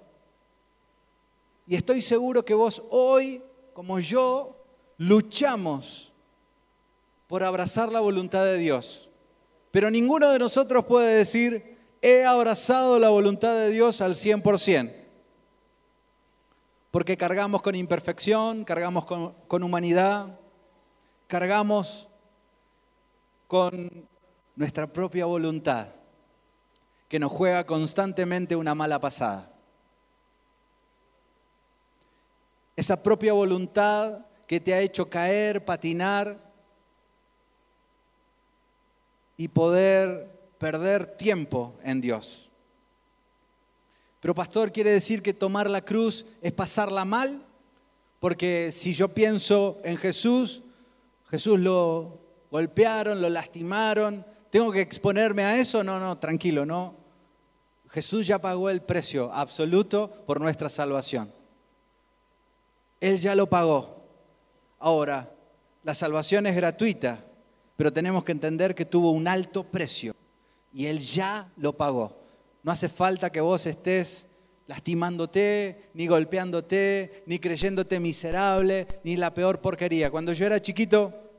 Y 1.70 1.76
estoy 1.76 2.02
seguro 2.02 2.44
que 2.44 2.56
vos 2.56 2.82
hoy, 2.90 3.44
como 3.74 4.00
yo, 4.00 4.66
luchamos 4.98 6.12
por 7.28 7.44
abrazar 7.44 7.92
la 7.92 8.00
voluntad 8.00 8.44
de 8.44 8.58
Dios. 8.58 9.08
Pero 9.70 9.92
ninguno 9.92 10.32
de 10.32 10.40
nosotros 10.40 10.86
puede 10.86 11.16
decir, 11.16 11.78
he 12.02 12.26
abrazado 12.26 12.98
la 12.98 13.10
voluntad 13.10 13.54
de 13.54 13.70
Dios 13.70 14.02
al 14.02 14.16
100%. 14.16 14.92
Porque 16.90 17.16
cargamos 17.16 17.62
con 17.62 17.76
imperfección, 17.76 18.64
cargamos 18.66 19.06
con, 19.06 19.36
con 19.48 19.62
humanidad, 19.62 20.40
cargamos 21.28 22.10
con 23.46 24.08
nuestra 24.56 24.92
propia 24.92 25.28
voluntad, 25.28 25.90
que 27.08 27.20
nos 27.20 27.32
juega 27.32 27.64
constantemente 27.68 28.56
una 28.56 28.74
mala 28.74 29.00
pasada. 29.00 29.54
Esa 32.80 33.04
propia 33.04 33.34
voluntad 33.34 34.26
que 34.48 34.62
te 34.62 34.74
ha 34.74 34.80
hecho 34.80 35.10
caer, 35.10 35.66
patinar 35.66 36.38
y 39.36 39.50
poder 39.50 40.32
perder 40.58 41.18
tiempo 41.18 41.74
en 41.84 42.00
Dios. 42.00 42.50
Pero 44.22 44.34
pastor, 44.34 44.72
¿quiere 44.72 44.92
decir 44.92 45.22
que 45.22 45.34
tomar 45.34 45.70
la 45.70 45.82
cruz 45.82 46.26
es 46.42 46.54
pasarla 46.54 47.04
mal? 47.04 47.42
Porque 48.22 48.72
si 48.72 48.94
yo 48.94 49.10
pienso 49.10 49.82
en 49.84 49.98
Jesús, 49.98 50.62
Jesús 51.30 51.60
lo 51.60 52.18
golpearon, 52.50 53.22
lo 53.22 53.28
lastimaron, 53.28 54.24
¿Tengo 54.50 54.72
que 54.72 54.82
exponerme 54.82 55.44
a 55.44 55.60
eso? 55.60 55.84
No, 55.84 56.00
no, 56.00 56.18
tranquilo, 56.18 56.66
no. 56.66 56.96
Jesús 57.90 58.26
ya 58.26 58.40
pagó 58.40 58.70
el 58.70 58.82
precio 58.82 59.32
absoluto 59.34 60.10
por 60.26 60.40
nuestra 60.40 60.70
salvación. 60.70 61.39
Él 63.00 63.20
ya 63.20 63.36
lo 63.36 63.48
pagó. 63.48 64.04
Ahora, 64.80 65.32
la 65.84 65.94
salvación 65.94 66.48
es 66.48 66.56
gratuita, 66.56 67.24
pero 67.76 67.94
tenemos 67.94 68.24
que 68.24 68.32
entender 68.32 68.76
que 68.76 68.86
tuvo 68.86 69.12
un 69.12 69.28
alto 69.28 69.64
precio 69.64 70.16
y 70.74 70.86
Él 70.86 71.00
ya 71.00 71.50
lo 71.58 71.76
pagó. 71.76 72.18
No 72.64 72.72
hace 72.72 72.90
falta 72.90 73.32
que 73.32 73.42
vos 73.42 73.66
estés 73.66 74.28
lastimándote, 74.68 75.90
ni 75.94 76.08
golpeándote, 76.08 77.24
ni 77.26 77.40
creyéndote 77.40 78.00
miserable, 78.00 78.88
ni 79.04 79.16
la 79.16 79.34
peor 79.34 79.62
porquería. 79.62 80.12
Cuando 80.12 80.34
yo 80.34 80.46
era 80.46 80.62
chiquito, 80.62 81.30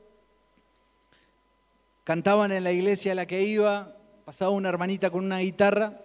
Cantaban 2.03 2.51
en 2.51 2.63
la 2.63 2.71
iglesia 2.71 3.11
a 3.11 3.15
la 3.15 3.27
que 3.27 3.43
iba, 3.43 3.95
pasaba 4.25 4.51
una 4.51 4.69
hermanita 4.69 5.11
con 5.11 5.23
una 5.23 5.37
guitarra 5.37 6.01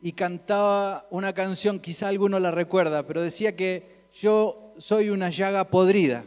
y 0.00 0.12
cantaba 0.12 1.06
una 1.10 1.32
canción, 1.32 1.80
quizá 1.80 2.08
alguno 2.08 2.38
la 2.38 2.52
recuerda, 2.52 3.04
pero 3.04 3.20
decía 3.20 3.56
que 3.56 3.93
yo 4.20 4.74
soy 4.78 5.10
una 5.10 5.30
llaga 5.30 5.64
podrida. 5.64 6.24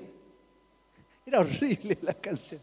Era 1.25 1.39
horrible 1.39 1.97
la 2.01 2.13
canción. 2.13 2.61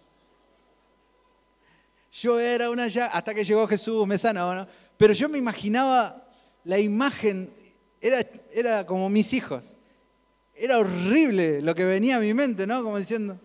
Yo 2.13 2.39
era 2.39 2.71
una 2.71 2.89
llaga, 2.89 3.13
hasta 3.13 3.35
que 3.35 3.45
llegó 3.45 3.67
Jesús, 3.67 4.07
me 4.07 4.19
sanó, 4.19 4.55
¿no? 4.55 4.69
pero 4.97 5.13
yo 5.13 5.29
me 5.29 5.39
imaginaba 5.39 6.29
la 6.63 6.79
imagen, 6.79 7.53
era, 8.01 8.25
era 8.53 8.87
como 8.87 9.11
mis 9.11 9.33
hijos. 9.33 9.77
Era 10.55 10.79
horrible 10.79 11.61
lo 11.61 11.75
que 11.75 11.85
venía 11.85 12.17
a 12.17 12.21
mi 12.21 12.33
mente, 12.33 12.67
¿no? 12.67 12.83
Como 12.85 12.99
diciendo. 12.99 13.41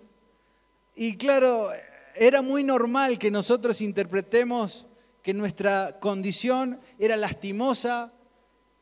Y 0.96 1.18
claro, 1.18 1.72
era 2.16 2.42
muy 2.42 2.64
normal 2.64 3.18
que 3.18 3.32
nosotros 3.32 3.82
interpretemos 3.82 4.86
que 5.24 5.34
nuestra 5.34 5.98
condición 6.00 6.80
era 7.00 7.18
lastimosa 7.18 8.14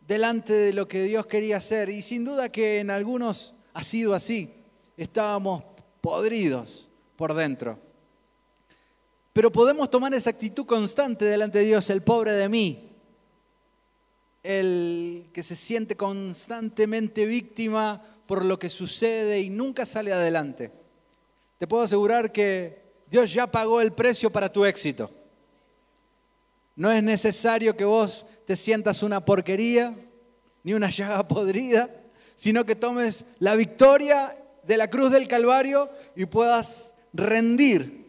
delante 0.08 0.54
de 0.54 0.74
lo 0.74 0.88
que 0.88 1.04
Dios 1.04 1.28
quería 1.28 1.58
hacer. 1.58 1.90
Y 1.90 2.02
sin 2.02 2.26
duda 2.26 2.50
que 2.50 2.80
en 2.80 2.90
algunos 2.90 3.54
ha 3.74 3.84
sido 3.84 4.14
así. 4.14 4.54
Estábamos 4.96 5.64
podridos 6.02 6.90
por 7.16 7.34
dentro. 7.34 7.78
Pero 9.34 9.52
podemos 9.52 9.90
tomar 9.92 10.14
esa 10.14 10.32
actitud 10.32 10.66
constante 10.66 11.26
delante 11.26 11.60
de 11.60 11.66
Dios, 11.66 11.90
el 11.92 12.02
pobre 12.02 12.32
de 12.32 12.50
mí, 12.50 12.90
el 14.42 15.30
que 15.32 15.44
se 15.44 15.56
siente 15.56 15.96
constantemente 15.96 17.26
víctima 17.28 18.02
por 18.26 18.44
lo 18.44 18.58
que 18.58 18.70
sucede 18.72 19.42
y 19.42 19.50
nunca 19.50 19.86
sale 19.86 20.12
adelante. 20.12 20.72
Te 21.60 21.68
puedo 21.68 21.84
asegurar 21.84 22.32
que 22.32 22.82
Dios 23.10 23.32
ya 23.32 23.46
pagó 23.46 23.80
el 23.80 23.92
precio 23.92 24.32
para 24.32 24.52
tu 24.52 24.66
éxito. 24.66 25.10
No 26.76 26.92
es 26.92 27.04
necesario 27.04 27.76
que 27.76 27.86
vos 27.86 28.26
te 28.48 28.56
sientas 28.56 29.04
una 29.04 29.26
porquería 29.26 29.94
ni 30.64 30.74
una 30.74 30.90
llaga 30.90 31.28
podrida, 31.28 31.90
sino 32.34 32.66
que 32.66 32.78
tomes 32.78 33.26
la 33.40 33.56
victoria 33.56 34.34
de 34.64 34.78
la 34.78 34.90
cruz 34.90 35.12
del 35.12 35.28
Calvario 35.28 35.90
y 36.16 36.28
puedas 36.28 36.94
rendir 37.12 38.08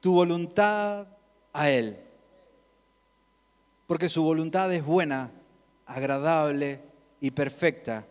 tu 0.00 0.14
voluntad 0.14 1.06
a 1.52 1.70
Él. 1.70 1.96
Porque 3.86 4.08
su 4.08 4.24
voluntad 4.24 4.74
es 4.74 4.84
buena, 4.84 5.30
agradable 5.86 6.80
y 7.20 7.30
perfecta, 7.30 8.04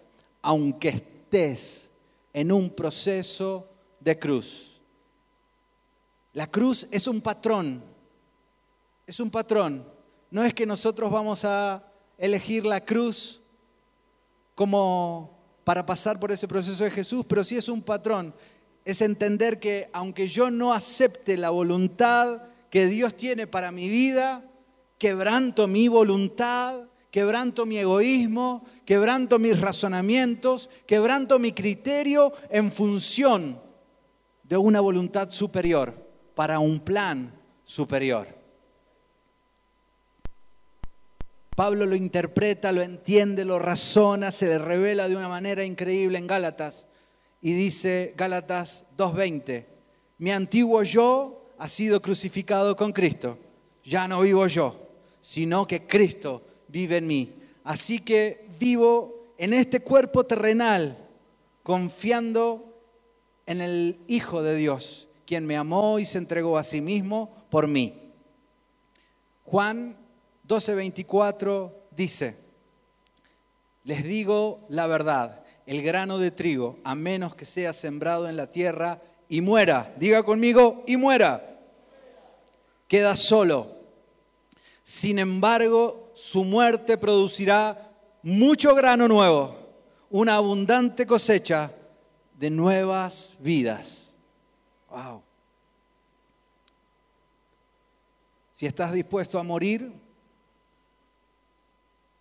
aunque 0.44 0.88
estés 0.88 1.92
en 2.32 2.54
un 2.54 2.70
proceso 2.70 3.70
de 4.00 4.18
cruz. 4.18 4.80
La 6.32 6.48
cruz 6.48 6.88
es 6.90 7.06
un 7.06 7.20
patrón, 7.20 7.84
es 9.06 9.20
un 9.20 9.30
patrón. 9.30 9.95
No 10.36 10.44
es 10.44 10.54
que 10.54 10.66
nosotros 10.66 11.10
vamos 11.10 11.46
a 11.46 11.82
elegir 12.18 12.66
la 12.66 12.82
cruz 12.82 13.40
como 14.54 15.32
para 15.64 15.86
pasar 15.86 16.20
por 16.20 16.30
ese 16.30 16.46
proceso 16.46 16.84
de 16.84 16.92
Jesús, 16.92 17.26
pero 17.26 17.42
sí 17.42 17.56
es 17.56 17.70
un 17.70 17.82
patrón. 17.82 18.36
Es 18.84 19.02
entender 19.02 19.62
que 19.62 19.90
aunque 19.94 20.28
yo 20.28 20.52
no 20.52 20.74
acepte 20.74 21.38
la 21.38 21.52
voluntad 21.52 22.42
que 22.70 22.88
Dios 22.88 23.16
tiene 23.16 23.48
para 23.48 23.72
mi 23.72 23.88
vida, 23.88 24.44
quebranto 24.98 25.68
mi 25.70 25.88
voluntad, 25.88 26.82
quebranto 27.12 27.66
mi 27.66 27.78
egoísmo, 27.78 28.66
quebranto 28.84 29.40
mis 29.40 29.58
razonamientos, 29.58 30.70
quebranto 30.86 31.40
mi 31.40 31.54
criterio 31.54 32.34
en 32.50 32.74
función 32.74 33.62
de 34.44 34.58
una 34.58 34.82
voluntad 34.82 35.30
superior, 35.30 35.94
para 36.36 36.60
un 36.60 36.82
plan 36.82 37.32
superior. 37.64 38.45
Pablo 41.56 41.86
lo 41.86 41.96
interpreta, 41.96 42.74
lo 42.74 42.82
entiende, 42.82 43.46
lo 43.46 43.60
razona, 43.60 44.32
se 44.32 44.48
le 44.48 44.60
revela 44.60 45.08
de 45.08 45.16
una 45.16 45.30
manera 45.30 45.64
increíble 45.64 46.18
en 46.18 46.28
Gálatas. 46.28 46.88
Y 47.42 47.54
dice 47.54 48.14
Gálatas 48.18 48.86
2.20, 48.98 49.66
mi 50.18 50.32
antiguo 50.32 50.84
yo 50.84 51.54
ha 51.58 51.70
sido 51.70 52.02
crucificado 52.02 52.76
con 52.76 52.92
Cristo. 52.92 53.38
Ya 53.86 54.08
no 54.08 54.22
vivo 54.22 54.48
yo, 54.48 54.76
sino 55.22 55.66
que 55.66 55.88
Cristo 55.88 56.42
vive 56.68 56.98
en 56.98 57.08
mí. 57.08 57.34
Así 57.64 58.00
que 58.00 58.48
vivo 58.60 59.34
en 59.38 59.54
este 59.54 59.80
cuerpo 59.80 60.26
terrenal, 60.26 60.98
confiando 61.64 62.82
en 63.46 63.62
el 63.62 63.98
Hijo 64.08 64.44
de 64.44 64.56
Dios, 64.56 65.08
quien 65.26 65.46
me 65.46 65.56
amó 65.56 66.00
y 66.00 66.06
se 66.06 66.18
entregó 66.18 66.58
a 66.58 66.64
sí 66.64 66.82
mismo 66.82 67.46
por 67.50 67.68
mí. 67.68 68.12
Juan 69.46 69.96
12:24 70.48 71.72
dice, 71.92 72.38
les 73.84 74.04
digo 74.04 74.66
la 74.70 74.88
verdad, 74.88 75.44
el 75.66 75.82
grano 75.82 76.18
de 76.18 76.32
trigo, 76.32 76.80
a 76.84 76.96
menos 76.96 77.36
que 77.36 77.46
sea 77.46 77.74
sembrado 77.74 78.28
en 78.30 78.36
la 78.36 78.52
tierra 78.52 79.02
y 79.28 79.42
muera, 79.42 79.94
diga 79.98 80.24
conmigo, 80.24 80.84
y 80.86 80.98
muera, 80.98 81.42
queda 82.88 83.16
solo. 83.16 83.68
Sin 84.84 85.18
embargo, 85.18 86.12
su 86.14 86.44
muerte 86.44 86.98
producirá 86.98 87.92
mucho 88.22 88.76
grano 88.76 89.08
nuevo, 89.08 89.58
una 90.10 90.36
abundante 90.36 91.06
cosecha 91.08 91.72
de 92.38 92.50
nuevas 92.50 93.38
vidas. 93.40 94.16
Wow. 94.90 95.24
Si 98.52 98.66
estás 98.66 98.94
dispuesto 98.94 99.40
a 99.40 99.44
morir, 99.44 99.92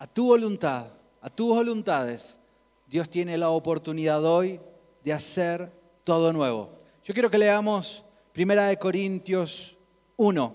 a 0.05 0.07
tu 0.07 0.27
voluntad, 0.27 0.89
a 1.23 1.31
tus 1.31 1.49
voluntades, 1.49 2.39
Dios 2.87 3.09
tiene 3.09 3.39
la 3.39 3.49
oportunidad 3.49 4.23
hoy 4.23 4.61
de 5.03 5.15
hacer 5.15 5.73
todo 6.05 6.31
nuevo. 6.31 6.69
Yo 7.03 7.15
quiero 7.15 7.31
que 7.31 7.39
leamos 7.39 8.05
Primera 8.35 8.67
de 8.67 8.79
Corintios 8.79 9.79
1. 10.19 10.55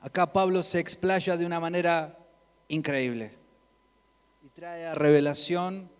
Acá 0.00 0.32
Pablo 0.32 0.62
se 0.62 0.78
explaya 0.78 1.36
de 1.36 1.44
una 1.44 1.60
manera 1.60 2.18
increíble 2.68 3.36
y 4.42 4.48
trae 4.48 4.86
a 4.86 4.94
revelación 4.94 5.90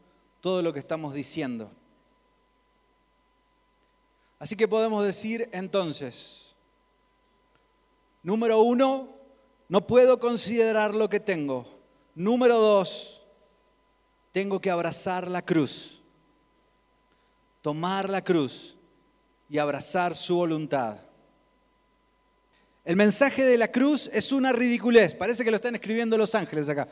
todo 0.40 0.62
lo 0.62 0.72
que 0.72 0.78
estamos 0.78 1.12
diciendo. 1.12 1.70
Así 4.38 4.56
que 4.56 4.66
podemos 4.66 5.04
decir 5.04 5.50
entonces, 5.52 6.56
número 8.22 8.62
uno, 8.62 9.10
no 9.68 9.86
puedo 9.86 10.18
considerar 10.18 10.94
lo 10.94 11.10
que 11.10 11.20
tengo 11.20 11.79
Número 12.20 12.58
dos, 12.58 13.22
tengo 14.30 14.60
que 14.60 14.68
abrazar 14.68 15.26
la 15.26 15.40
cruz, 15.40 16.02
tomar 17.62 18.10
la 18.10 18.22
cruz 18.22 18.76
y 19.48 19.56
abrazar 19.56 20.14
su 20.14 20.36
voluntad. 20.36 20.98
El 22.84 22.96
mensaje 22.96 23.42
de 23.46 23.56
la 23.56 23.72
cruz 23.72 24.10
es 24.12 24.32
una 24.32 24.52
ridiculez, 24.52 25.14
parece 25.14 25.44
que 25.44 25.50
lo 25.50 25.56
están 25.56 25.76
escribiendo 25.76 26.18
los 26.18 26.34
ángeles 26.34 26.68
acá. 26.68 26.88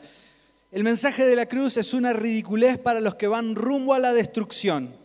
El 0.71 0.83
mensaje 0.83 1.23
de 1.27 1.35
la 1.35 1.45
cruz 1.45 1.77
es 1.77 1.93
una 1.93 2.11
ridiculez 2.11 2.79
para 2.79 2.99
los 2.99 3.13
que 3.13 3.27
van 3.27 3.53
rumbo 3.53 3.93
a 3.93 3.99
la 3.99 4.13
destrucción. 4.13 4.95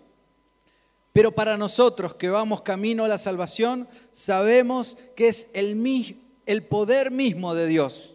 Pero 1.12 1.32
para 1.32 1.58
nosotros 1.58 2.14
que 2.14 2.30
vamos 2.30 2.62
camino 2.62 3.04
a 3.04 3.08
la 3.08 3.18
salvación, 3.18 3.86
sabemos 4.10 4.96
que 5.16 5.28
es 5.28 5.50
el, 5.52 6.16
el 6.46 6.62
poder 6.62 7.10
mismo 7.10 7.54
de 7.54 7.66
Dios 7.66 8.13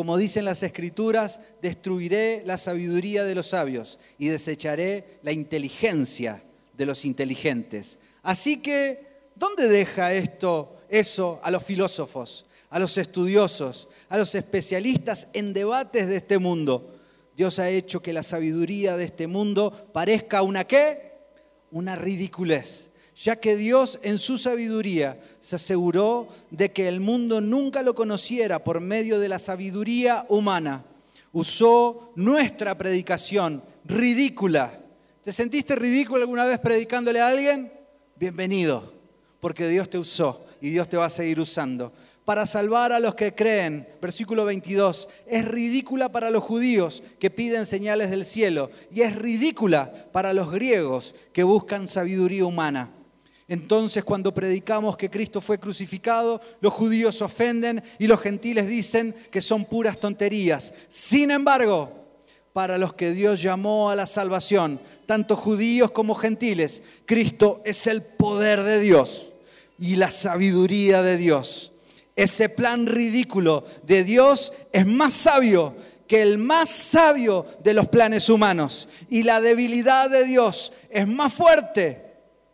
como 0.00 0.16
dicen 0.16 0.46
las 0.46 0.62
escrituras, 0.62 1.40
destruiré 1.60 2.42
la 2.46 2.56
sabiduría 2.56 3.22
de 3.22 3.34
los 3.34 3.48
sabios 3.48 3.98
y 4.16 4.28
desecharé 4.28 5.18
la 5.20 5.30
inteligencia 5.30 6.42
de 6.72 6.86
los 6.86 7.04
inteligentes. 7.04 7.98
Así 8.22 8.62
que, 8.62 9.28
¿dónde 9.34 9.68
deja 9.68 10.14
esto, 10.14 10.74
eso 10.88 11.38
a 11.42 11.50
los 11.50 11.62
filósofos, 11.64 12.46
a 12.70 12.78
los 12.78 12.96
estudiosos, 12.96 13.90
a 14.08 14.16
los 14.16 14.34
especialistas 14.34 15.28
en 15.34 15.52
debates 15.52 16.08
de 16.08 16.16
este 16.16 16.38
mundo? 16.38 16.98
Dios 17.36 17.58
ha 17.58 17.68
hecho 17.68 18.00
que 18.00 18.14
la 18.14 18.22
sabiduría 18.22 18.96
de 18.96 19.04
este 19.04 19.26
mundo 19.26 19.90
parezca 19.92 20.40
una 20.40 20.64
qué? 20.64 21.12
Una 21.72 21.94
ridiculez 21.94 22.89
ya 23.22 23.36
que 23.36 23.54
Dios 23.54 23.98
en 24.02 24.16
su 24.16 24.38
sabiduría 24.38 25.20
se 25.40 25.56
aseguró 25.56 26.28
de 26.50 26.70
que 26.72 26.88
el 26.88 27.00
mundo 27.00 27.42
nunca 27.42 27.82
lo 27.82 27.94
conociera 27.94 28.64
por 28.64 28.80
medio 28.80 29.20
de 29.20 29.28
la 29.28 29.38
sabiduría 29.38 30.24
humana. 30.30 30.84
Usó 31.32 32.12
nuestra 32.16 32.78
predicación 32.78 33.62
ridícula. 33.84 34.72
¿Te 35.22 35.34
sentiste 35.34 35.76
ridículo 35.76 36.22
alguna 36.22 36.46
vez 36.46 36.58
predicándole 36.60 37.20
a 37.20 37.28
alguien? 37.28 37.70
Bienvenido, 38.16 38.90
porque 39.38 39.68
Dios 39.68 39.90
te 39.90 39.98
usó 39.98 40.46
y 40.62 40.70
Dios 40.70 40.88
te 40.88 40.96
va 40.96 41.04
a 41.04 41.10
seguir 41.10 41.40
usando. 41.40 41.92
Para 42.24 42.46
salvar 42.46 42.92
a 42.92 43.00
los 43.00 43.14
que 43.14 43.34
creen, 43.34 43.86
versículo 44.00 44.46
22, 44.46 45.10
es 45.26 45.44
ridícula 45.46 46.10
para 46.10 46.30
los 46.30 46.42
judíos 46.42 47.02
que 47.18 47.28
piden 47.28 47.66
señales 47.66 48.08
del 48.08 48.24
cielo 48.24 48.70
y 48.90 49.02
es 49.02 49.14
ridícula 49.14 49.92
para 50.10 50.32
los 50.32 50.50
griegos 50.50 51.14
que 51.34 51.42
buscan 51.42 51.86
sabiduría 51.86 52.46
humana. 52.46 52.90
Entonces 53.50 54.04
cuando 54.04 54.32
predicamos 54.32 54.96
que 54.96 55.10
Cristo 55.10 55.40
fue 55.40 55.58
crucificado, 55.58 56.40
los 56.60 56.72
judíos 56.72 57.16
se 57.16 57.24
ofenden 57.24 57.82
y 57.98 58.06
los 58.06 58.20
gentiles 58.20 58.68
dicen 58.68 59.12
que 59.28 59.42
son 59.42 59.64
puras 59.64 59.98
tonterías. 59.98 60.72
Sin 60.86 61.32
embargo, 61.32 61.90
para 62.52 62.78
los 62.78 62.94
que 62.94 63.10
Dios 63.10 63.42
llamó 63.42 63.90
a 63.90 63.96
la 63.96 64.06
salvación, 64.06 64.80
tanto 65.04 65.34
judíos 65.34 65.90
como 65.90 66.14
gentiles, 66.14 66.84
Cristo 67.06 67.60
es 67.64 67.88
el 67.88 68.02
poder 68.02 68.62
de 68.62 68.78
Dios 68.78 69.32
y 69.80 69.96
la 69.96 70.12
sabiduría 70.12 71.02
de 71.02 71.16
Dios. 71.16 71.72
Ese 72.14 72.50
plan 72.50 72.86
ridículo 72.86 73.64
de 73.82 74.04
Dios 74.04 74.52
es 74.70 74.86
más 74.86 75.12
sabio 75.12 75.74
que 76.06 76.22
el 76.22 76.38
más 76.38 76.68
sabio 76.68 77.46
de 77.64 77.74
los 77.74 77.88
planes 77.88 78.28
humanos. 78.28 78.86
Y 79.08 79.24
la 79.24 79.40
debilidad 79.40 80.08
de 80.08 80.22
Dios 80.22 80.72
es 80.88 81.08
más 81.08 81.32
fuerte 81.32 82.09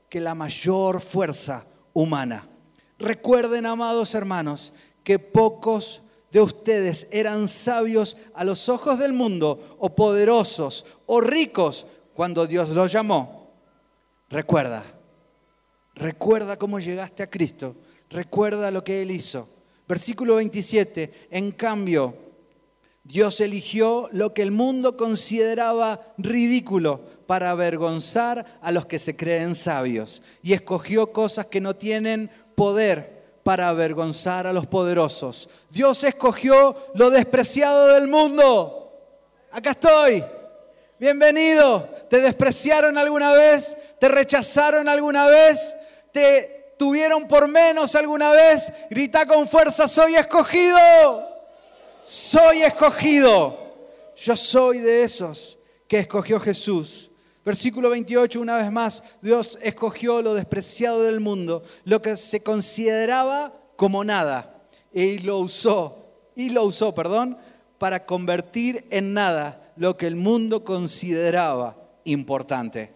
que 0.09 0.21
la 0.21 0.35
mayor 0.35 1.01
fuerza 1.01 1.67
humana. 1.93 2.49
Recuerden, 2.99 3.67
amados 3.67 4.15
hermanos, 4.15 4.73
que 5.05 5.19
pocos 5.19 6.03
de 6.31 6.41
ustedes 6.41 7.09
eran 7.13 7.49
sabios 7.49 8.17
a 8.35 8.45
los 8.45 8.69
ojos 8.69 8.99
del 8.99 9.13
mundo, 9.13 9.77
o 9.79 9.95
poderosos, 9.95 10.85
o 11.07 11.21
ricos, 11.21 11.87
cuando 12.15 12.47
Dios 12.47 12.71
los 12.71 12.91
llamó. 12.91 13.53
Recuerda, 14.29 14.85
Recuerda 15.97 16.59
cómo 16.59 16.79
llegaste 16.79 17.23
a 17.23 17.31
Cristo. 17.31 17.75
Recuerda 18.11 18.71
lo 18.71 18.85
que 18.85 19.01
Él 19.03 19.11
hizo. 19.11 19.49
Versículo 19.89 20.37
27. 20.37 21.29
En 21.31 21.53
cambio, 21.53 22.15
Dios 23.03 23.41
eligió 23.41 24.09
lo 24.13 24.35
que 24.35 24.43
el 24.43 24.51
mundo 24.51 24.97
consideraba 24.97 26.15
ridículo 26.19 27.16
para 27.27 27.51
avergonzar 27.51 28.45
a 28.63 28.73
los 28.73 28.87
que 28.87 28.99
se 28.99 29.17
creen 29.17 29.55
sabios. 29.55 30.23
Y 30.43 30.53
escogió 30.53 31.13
cosas 31.13 31.47
que 31.47 31.61
no 31.61 31.75
tienen 31.75 32.31
poder 32.55 33.17
para 33.43 33.69
avergonzar 33.69 34.47
a 34.47 34.53
los 34.53 34.67
poderosos. 34.67 35.49
Dios 35.71 36.03
escogió 36.05 36.77
lo 36.95 37.11
despreciado 37.11 37.95
del 37.95 38.09
mundo. 38.09 38.93
Acá 39.53 39.71
estoy. 39.71 40.25
Bienvenido. 40.99 41.89
¿Te 42.11 42.21
despreciaron 42.21 42.99
alguna 42.99 43.33
vez? 43.33 43.77
¿Te 44.01 44.09
rechazaron 44.09 44.89
alguna 44.89 45.29
vez? 45.29 45.75
¿Te 46.13 46.75
tuvieron 46.79 47.29
por 47.29 47.49
menos 47.49 47.95
alguna 47.95 48.31
vez? 48.33 48.73
Grita 48.91 49.27
con 49.27 49.47
fuerza, 49.47 49.87
soy 49.87 50.17
escogido. 50.17 50.79
Soy 52.03 52.63
escogido. 52.63 53.59
Yo 54.17 54.37
soy 54.37 54.79
de 54.79 55.03
esos 55.03 55.59
que 55.87 56.01
escogió 56.01 56.41
Jesús. 56.41 57.06
Versículo 57.47 57.91
28, 57.91 58.41
una 58.41 58.57
vez 58.57 58.73
más, 58.73 59.05
Dios 59.23 59.57
escogió 59.63 60.21
lo 60.21 60.35
despreciado 60.35 61.05
del 61.05 61.21
mundo, 61.21 61.63
lo 61.85 62.03
que 62.03 62.17
se 62.17 62.43
consideraba 62.43 63.55
como 63.77 64.03
nada, 64.03 64.67
y 64.93 65.21
lo 65.21 65.39
usó, 65.39 66.09
y 66.35 66.51
lo 66.51 66.65
usó, 66.65 66.93
perdón, 66.93 67.39
para 67.79 68.05
convertir 68.05 68.85
en 68.91 69.15
nada 69.15 69.73
lo 69.77 69.97
que 69.97 70.09
el 70.09 70.17
mundo 70.17 70.65
consideraba 70.65 71.77
importante. 72.03 72.93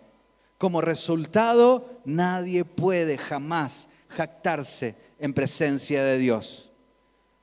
Como 0.59 0.81
resultado, 0.81 1.89
nadie 2.05 2.65
puede 2.65 3.19
jamás 3.19 3.87
jactarse 4.09 4.97
en 5.21 5.33
presencia 5.33 6.03
de 6.03 6.19
Dios. 6.19 6.73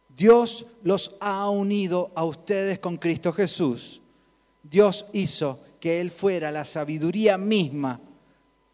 Dios 0.10 0.65
los 0.84 1.15
ha 1.22 1.50
unido 1.50 2.12
a 2.15 2.26
ustedes 2.26 2.80
con 2.80 2.98
Cristo 2.98 3.32
Jesús. 3.32 4.02
Dios 4.62 5.06
hizo 5.13 5.63
que 5.88 6.02
Él 6.02 6.12
fuera 6.12 6.52
la 6.52 6.65
sabiduría 6.65 7.38
misma 7.38 8.02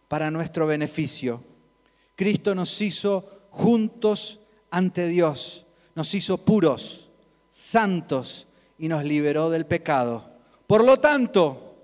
para 0.07 0.31
nuestro 0.31 0.65
beneficio. 0.65 1.43
Cristo 2.15 2.55
nos 2.55 2.81
hizo 2.81 3.49
juntos 3.51 4.39
ante 4.71 5.07
Dios, 5.07 5.67
nos 5.93 6.11
hizo 6.15 6.39
puros, 6.39 7.11
santos 7.51 8.47
y 8.79 8.87
nos 8.87 9.03
liberó 9.03 9.51
del 9.51 9.67
pecado. 9.67 10.27
Por 10.65 10.83
lo 10.83 10.99
tanto, 10.99 11.75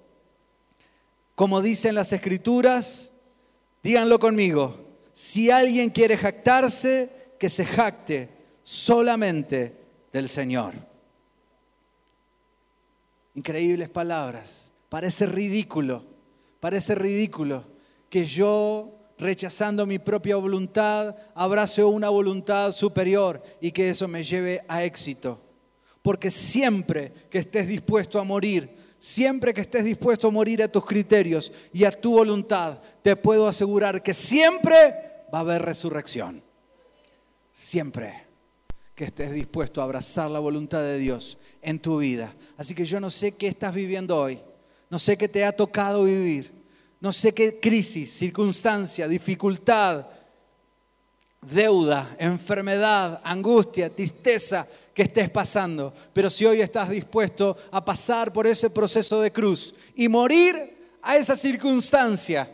como 1.35 1.61
dicen 1.61 1.93
las 1.93 2.11
escrituras, 2.11 3.11
díganlo 3.83 4.17
conmigo, 4.17 4.83
si 5.13 5.51
alguien 5.51 5.91
quiere 5.91 6.17
jactarse, 6.17 7.35
que 7.37 7.51
se 7.51 7.67
jacte 7.67 8.29
solamente 8.63 9.77
del 10.11 10.27
Señor. 10.27 10.73
Increíbles 13.35 13.89
palabras. 13.89 14.68
Parece 14.89 15.27
ridículo, 15.27 16.03
parece 16.59 16.95
ridículo 16.95 17.63
que 18.09 18.25
yo, 18.25 18.91
rechazando 19.19 19.85
mi 19.85 19.99
propia 19.99 20.35
voluntad, 20.35 21.15
abrace 21.35 21.83
una 21.83 22.09
voluntad 22.09 22.71
superior 22.71 23.41
y 23.61 23.71
que 23.71 23.91
eso 23.91 24.07
me 24.07 24.23
lleve 24.23 24.61
a 24.67 24.83
éxito. 24.83 25.39
Porque 26.01 26.31
siempre 26.31 27.13
que 27.29 27.37
estés 27.37 27.67
dispuesto 27.67 28.19
a 28.19 28.23
morir, 28.23 28.67
siempre 28.97 29.53
que 29.53 29.61
estés 29.61 29.85
dispuesto 29.85 30.27
a 30.27 30.31
morir 30.31 30.63
a 30.63 30.71
tus 30.71 30.85
criterios 30.85 31.51
y 31.71 31.83
a 31.83 31.91
tu 31.91 32.13
voluntad, 32.13 32.79
te 33.03 33.15
puedo 33.15 33.47
asegurar 33.47 34.01
que 34.01 34.15
siempre 34.15 34.95
va 35.31 35.39
a 35.39 35.41
haber 35.41 35.61
resurrección. 35.61 36.41
Siempre 37.51 38.23
que 38.95 39.05
estés 39.05 39.31
dispuesto 39.31 39.81
a 39.81 39.83
abrazar 39.83 40.31
la 40.31 40.39
voluntad 40.39 40.81
de 40.81 40.97
Dios 40.97 41.37
en 41.61 41.79
tu 41.79 41.99
vida. 41.99 42.33
Así 42.57 42.73
que 42.73 42.85
yo 42.85 42.99
no 42.99 43.09
sé 43.09 43.33
qué 43.33 43.47
estás 43.47 43.73
viviendo 43.73 44.17
hoy. 44.17 44.39
No 44.89 44.97
sé 44.97 45.17
qué 45.17 45.27
te 45.27 45.45
ha 45.45 45.51
tocado 45.51 46.03
vivir. 46.03 46.51
No 46.99 47.11
sé 47.11 47.33
qué 47.33 47.59
crisis, 47.59 48.11
circunstancia, 48.11 49.07
dificultad, 49.07 50.05
deuda, 51.41 52.15
enfermedad, 52.19 53.21
angustia, 53.23 53.93
tristeza 53.95 54.67
que 54.93 55.03
estés 55.03 55.29
pasando. 55.29 55.93
Pero 56.11 56.29
si 56.29 56.45
hoy 56.45 56.59
estás 56.59 56.89
dispuesto 56.89 57.55
a 57.71 57.85
pasar 57.85 58.33
por 58.33 58.47
ese 58.47 58.69
proceso 58.69 59.21
de 59.21 59.31
cruz 59.31 59.73
y 59.95 60.09
morir 60.09 60.55
a 61.01 61.15
esa 61.15 61.37
circunstancia, 61.37 62.49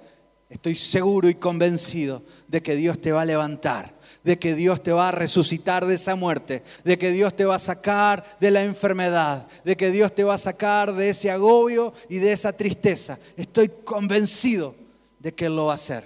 estoy 0.48 0.76
seguro 0.76 1.28
y 1.28 1.36
convencido 1.36 2.21
de 2.48 2.62
que 2.62 2.76
Dios 2.76 3.02
te 3.02 3.12
va 3.12 3.21
a 3.21 3.26
levantar 3.26 3.94
de 4.25 4.39
que 4.39 4.55
Dios 4.55 4.81
te 4.81 4.91
va 4.91 5.09
a 5.09 5.11
resucitar 5.11 5.85
de 5.85 5.93
esa 5.93 6.15
muerte, 6.15 6.63
de 6.83 6.97
que 6.97 7.11
Dios 7.11 7.35
te 7.35 7.45
va 7.45 7.55
a 7.55 7.59
sacar 7.59 8.25
de 8.39 8.49
la 8.49 8.63
enfermedad, 8.63 9.47
de 9.63 9.77
que 9.77 9.91
Dios 9.91 10.13
te 10.15 10.23
va 10.23 10.33
a 10.33 10.39
sacar 10.39 10.93
de 10.93 11.09
ese 11.09 11.29
agobio 11.29 11.93
y 12.09 12.17
de 12.17 12.33
esa 12.33 12.51
tristeza. 12.51 13.19
Estoy 13.38 13.69
convencido 13.83 14.73
de 15.19 15.31
que 15.35 15.45
Él 15.45 15.55
lo 15.55 15.65
va 15.65 15.73
a 15.73 15.75
hacer. 15.75 16.03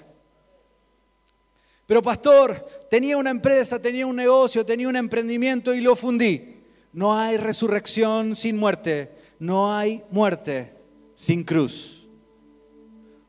Pero 1.86 2.04
pastor, 2.04 2.68
tenía 2.90 3.16
una 3.16 3.30
empresa, 3.30 3.82
tenía 3.82 4.06
un 4.06 4.18
negocio, 4.18 4.66
tenía 4.66 4.90
un 4.90 4.98
emprendimiento 4.98 5.74
y 5.74 5.80
lo 5.80 5.96
fundí. 5.96 6.58
No 6.92 7.18
hay 7.18 7.38
resurrección 7.38 8.36
sin 8.36 8.58
muerte, 8.58 9.12
no 9.40 9.74
hay 9.74 10.04
muerte 10.12 10.74
sin 11.16 11.46
cruz. 11.46 12.06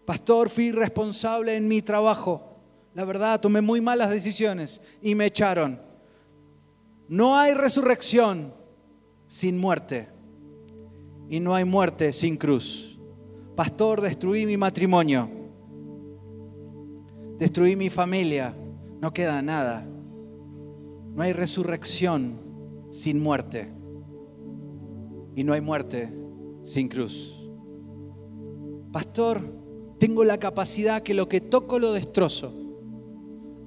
Pastor, 0.04 0.50
fui 0.50 0.72
responsable 0.72 1.54
en 1.54 1.68
mi 1.68 1.80
trabajo 1.80 2.49
la 2.94 3.04
verdad, 3.04 3.40
tomé 3.40 3.60
muy 3.60 3.80
malas 3.80 4.10
decisiones 4.10 4.80
y 5.00 5.14
me 5.14 5.26
echaron. 5.26 5.78
No 7.08 7.36
hay 7.36 7.54
resurrección 7.54 8.52
sin 9.26 9.58
muerte 9.58 10.08
y 11.28 11.38
no 11.38 11.54
hay 11.54 11.64
muerte 11.64 12.12
sin 12.12 12.36
cruz. 12.36 12.98
Pastor, 13.54 14.00
destruí 14.00 14.44
mi 14.46 14.56
matrimonio, 14.56 15.30
destruí 17.38 17.76
mi 17.76 17.90
familia, 17.90 18.54
no 19.00 19.12
queda 19.12 19.40
nada. 19.40 19.86
No 21.12 21.22
hay 21.22 21.32
resurrección 21.32 22.40
sin 22.90 23.20
muerte 23.20 23.68
y 25.36 25.44
no 25.44 25.52
hay 25.52 25.60
muerte 25.60 26.12
sin 26.62 26.88
cruz. 26.88 27.36
Pastor, 28.92 29.40
tengo 29.98 30.24
la 30.24 30.38
capacidad 30.38 31.02
que 31.02 31.14
lo 31.14 31.28
que 31.28 31.40
toco 31.40 31.78
lo 31.78 31.92
destrozo 31.92 32.59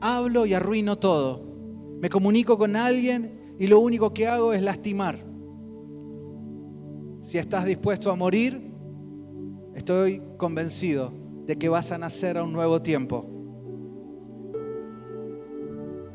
hablo 0.04 0.46
y 0.46 0.54
arruino 0.54 0.98
todo. 0.98 1.42
Me 2.02 2.10
comunico 2.10 2.58
con 2.58 2.76
alguien 2.76 3.56
y 3.58 3.68
lo 3.68 3.80
único 3.80 4.14
que 4.14 4.28
hago 4.28 4.52
es 4.52 4.62
lastimar. 4.62 5.18
Si 7.22 7.38
estás 7.38 7.64
dispuesto 7.66 8.12
a 8.12 8.16
morir, 8.16 8.60
estoy 9.74 10.22
convencido 10.38 11.14
de 11.46 11.58
que 11.58 11.70
vas 11.70 11.94
a 11.94 11.98
nacer 11.98 12.38
a 12.38 12.44
un 12.44 12.52
nuevo 12.52 12.82
tiempo. 12.82 13.26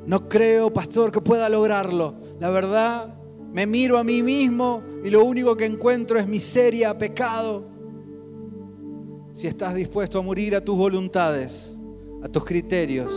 No 0.05 0.29
creo, 0.29 0.71
pastor, 0.71 1.11
que 1.11 1.23
pueda 1.23 1.49
lograrlo. 1.49 2.15
La 2.39 2.51
verdad, 2.51 3.15
me 3.55 3.65
miro 3.67 3.97
a 3.97 4.05
mí 4.05 4.23
mismo 4.23 4.83
y 5.03 5.09
lo 5.09 5.25
único 5.25 5.57
que 5.57 5.65
encuentro 5.65 6.19
es 6.19 6.29
miseria, 6.29 6.99
pecado. 6.99 7.65
Si 9.33 9.47
estás 9.47 9.75
dispuesto 9.75 10.19
a 10.19 10.23
morir 10.23 10.55
a 10.55 10.61
tus 10.63 10.77
voluntades, 10.77 11.79
a 12.23 12.29
tus 12.29 12.45
criterios, 12.45 13.13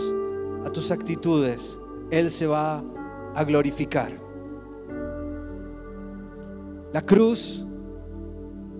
a 0.65 0.69
tus 0.69 0.91
actitudes, 0.91 1.79
Él 2.11 2.29
se 2.31 2.47
va 2.47 2.83
a 3.35 3.43
glorificar. 3.43 4.11
La 6.93 7.01
cruz 7.01 7.65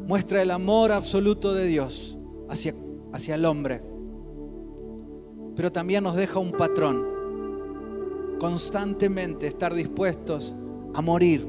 muestra 0.06 0.42
el 0.42 0.52
amor 0.52 0.92
absoluto 0.92 1.54
de 1.54 1.66
Dios 1.66 2.18
hacia, 2.50 2.74
hacia 3.14 3.36
el 3.36 3.46
hombre, 3.46 3.82
pero 5.56 5.72
también 5.72 6.04
nos 6.04 6.16
deja 6.16 6.40
un 6.40 6.52
patrón. 6.52 7.10
Constantemente 8.40 9.48
estar 9.48 9.74
dispuestos 9.74 10.56
a 10.94 11.02
morir 11.02 11.48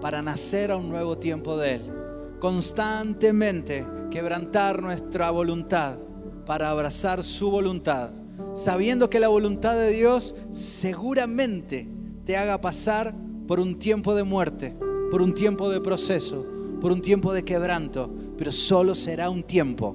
para 0.00 0.22
nacer 0.22 0.70
a 0.70 0.76
un 0.76 0.88
nuevo 0.88 1.18
tiempo 1.18 1.56
de 1.56 1.74
Él. 1.74 1.82
Constantemente 2.38 3.86
quebrantar 4.10 4.82
nuestra 4.82 5.30
voluntad 5.30 5.96
para 6.46 6.70
abrazar 6.70 7.24
su 7.24 7.50
voluntad 7.50 8.10
sabiendo 8.54 9.10
que 9.10 9.20
la 9.20 9.28
voluntad 9.28 9.74
de 9.74 9.90
Dios 9.90 10.34
seguramente 10.50 11.88
te 12.24 12.36
haga 12.36 12.60
pasar 12.60 13.14
por 13.46 13.60
un 13.60 13.78
tiempo 13.78 14.14
de 14.14 14.22
muerte, 14.22 14.74
por 15.10 15.22
un 15.22 15.34
tiempo 15.34 15.70
de 15.70 15.80
proceso, 15.80 16.46
por 16.80 16.92
un 16.92 17.02
tiempo 17.02 17.32
de 17.32 17.44
quebranto, 17.44 18.10
pero 18.36 18.52
solo 18.52 18.94
será 18.94 19.30
un 19.30 19.42
tiempo, 19.42 19.94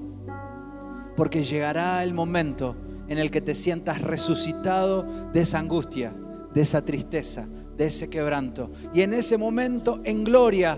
porque 1.16 1.44
llegará 1.44 2.04
el 2.04 2.14
momento 2.14 2.76
en 3.08 3.18
el 3.18 3.32
que 3.32 3.42
te 3.42 3.56
sientas 3.56 4.02
resucitado 4.02 5.06
de 5.34 5.42
esa 5.42 5.60
angustia, 5.60 6.14
de 6.54 6.62
esa 6.62 6.84
tristeza, 6.84 7.48
de 7.76 7.88
ese 7.88 8.10
quebranto. 8.10 8.72
Y 8.94 9.02
en 9.02 9.14
ese 9.14 9.38
momento, 9.38 10.00
en 10.04 10.24
gloria, 10.24 10.78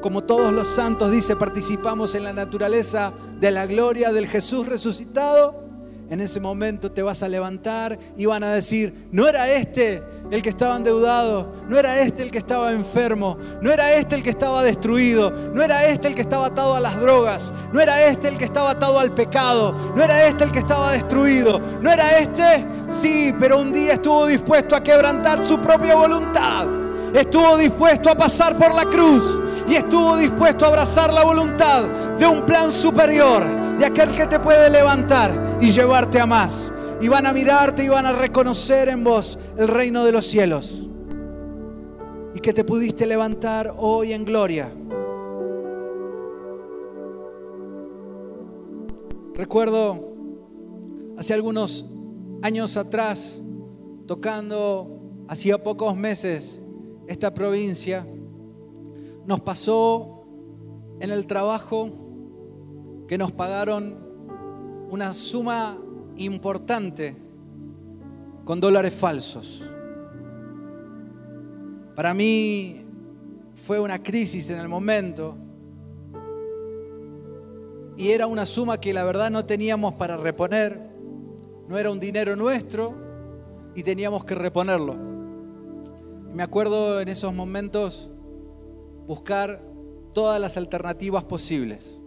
como 0.00 0.24
todos 0.24 0.52
los 0.52 0.66
santos, 0.68 1.10
dice, 1.10 1.36
participamos 1.36 2.14
en 2.14 2.24
la 2.24 2.32
naturaleza 2.32 3.12
de 3.38 3.50
la 3.50 3.66
gloria 3.66 4.12
del 4.12 4.26
Jesús 4.26 4.66
resucitado 4.66 5.62
en 6.10 6.20
ese 6.20 6.40
momento 6.40 6.90
te 6.90 7.02
vas 7.02 7.22
a 7.22 7.28
levantar 7.28 7.98
y 8.16 8.26
van 8.26 8.44
a 8.44 8.52
decir, 8.52 9.08
no 9.12 9.26
era 9.26 9.50
este 9.50 10.02
el 10.30 10.42
que 10.42 10.48
estaba 10.48 10.76
endeudado, 10.76 11.52
no 11.68 11.78
era 11.78 12.00
este 12.00 12.22
el 12.22 12.30
que 12.30 12.38
estaba 12.38 12.72
enfermo, 12.72 13.36
no 13.60 13.70
era 13.70 13.92
este 13.92 14.14
el 14.14 14.22
que 14.22 14.30
estaba 14.30 14.62
destruido, 14.62 15.30
no 15.30 15.62
era 15.62 15.84
este 15.86 16.08
el 16.08 16.14
que 16.14 16.22
estaba 16.22 16.46
atado 16.46 16.74
a 16.74 16.80
las 16.80 16.98
drogas, 16.98 17.52
no 17.70 17.80
era 17.80 18.06
este 18.06 18.28
el 18.28 18.38
que 18.38 18.46
estaba 18.46 18.70
atado 18.70 18.98
al 18.98 19.12
pecado, 19.12 19.92
no 19.94 20.02
era 20.02 20.26
este 20.26 20.44
el 20.44 20.52
que 20.52 20.60
estaba 20.60 20.92
destruido, 20.92 21.60
no 21.80 21.90
era 21.90 22.18
este, 22.18 22.64
sí, 22.88 23.34
pero 23.38 23.58
un 23.58 23.72
día 23.72 23.92
estuvo 23.92 24.26
dispuesto 24.26 24.74
a 24.74 24.82
quebrantar 24.82 25.46
su 25.46 25.58
propia 25.58 25.94
voluntad, 25.94 26.66
estuvo 27.12 27.58
dispuesto 27.58 28.10
a 28.10 28.14
pasar 28.14 28.56
por 28.56 28.74
la 28.74 28.84
cruz 28.84 29.22
y 29.68 29.74
estuvo 29.74 30.16
dispuesto 30.16 30.64
a 30.64 30.68
abrazar 30.68 31.12
la 31.12 31.24
voluntad 31.24 31.84
de 32.18 32.26
un 32.26 32.46
plan 32.46 32.72
superior, 32.72 33.44
de 33.76 33.84
aquel 33.84 34.10
que 34.12 34.26
te 34.26 34.38
puede 34.38 34.70
levantar 34.70 35.51
y 35.62 35.70
llevarte 35.70 36.18
a 36.20 36.26
más 36.26 36.74
y 37.00 37.06
van 37.06 37.24
a 37.24 37.32
mirarte 37.32 37.84
y 37.84 37.88
van 37.88 38.04
a 38.04 38.12
reconocer 38.12 38.88
en 38.88 39.04
vos 39.04 39.38
el 39.56 39.68
reino 39.68 40.04
de 40.04 40.10
los 40.10 40.26
cielos. 40.26 40.88
Y 42.34 42.40
que 42.40 42.52
te 42.52 42.64
pudiste 42.64 43.06
levantar 43.06 43.72
hoy 43.78 44.12
en 44.12 44.24
gloria. 44.24 44.72
Recuerdo 49.34 50.14
hace 51.16 51.32
algunos 51.32 51.86
años 52.42 52.76
atrás, 52.76 53.40
tocando 54.06 55.00
hacía 55.28 55.62
pocos 55.62 55.96
meses 55.96 56.60
esta 57.06 57.32
provincia, 57.32 58.04
nos 59.26 59.40
pasó 59.40 60.24
en 60.98 61.10
el 61.10 61.26
trabajo 61.28 61.90
que 63.06 63.16
nos 63.16 63.30
pagaron 63.30 64.01
una 64.92 65.14
suma 65.14 65.78
importante 66.18 67.16
con 68.44 68.60
dólares 68.60 68.92
falsos. 68.92 69.72
Para 71.96 72.12
mí 72.12 72.84
fue 73.54 73.80
una 73.80 74.02
crisis 74.02 74.50
en 74.50 74.60
el 74.60 74.68
momento 74.68 75.34
y 77.96 78.10
era 78.10 78.26
una 78.26 78.44
suma 78.44 78.78
que 78.78 78.92
la 78.92 79.02
verdad 79.04 79.30
no 79.30 79.46
teníamos 79.46 79.94
para 79.94 80.18
reponer, 80.18 80.78
no 81.68 81.78
era 81.78 81.90
un 81.90 81.98
dinero 81.98 82.36
nuestro 82.36 82.92
y 83.74 83.84
teníamos 83.84 84.26
que 84.26 84.34
reponerlo. 84.34 84.94
Me 86.34 86.42
acuerdo 86.42 87.00
en 87.00 87.08
esos 87.08 87.32
momentos 87.32 88.10
buscar 89.06 89.58
todas 90.12 90.38
las 90.38 90.58
alternativas 90.58 91.24
posibles 91.24 91.98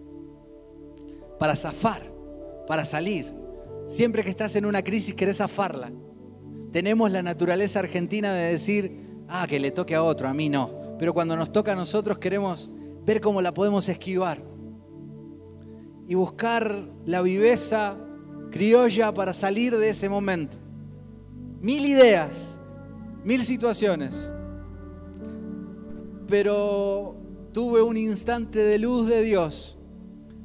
para 1.40 1.56
zafar, 1.56 2.15
para 2.68 2.86
salir. 2.86 3.34
Siempre 3.86 4.24
que 4.24 4.30
estás 4.30 4.56
en 4.56 4.66
una 4.66 4.84
crisis 4.84 5.14
querés 5.14 5.38
zafarla. 5.38 5.92
Tenemos 6.72 7.12
la 7.12 7.22
naturaleza 7.22 7.80
argentina 7.80 8.34
de 8.34 8.52
decir, 8.52 9.24
ah, 9.28 9.46
que 9.48 9.60
le 9.60 9.72
toque 9.72 9.96
a 9.96 10.04
otro, 10.04 10.28
a 10.28 10.34
mí 10.34 10.50
no. 10.50 10.98
Pero 11.00 11.14
cuando 11.14 11.36
nos 11.36 11.52
toca 11.52 11.74
a 11.74 11.76
nosotros 11.76 12.18
queremos 12.18 12.70
ver 13.06 13.22
cómo 13.22 13.42
la 13.42 13.54
podemos 13.54 13.88
esquivar. 13.88 14.42
Y 16.08 16.16
buscar 16.16 16.76
la 17.06 17.22
viveza 17.22 17.98
criolla 18.52 19.14
para 19.14 19.34
salir 19.34 19.76
de 19.78 19.90
ese 19.90 20.10
momento. 20.10 20.58
Mil 21.62 21.86
ideas, 21.86 22.60
mil 23.24 23.44
situaciones. 23.44 24.32
Pero 26.28 27.16
tuve 27.54 27.82
un 27.82 27.98
instante 27.98 28.60
de 28.60 28.80
luz 28.80 29.08
de 29.08 29.22
Dios. 29.24 29.78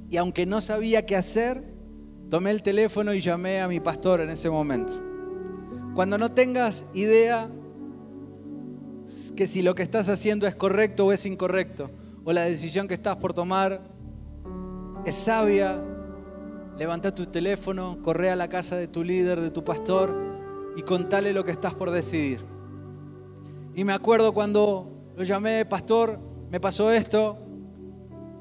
Y 0.09 0.17
aunque 0.17 0.47
no 0.47 0.61
sabía 0.61 1.07
qué 1.07 1.17
hacer, 1.17 1.65
tomé 2.31 2.53
el 2.53 2.63
teléfono 2.63 3.13
y 3.13 3.21
llamé 3.21 3.61
a 3.61 3.67
mi 3.67 3.81
pastor 3.81 4.21
en 4.21 4.31
ese 4.31 4.49
momento. 4.49 4.95
Cuando 5.95 6.17
no 6.17 6.31
tengas 6.31 6.87
idea 6.95 7.51
que 9.35 9.49
si 9.49 9.63
lo 9.63 9.75
que 9.75 9.83
estás 9.83 10.09
haciendo 10.09 10.47
es 10.47 10.55
correcto 10.55 11.07
o 11.07 11.13
es 11.13 11.27
incorrecto, 11.27 11.91
o 12.25 12.33
la 12.33 12.43
decisión 12.43 12.87
que 12.87 12.95
estás 12.95 13.17
por 13.17 13.35
tomar 13.35 13.81
es 15.05 15.17
sabia, 15.17 15.83
levanta 16.79 17.13
tu 17.13 17.27
teléfono, 17.27 17.99
corre 18.01 18.31
a 18.31 18.37
la 18.37 18.49
casa 18.49 18.77
de 18.77 18.87
tu 18.87 19.03
líder, 19.03 19.41
de 19.41 19.51
tu 19.51 19.65
pastor 19.65 20.17
y 20.77 20.83
contale 20.83 21.33
lo 21.33 21.45
que 21.45 21.51
estás 21.51 21.75
por 21.75 21.91
decidir. 21.91 22.41
Y 23.75 23.83
me 23.83 23.93
acuerdo 23.93 24.33
cuando 24.33 24.89
lo 25.17 25.25
llamé, 25.25 25.65
pastor, 25.65 26.21
me 26.49 26.61
pasó 26.61 26.93
esto, 26.93 27.39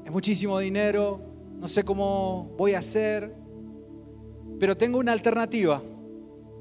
es 0.04 0.12
muchísimo 0.12 0.60
dinero, 0.60 1.20
no 1.58 1.66
sé 1.66 1.82
cómo 1.82 2.54
voy 2.56 2.74
a 2.74 2.78
hacer, 2.78 3.39
pero 4.60 4.76
tengo 4.76 4.98
una 4.98 5.12
alternativa 5.12 5.82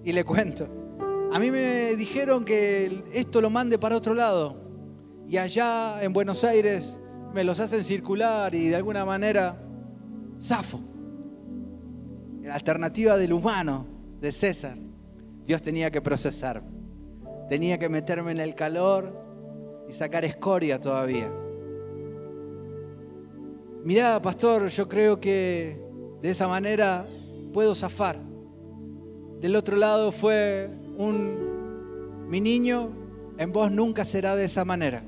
y 0.05 0.13
le 0.13 0.23
cuento. 0.23 0.65
A 1.33 1.37
mí 1.37 1.51
me 1.51 1.97
dijeron 1.97 2.45
que 2.45 3.03
esto 3.13 3.41
lo 3.41 3.49
mande 3.49 3.77
para 3.77 3.97
otro 3.97 4.13
lado 4.13 4.55
y 5.27 5.37
allá 5.37 6.01
en 6.01 6.13
Buenos 6.13 6.45
Aires 6.45 6.97
me 7.33 7.43
los 7.43 7.59
hacen 7.59 7.83
circular 7.83 8.55
y 8.55 8.69
de 8.69 8.75
alguna 8.77 9.05
manera 9.05 9.61
zafo. 10.41 10.79
La 12.41 12.55
alternativa 12.55 13.17
del 13.17 13.33
humano, 13.33 13.85
de 14.21 14.31
César, 14.31 14.77
Dios 15.43 15.61
tenía 15.61 15.91
que 15.91 16.01
procesar. 16.01 16.63
Tenía 17.49 17.77
que 17.77 17.89
meterme 17.89 18.31
en 18.31 18.39
el 18.39 18.55
calor 18.55 19.13
y 19.89 19.93
sacar 19.93 20.23
escoria 20.23 20.79
todavía. 20.79 21.29
Mirá, 23.83 24.21
pastor, 24.21 24.69
yo 24.69 24.87
creo 24.87 25.19
que 25.19 25.79
de 26.21 26.29
esa 26.29 26.47
manera 26.47 27.05
puedo 27.53 27.75
zafar. 27.75 28.17
Del 29.41 29.55
otro 29.55 29.77
lado 29.77 30.11
fue 30.11 30.69
un, 30.97 32.27
mi 32.27 32.41
niño, 32.41 32.89
en 33.37 33.51
vos 33.51 33.71
nunca 33.71 34.05
será 34.05 34.35
de 34.35 34.45
esa 34.45 34.65
manera. 34.65 35.03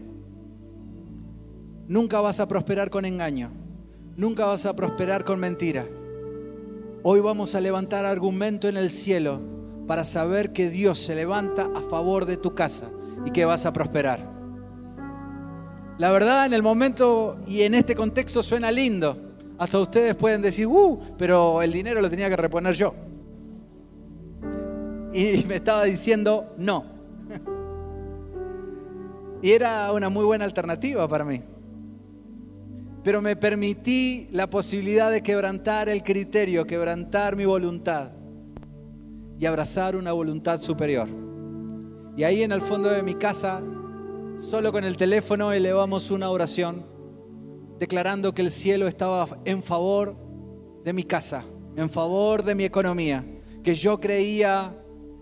Nunca 1.87 2.21
vas 2.21 2.39
a 2.39 2.47
prosperar 2.47 2.89
con 2.89 3.05
engaño. 3.05 3.51
Nunca 4.15 4.45
vas 4.45 4.65
a 4.65 4.75
prosperar 4.75 5.25
con 5.25 5.39
mentira. 5.39 5.87
Hoy 7.03 7.19
vamos 7.19 7.55
a 7.55 7.61
levantar 7.61 8.05
argumento 8.05 8.69
en 8.69 8.77
el 8.77 8.91
cielo 8.91 9.41
para 9.87 10.03
saber 10.03 10.53
que 10.53 10.69
Dios 10.69 10.99
se 10.99 11.15
levanta 11.15 11.69
a 11.75 11.81
favor 11.81 12.25
de 12.25 12.37
tu 12.37 12.53
casa 12.55 12.89
y 13.25 13.31
que 13.31 13.45
vas 13.45 13.65
a 13.65 13.73
prosperar. 13.73 14.31
La 15.97 16.11
verdad, 16.11 16.45
en 16.45 16.53
el 16.53 16.63
momento 16.63 17.37
y 17.45 17.61
en 17.63 17.75
este 17.75 17.95
contexto 17.95 18.41
suena 18.41 18.71
lindo. 18.71 19.30
Hasta 19.61 19.77
ustedes 19.77 20.15
pueden 20.15 20.41
decir, 20.41 20.65
uh, 20.65 20.99
pero 21.19 21.61
el 21.61 21.71
dinero 21.71 22.01
lo 22.01 22.09
tenía 22.09 22.27
que 22.29 22.35
reponer 22.35 22.73
yo. 22.73 22.95
Y 25.13 25.43
me 25.47 25.57
estaba 25.57 25.83
diciendo, 25.83 26.55
no. 26.57 26.83
Y 29.43 29.51
era 29.51 29.91
una 29.91 30.09
muy 30.09 30.25
buena 30.25 30.45
alternativa 30.45 31.07
para 31.07 31.25
mí. 31.25 31.43
Pero 33.03 33.21
me 33.21 33.35
permití 33.35 34.29
la 34.31 34.49
posibilidad 34.49 35.11
de 35.11 35.21
quebrantar 35.21 35.89
el 35.89 36.01
criterio, 36.01 36.65
quebrantar 36.65 37.35
mi 37.35 37.45
voluntad 37.45 38.13
y 39.39 39.45
abrazar 39.45 39.95
una 39.95 40.11
voluntad 40.11 40.59
superior. 40.59 41.07
Y 42.17 42.23
ahí 42.23 42.41
en 42.41 42.51
el 42.51 42.63
fondo 42.63 42.89
de 42.89 43.03
mi 43.03 43.13
casa, 43.13 43.61
solo 44.37 44.71
con 44.71 44.85
el 44.85 44.97
teléfono 44.97 45.51
elevamos 45.51 46.09
una 46.09 46.31
oración 46.31 46.90
declarando 47.81 48.31
que 48.31 48.43
el 48.43 48.51
cielo 48.51 48.87
estaba 48.87 49.27
en 49.43 49.63
favor 49.63 50.15
de 50.83 50.93
mi 50.93 51.03
casa, 51.03 51.43
en 51.75 51.89
favor 51.89 52.43
de 52.43 52.53
mi 52.53 52.63
economía, 52.63 53.25
que 53.63 53.73
yo 53.73 53.99
creía 53.99 54.71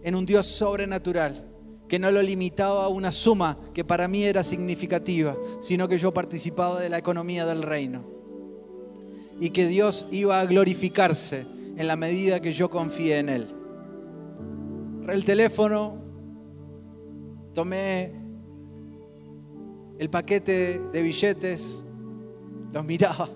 en 0.03 0.13
un 0.13 0.25
Dios 0.25 0.45
sobrenatural, 0.45 1.49
que 1.87 1.99
no 1.99 2.11
lo 2.11 2.21
limitaba 2.21 2.83
a 2.83 2.89
una 2.89 3.13
suma 3.13 3.57
que 3.73 3.85
para 3.85 4.09
mí 4.09 4.23
era 4.23 4.43
significativa, 4.43 5.37
sino 5.61 5.87
que 5.87 5.97
yo 5.97 6.13
participaba 6.13 6.81
de 6.81 6.89
la 6.89 6.97
economía 6.97 7.45
del 7.45 7.63
reino. 7.63 8.03
Y 9.39 9.51
que 9.51 9.65
Dios 9.65 10.07
iba 10.11 10.41
a 10.41 10.45
glorificarse 10.45 11.45
en 11.77 11.87
la 11.87 11.95
medida 11.95 12.41
que 12.41 12.51
yo 12.51 12.69
confié 12.69 13.19
en 13.19 13.29
Él. 13.29 13.47
El 15.07 15.23
teléfono, 15.23 15.95
tomé 17.53 18.11
el 19.97 20.09
paquete 20.09 20.81
de 20.91 21.01
billetes, 21.01 21.85
los 22.71 22.85
miraba. 22.85 23.29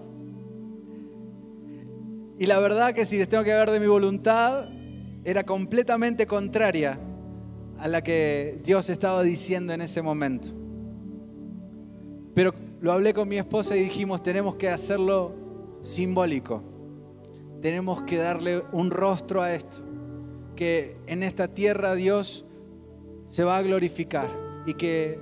Y 2.40 2.46
la 2.46 2.60
verdad 2.60 2.94
que 2.94 3.06
si 3.06 3.18
les 3.18 3.30
tengo 3.30 3.44
que 3.44 3.54
ver 3.54 3.72
de 3.72 3.80
mi 3.80 3.88
voluntad, 3.88 4.68
era 5.24 5.44
completamente 5.44 6.28
contraria 6.28 7.00
a 7.78 7.88
la 7.88 8.04
que 8.04 8.60
Dios 8.64 8.90
estaba 8.90 9.24
diciendo 9.24 9.74
en 9.74 9.82
ese 9.82 10.02
momento. 10.02 10.50
Pero 12.34 12.54
lo 12.82 12.92
hablé 12.92 13.14
con 13.14 13.30
mi 13.30 13.38
esposa 13.38 13.78
y 13.78 13.84
dijimos, 13.84 14.24
tenemos 14.24 14.56
que 14.56 14.70
hacerlo 14.70 15.36
simbólico. 15.82 16.64
Tenemos 17.62 18.02
que 18.02 18.18
darle 18.18 18.64
un 18.72 18.92
rostro 18.92 19.42
a 19.42 19.54
esto. 19.54 19.84
Que 20.56 20.98
en 21.08 21.24
esta 21.24 21.48
tierra 21.48 21.96
Dios 21.96 22.46
se 23.28 23.44
va 23.44 23.58
a 23.58 23.62
glorificar 23.62 24.28
y 24.66 24.74
que 24.74 25.20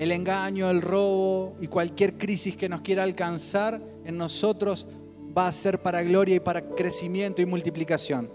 el 0.00 0.12
engaño, 0.12 0.70
el 0.70 0.80
robo 0.80 1.56
y 1.60 1.66
cualquier 1.66 2.16
crisis 2.16 2.56
que 2.56 2.70
nos 2.70 2.80
quiera 2.80 3.02
alcanzar 3.02 3.78
en 4.06 4.16
nosotros 4.16 4.86
va 5.36 5.46
a 5.46 5.52
ser 5.52 5.80
para 5.82 6.02
gloria 6.02 6.36
y 6.36 6.40
para 6.40 6.62
crecimiento 6.62 7.42
y 7.42 7.46
multiplicación. 7.46 8.30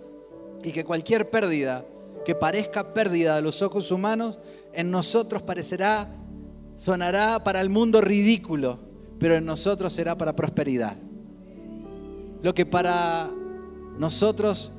Y 0.63 0.71
que 0.71 0.85
cualquier 0.85 1.31
pérdida 1.31 1.83
que 2.23 2.35
parezca 2.35 2.93
pérdida 2.93 3.37
a 3.37 3.41
los 3.41 3.63
ojos 3.63 3.89
humanos, 3.89 4.37
en 4.73 4.91
nosotros 4.91 5.41
parecerá, 5.41 6.07
sonará 6.75 7.43
para 7.43 7.61
el 7.61 7.71
mundo 7.71 7.99
ridículo, 7.99 8.77
pero 9.19 9.35
en 9.35 9.45
nosotros 9.45 9.91
será 9.91 10.15
para 10.15 10.35
prosperidad. 10.35 10.95
Lo 12.43 12.53
que 12.53 12.67
para 12.67 13.31
nosotros 13.97 14.71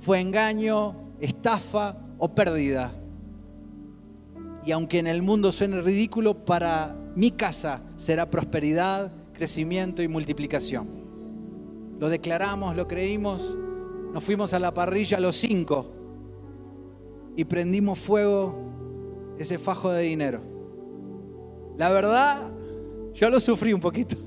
fue 0.00 0.20
engaño, 0.20 0.96
estafa 1.20 1.96
o 2.18 2.34
pérdida. 2.34 2.92
Y 4.64 4.72
aunque 4.72 4.98
en 4.98 5.06
el 5.06 5.22
mundo 5.22 5.52
suene 5.52 5.80
ridículo, 5.82 6.44
para 6.44 6.96
mi 7.14 7.30
casa 7.30 7.82
será 7.96 8.30
prosperidad, 8.30 9.12
crecimiento 9.34 10.02
y 10.02 10.08
multiplicación. 10.08 10.88
Lo 11.98 12.08
declaramos, 12.08 12.76
lo 12.76 12.88
creímos, 12.88 13.56
nos 14.12 14.24
fuimos 14.24 14.54
a 14.54 14.58
la 14.58 14.72
parrilla 14.72 15.20
los 15.20 15.36
cinco 15.36 15.86
y 17.36 17.44
prendimos 17.44 17.98
fuego 17.98 18.54
ese 19.38 19.58
fajo 19.58 19.90
de 19.90 20.02
dinero. 20.02 20.40
La 21.76 21.90
verdad, 21.90 22.50
yo 23.12 23.30
lo 23.30 23.40
sufrí 23.40 23.72
un 23.72 23.80
poquito. 23.80 24.16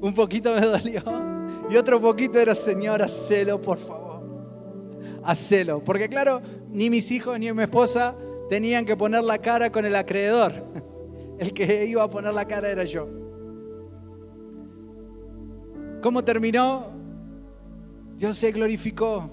un 0.00 0.14
poquito 0.14 0.54
me 0.54 0.60
dolió 0.60 1.02
y 1.70 1.76
otro 1.76 2.00
poquito 2.00 2.38
era, 2.38 2.54
Señor, 2.54 3.02
hacelo, 3.02 3.60
por 3.60 3.78
favor. 3.78 4.07
Hacelo. 5.28 5.84
Porque 5.84 6.08
claro, 6.08 6.40
ni 6.70 6.88
mis 6.88 7.10
hijos 7.10 7.38
ni 7.38 7.52
mi 7.52 7.62
esposa 7.62 8.14
tenían 8.48 8.86
que 8.86 8.96
poner 8.96 9.22
la 9.22 9.36
cara 9.36 9.70
con 9.70 9.84
el 9.84 9.94
acreedor. 9.94 10.54
El 11.38 11.52
que 11.52 11.84
iba 11.84 12.02
a 12.02 12.08
poner 12.08 12.32
la 12.32 12.46
cara 12.48 12.70
era 12.70 12.84
yo. 12.84 13.06
¿Cómo 16.00 16.24
terminó? 16.24 16.86
Dios 18.16 18.38
se 18.38 18.52
glorificó. 18.52 19.30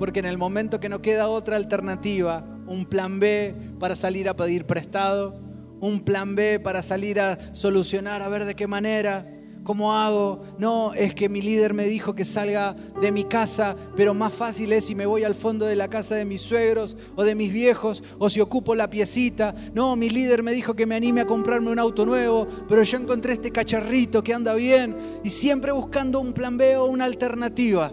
Porque 0.00 0.18
en 0.18 0.26
el 0.26 0.36
momento 0.36 0.80
que 0.80 0.88
no 0.88 1.00
queda 1.00 1.28
otra 1.28 1.56
alternativa, 1.56 2.44
un 2.66 2.84
plan 2.84 3.20
B 3.20 3.54
para 3.78 3.94
salir 3.94 4.28
a 4.28 4.34
pedir 4.34 4.66
prestado, 4.66 5.40
un 5.80 6.00
plan 6.00 6.34
B 6.34 6.58
para 6.58 6.82
salir 6.82 7.20
a 7.20 7.54
solucionar 7.54 8.20
a 8.20 8.28
ver 8.28 8.44
de 8.44 8.56
qué 8.56 8.66
manera, 8.66 9.26
¿Cómo 9.68 9.92
hago? 9.92 10.42
No, 10.56 10.94
es 10.94 11.12
que 11.12 11.28
mi 11.28 11.42
líder 11.42 11.74
me 11.74 11.84
dijo 11.84 12.14
que 12.14 12.24
salga 12.24 12.74
de 13.02 13.12
mi 13.12 13.24
casa, 13.24 13.76
pero 13.94 14.14
más 14.14 14.32
fácil 14.32 14.72
es 14.72 14.86
si 14.86 14.94
me 14.94 15.04
voy 15.04 15.24
al 15.24 15.34
fondo 15.34 15.66
de 15.66 15.76
la 15.76 15.88
casa 15.88 16.14
de 16.14 16.24
mis 16.24 16.40
suegros 16.40 16.96
o 17.16 17.22
de 17.22 17.34
mis 17.34 17.52
viejos, 17.52 18.02
o 18.18 18.30
si 18.30 18.40
ocupo 18.40 18.74
la 18.74 18.88
piecita. 18.88 19.54
No, 19.74 19.94
mi 19.94 20.08
líder 20.08 20.42
me 20.42 20.52
dijo 20.52 20.72
que 20.72 20.86
me 20.86 20.94
anime 20.94 21.20
a 21.20 21.26
comprarme 21.26 21.70
un 21.70 21.78
auto 21.78 22.06
nuevo, 22.06 22.48
pero 22.66 22.82
yo 22.82 22.96
encontré 22.96 23.34
este 23.34 23.50
cacharrito 23.50 24.24
que 24.24 24.32
anda 24.32 24.54
bien 24.54 24.96
y 25.22 25.28
siempre 25.28 25.70
buscando 25.70 26.18
un 26.18 26.32
plan 26.32 26.56
B 26.56 26.78
o 26.78 26.86
una 26.86 27.04
alternativa, 27.04 27.92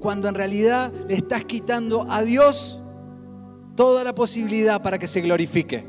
cuando 0.00 0.28
en 0.28 0.34
realidad 0.34 0.92
le 1.08 1.14
estás 1.14 1.44
quitando 1.44 2.04
a 2.10 2.24
Dios 2.24 2.80
toda 3.76 4.02
la 4.02 4.12
posibilidad 4.12 4.82
para 4.82 4.98
que 4.98 5.06
se 5.06 5.20
glorifique. 5.20 5.86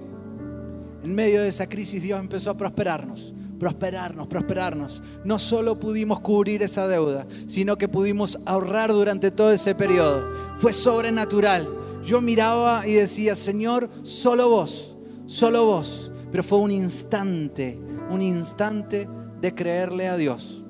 En 1.04 1.16
medio 1.16 1.42
de 1.42 1.48
esa 1.48 1.66
crisis 1.66 2.04
Dios 2.04 2.20
empezó 2.20 2.52
a 2.52 2.56
prosperarnos 2.56 3.34
prosperarnos, 3.60 4.28
prosperarnos. 4.28 5.02
No 5.24 5.40
solo 5.40 5.80
pudimos 5.80 6.20
cubrir 6.20 6.64
esa 6.64 6.88
deuda, 6.88 7.28
sino 7.48 7.78
que 7.78 7.88
pudimos 7.88 8.40
ahorrar 8.46 8.92
durante 8.92 9.32
todo 9.32 9.52
ese 9.52 9.76
periodo. 9.76 10.28
Fue 10.58 10.74
sobrenatural. 10.74 11.68
Yo 12.04 12.22
miraba 12.22 12.88
y 12.88 12.94
decía, 12.94 13.36
Señor, 13.36 13.90
solo 14.04 14.50
vos, 14.50 14.98
solo 15.26 15.66
vos. 15.66 16.12
Pero 16.32 16.44
fue 16.44 16.60
un 16.60 16.72
instante, 16.72 17.80
un 18.10 18.22
instante 18.22 19.08
de 19.40 19.56
creerle 19.56 20.08
a 20.08 20.18
Dios. 20.18 20.64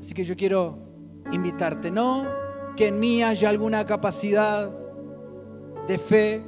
Así 0.00 0.14
que 0.14 0.24
yo 0.24 0.36
quiero 0.36 0.78
invitarte, 1.32 1.90
no 1.90 2.26
que 2.76 2.88
en 2.88 2.98
mí 2.98 3.22
haya 3.22 3.50
alguna 3.50 3.84
capacidad 3.84 4.70
de 5.86 5.98
fe 5.98 6.42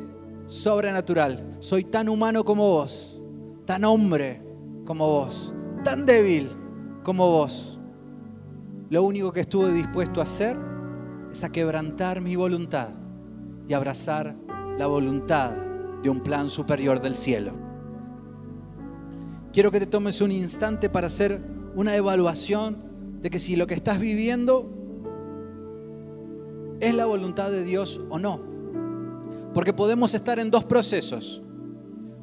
sobrenatural. 0.46 1.56
Soy 1.60 1.84
tan 1.84 2.08
humano 2.08 2.44
como 2.44 2.70
vos, 2.70 3.20
tan 3.66 3.84
hombre, 3.84 4.40
como 4.92 5.08
vos, 5.08 5.54
tan 5.84 6.04
débil 6.04 6.50
como 7.02 7.26
vos. 7.30 7.80
Lo 8.90 9.02
único 9.04 9.32
que 9.32 9.40
estuve 9.40 9.72
dispuesto 9.72 10.20
a 10.20 10.24
hacer 10.24 10.54
es 11.32 11.42
a 11.44 11.50
quebrantar 11.50 12.20
mi 12.20 12.36
voluntad 12.36 12.90
y 13.66 13.72
abrazar 13.72 14.36
la 14.76 14.86
voluntad 14.86 15.52
de 16.02 16.10
un 16.10 16.20
plan 16.20 16.50
superior 16.50 17.00
del 17.00 17.14
cielo. 17.14 17.52
Quiero 19.54 19.70
que 19.70 19.80
te 19.80 19.86
tomes 19.86 20.20
un 20.20 20.30
instante 20.30 20.90
para 20.90 21.06
hacer 21.06 21.40
una 21.74 21.96
evaluación 21.96 22.76
de 23.22 23.30
que 23.30 23.38
si 23.38 23.56
lo 23.56 23.66
que 23.66 23.72
estás 23.72 23.98
viviendo 23.98 24.68
es 26.80 26.94
la 26.94 27.06
voluntad 27.06 27.50
de 27.50 27.64
Dios 27.64 27.98
o 28.10 28.18
no. 28.18 28.42
Porque 29.54 29.72
podemos 29.72 30.12
estar 30.12 30.38
en 30.38 30.50
dos 30.50 30.64
procesos. 30.64 31.40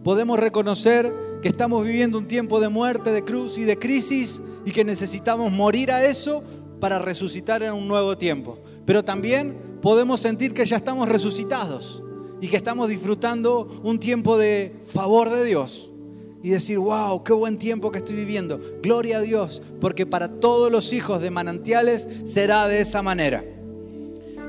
Podemos 0.04 0.40
reconocer 0.40 1.29
que 1.42 1.48
estamos 1.50 1.86
viviendo 1.86 2.18
un 2.18 2.28
tiempo 2.28 2.60
de 2.60 2.70
muerte, 2.70 3.12
de 3.12 3.24
cruz 3.24 3.58
y 3.58 3.64
de 3.64 3.78
crisis 3.78 4.42
y 4.66 4.72
que 4.72 4.84
necesitamos 4.84 5.52
morir 5.52 5.92
a 5.92 6.04
eso 6.04 6.44
para 6.80 7.00
resucitar 7.00 7.64
en 7.64 7.74
un 7.74 7.88
nuevo 7.88 8.18
tiempo. 8.18 8.60
Pero 8.86 9.04
también 9.04 9.56
podemos 9.82 10.20
sentir 10.20 10.54
que 10.54 10.66
ya 10.66 10.78
estamos 10.78 11.08
resucitados 11.08 12.04
y 12.42 12.48
que 12.48 12.58
estamos 12.58 12.90
disfrutando 12.90 13.70
un 13.84 14.00
tiempo 14.00 14.38
de 14.38 14.76
favor 14.94 15.30
de 15.30 15.46
Dios 15.46 15.92
y 16.42 16.50
decir, 16.50 16.80
wow, 16.80 17.24
qué 17.24 17.34
buen 17.34 17.58
tiempo 17.58 17.92
que 17.92 18.00
estoy 18.00 18.16
viviendo. 18.16 18.60
Gloria 18.82 19.18
a 19.18 19.22
Dios, 19.22 19.62
porque 19.82 20.06
para 20.06 20.40
todos 20.40 20.72
los 20.72 20.94
hijos 20.94 21.22
de 21.22 21.32
manantiales 21.32 22.08
será 22.26 22.68
de 22.68 22.82
esa 22.82 23.02
manera. 23.02 23.44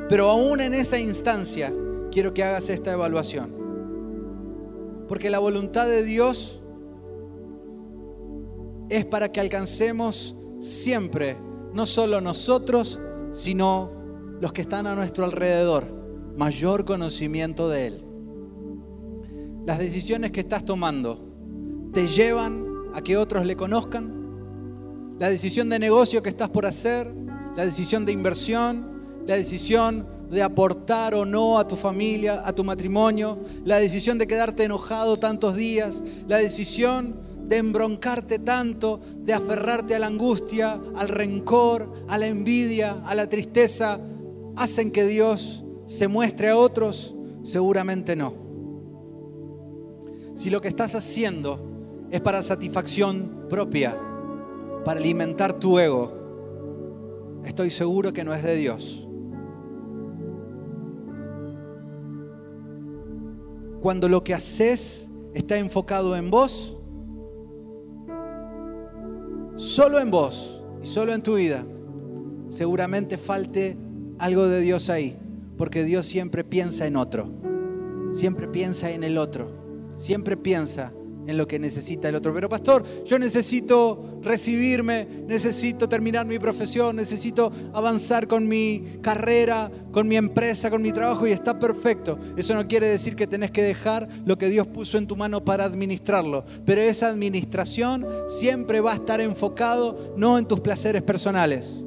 Pero 0.09 0.29
aún 0.29 0.61
en 0.61 0.75
esa 0.75 0.99
instancia 0.99 1.73
quiero 2.13 2.33
que 2.35 2.45
hagas 2.45 2.69
esta 2.69 2.93
evaluación. 2.93 3.51
Porque 5.09 5.31
la 5.31 5.41
voluntad 5.41 5.89
de 5.89 6.05
Dios 6.05 6.60
es 8.91 9.05
para 9.07 9.31
que 9.31 9.41
alcancemos 9.41 10.35
siempre, 10.59 11.39
no 11.73 11.87
solo 11.87 12.21
nosotros, 12.21 12.99
sino 13.33 13.91
los 14.41 14.53
que 14.53 14.63
están 14.63 14.87
a 14.87 14.95
nuestro 14.95 15.25
alrededor, 15.25 15.85
mayor 16.37 16.85
conocimiento 16.85 17.69
de 17.69 17.87
Él. 17.87 18.05
Las 19.65 19.79
decisiones 19.79 20.33
que 20.33 20.41
estás 20.41 20.65
tomando 20.65 21.25
te 21.93 22.09
llevan 22.09 22.67
a 22.93 23.01
que 23.01 23.17
otros 23.17 23.47
le 23.47 23.57
conozcan. 23.57 25.17
La 25.21 25.31
decisión 25.31 25.69
de 25.69 25.79
negocio 25.79 26.23
que 26.23 26.31
estás 26.31 26.49
por 26.49 26.67
hacer, 26.67 27.13
la 27.57 27.65
decisión 27.65 28.05
de 28.05 28.13
inversión, 28.13 29.23
la 29.27 29.37
decisión 29.37 30.07
de 30.31 30.43
aportar 30.43 31.15
o 31.15 31.25
no 31.25 31.59
a 31.59 31.69
tu 31.69 31.77
familia, 31.77 32.43
a 32.45 32.53
tu 32.53 32.65
matrimonio, 32.65 33.39
la 33.65 33.79
decisión 33.79 34.19
de 34.19 34.27
quedarte 34.27 34.65
enojado 34.65 35.19
tantos 35.19 35.55
días, 35.57 36.03
la 36.27 36.39
decisión 36.39 37.30
de 37.51 37.57
embroncarte 37.57 38.39
tanto, 38.39 39.01
de 39.17 39.35
aferrarte 39.35 39.97
a 39.97 39.99
la 39.99 40.07
angustia, 40.07 40.81
al 40.95 41.09
rencor, 41.09 41.93
a 42.07 42.17
la 42.17 42.29
envidia, 42.29 43.03
a 43.05 43.17
la 43.17 43.29
tristeza, 43.29 43.99
hacen 44.55 44.93
que 44.93 45.05
Dios 45.05 45.65
se 45.85 46.07
muestre 46.07 46.51
a 46.51 46.57
otros? 46.57 47.17
Seguramente 47.43 48.15
no. 48.15 48.35
Si 50.35 50.49
lo 50.49 50.61
que 50.61 50.69
estás 50.69 50.95
haciendo 50.95 51.59
es 52.13 52.21
para 52.21 52.41
satisfacción 52.45 53.47
propia, 53.51 53.99
para 54.85 55.01
alimentar 55.01 55.55
tu 55.55 55.81
ego, 55.81 56.13
estoy 57.45 57.73
seguro 57.73 58.13
que 58.13 58.23
no 58.23 58.33
es 58.33 58.45
de 58.45 58.55
Dios. 58.55 59.09
Cuando 63.81 64.09
lo 64.09 64.23
que 64.23 64.35
haces 64.35 65.11
está 65.35 65.59
enfocado 65.59 66.15
en 66.15 66.31
vos, 66.31 66.80
solo 69.61 70.01
en 70.01 70.11
vos 70.11 70.65
y 70.83 70.87
solo 70.87 71.13
en 71.13 71.23
tu 71.23 71.35
vida, 71.35 71.63
seguramente 72.49 73.19
falte 73.19 73.77
algo 74.19 74.49
de 74.49 74.61
Dios 74.61 74.89
ahí, 74.89 75.19
porque 75.59 75.85
Dios 75.85 76.07
siempre 76.07 76.45
piensa 76.45 76.87
en 76.87 76.97
otro, 76.97 77.31
siempre 78.13 78.49
piensa 78.49 78.91
en 78.91 79.05
el 79.05 79.19
otro, 79.19 79.51
siempre 79.99 80.39
piensa 80.39 80.93
en 81.27 81.37
lo 81.37 81.47
que 81.47 81.59
necesita 81.59 82.09
el 82.09 82.15
otro. 82.15 82.33
Pero 82.35 82.49
pastor, 82.49 82.85
yo 83.05 83.19
necesito 83.19 84.19
recibirme, 84.23 85.07
necesito 85.27 85.89
terminar 85.89 86.27
mi 86.27 86.39
profesión, 86.39 86.97
necesito 86.97 87.53
avanzar 87.73 88.27
con 88.27 88.47
mi 88.49 88.99
carrera, 89.03 89.71
con 89.93 90.09
mi 90.09 90.17
empresa, 90.17 90.71
con 90.71 90.83
mi 90.83 90.93
trabajo 90.93 91.27
y 91.27 91.33
está 91.33 91.59
perfecto. 91.59 92.19
Eso 92.37 92.55
no 92.55 92.67
quiere 92.67 92.89
decir 92.89 93.17
que 93.17 93.27
tenés 93.27 93.51
que 93.51 93.63
dejar 93.63 94.09
lo 94.25 94.39
que 94.39 94.49
Dios 94.49 94.67
puso 94.67 94.99
en 94.99 95.07
tu 95.07 95.17
mano 95.17 95.45
para 95.45 95.65
administrarlo, 95.65 96.45
pero 96.65 96.81
esa 96.81 97.09
administración 97.09 98.07
siempre 98.27 98.81
va 98.81 98.93
a 98.93 98.97
estar 98.97 99.21
enfocado 99.21 100.15
no 100.17 100.39
en 100.39 100.47
tus 100.47 100.61
placeres 100.61 101.03
personales, 101.03 101.85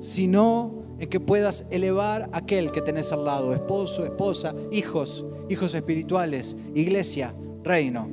sino 0.00 0.82
en 0.98 1.08
que 1.08 1.20
puedas 1.20 1.64
elevar 1.70 2.28
aquel 2.32 2.70
que 2.70 2.80
tenés 2.80 3.12
al 3.12 3.24
lado, 3.24 3.52
esposo, 3.54 4.04
esposa, 4.04 4.54
hijos, 4.70 5.24
hijos 5.48 5.74
espirituales, 5.74 6.56
iglesia, 6.74 7.34
reino. 7.62 8.08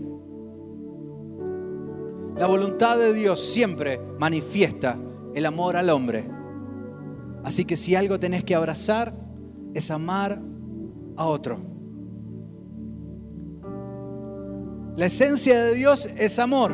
La 2.36 2.48
voluntad 2.48 2.98
de 2.98 3.14
Dios 3.14 3.40
siempre 3.40 4.00
manifiesta 4.18 4.98
el 5.36 5.46
amor 5.46 5.76
al 5.76 5.90
hombre. 5.90 6.26
Así 7.44 7.66
que 7.66 7.78
si 7.78 7.96
algo 7.96 8.20
tenés 8.20 8.44
que 8.44 8.56
abrazar, 8.56 9.14
es 9.74 9.92
amar 9.92 10.40
a 11.16 11.26
otro. 11.26 11.60
La 14.96 15.06
esencia 15.06 15.64
de 15.64 15.76
Dios 15.76 16.10
es 16.18 16.40
amor. 16.40 16.74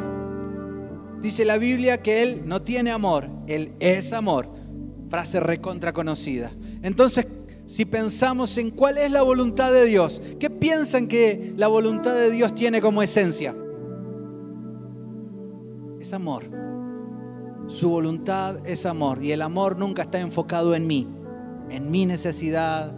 Dice 1.22 1.46
la 1.46 1.58
Biblia 1.58 2.02
que 2.02 2.24
Él 2.24 2.44
no 2.46 2.62
tiene 2.62 2.92
amor, 2.92 3.30
Él 3.48 3.74
es 3.80 4.14
amor. 4.14 4.50
Frase 5.10 5.40
recontra 5.40 5.94
conocida. 5.94 6.52
Entonces, 6.82 7.28
si 7.68 7.86
pensamos 7.86 8.58
en 8.58 8.72
cuál 8.72 8.98
es 8.98 9.12
la 9.12 9.24
voluntad 9.24 9.72
de 9.72 9.86
Dios, 9.86 10.22
¿qué 10.40 10.50
piensan 10.50 11.08
que 11.08 11.54
la 11.58 11.68
voluntad 11.68 12.14
de 12.14 12.30
Dios 12.30 12.54
tiene 12.54 12.80
como 12.80 13.02
esencia? 13.02 13.56
Es 16.00 16.14
amor. 16.14 16.44
Su 17.68 17.90
voluntad 17.90 18.58
es 18.68 18.86
amor 18.86 19.24
y 19.24 19.32
el 19.32 19.42
amor 19.42 19.78
nunca 19.78 20.04
está 20.04 20.20
enfocado 20.20 20.76
en 20.76 20.86
mí, 20.86 21.08
en 21.72 21.90
mi 21.90 22.06
necesidad, 22.06 22.94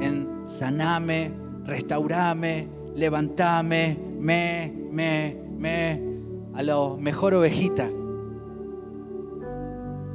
en 0.00 0.42
saname, 0.44 1.32
restaurame, 1.64 2.68
levantame, 2.94 3.96
me, 4.20 4.74
me, 4.92 5.36
me, 5.58 6.02
a 6.54 6.62
lo 6.62 6.98
mejor 6.98 7.32
ovejita. 7.32 7.88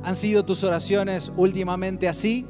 ¿Han 0.03 0.15
sido 0.15 0.45
tus 0.45 0.63
oraciones 0.63 1.32
últimamente 1.36 2.07
así? 2.07 2.45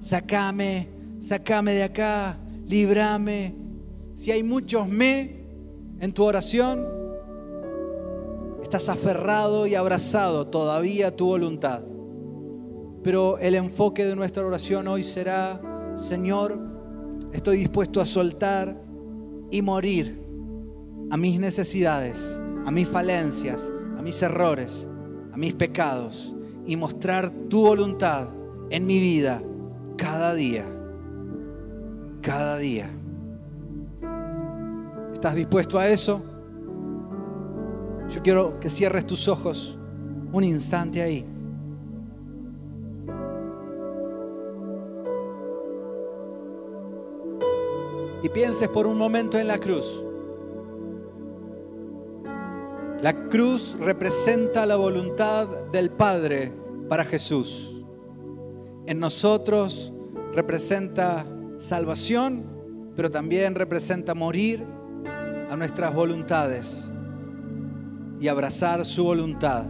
Sacame, 0.00 0.88
sacame 1.18 1.74
de 1.74 1.82
acá, 1.82 2.38
librame. 2.66 3.54
Si 4.14 4.32
hay 4.32 4.42
muchos 4.42 4.88
me 4.88 5.44
en 6.00 6.12
tu 6.12 6.24
oración, 6.24 6.86
estás 8.62 8.88
aferrado 8.88 9.66
y 9.66 9.74
abrazado 9.74 10.46
todavía 10.46 11.08
a 11.08 11.10
tu 11.10 11.26
voluntad. 11.26 11.82
Pero 13.02 13.36
el 13.38 13.54
enfoque 13.54 14.06
de 14.06 14.16
nuestra 14.16 14.44
oración 14.44 14.88
hoy 14.88 15.02
será, 15.02 15.60
Señor, 15.96 16.58
estoy 17.34 17.58
dispuesto 17.58 18.00
a 18.00 18.06
soltar 18.06 18.74
y 19.50 19.60
morir 19.60 20.18
a 21.10 21.18
mis 21.18 21.38
necesidades, 21.38 22.40
a 22.64 22.70
mis 22.70 22.88
falencias, 22.88 23.70
a 23.98 24.02
mis 24.02 24.22
errores, 24.22 24.88
a 25.30 25.36
mis 25.36 25.52
pecados 25.52 26.34
y 26.66 26.76
mostrar 26.76 27.30
tu 27.50 27.66
voluntad 27.66 28.28
en 28.70 28.86
mi 28.86 28.98
vida 28.98 29.42
cada 30.00 30.34
día, 30.34 30.64
cada 32.22 32.56
día. 32.56 32.88
¿Estás 35.12 35.34
dispuesto 35.34 35.78
a 35.78 35.88
eso? 35.88 36.22
Yo 38.08 38.22
quiero 38.22 38.58
que 38.58 38.70
cierres 38.70 39.06
tus 39.06 39.28
ojos 39.28 39.78
un 40.32 40.42
instante 40.42 41.02
ahí. 41.02 41.26
Y 48.22 48.28
pienses 48.30 48.68
por 48.68 48.86
un 48.86 48.96
momento 48.96 49.38
en 49.38 49.48
la 49.48 49.58
cruz. 49.58 50.04
La 53.02 53.28
cruz 53.28 53.76
representa 53.78 54.64
la 54.64 54.76
voluntad 54.76 55.46
del 55.72 55.90
Padre 55.90 56.52
para 56.88 57.04
Jesús 57.04 57.79
en 58.90 58.98
nosotros 58.98 59.92
representa 60.34 61.24
salvación, 61.58 62.92
pero 62.96 63.08
también 63.08 63.54
representa 63.54 64.16
morir 64.16 64.66
a 65.48 65.56
nuestras 65.56 65.94
voluntades 65.94 66.90
y 68.18 68.26
abrazar 68.26 68.84
su 68.84 69.04
voluntad. 69.04 69.64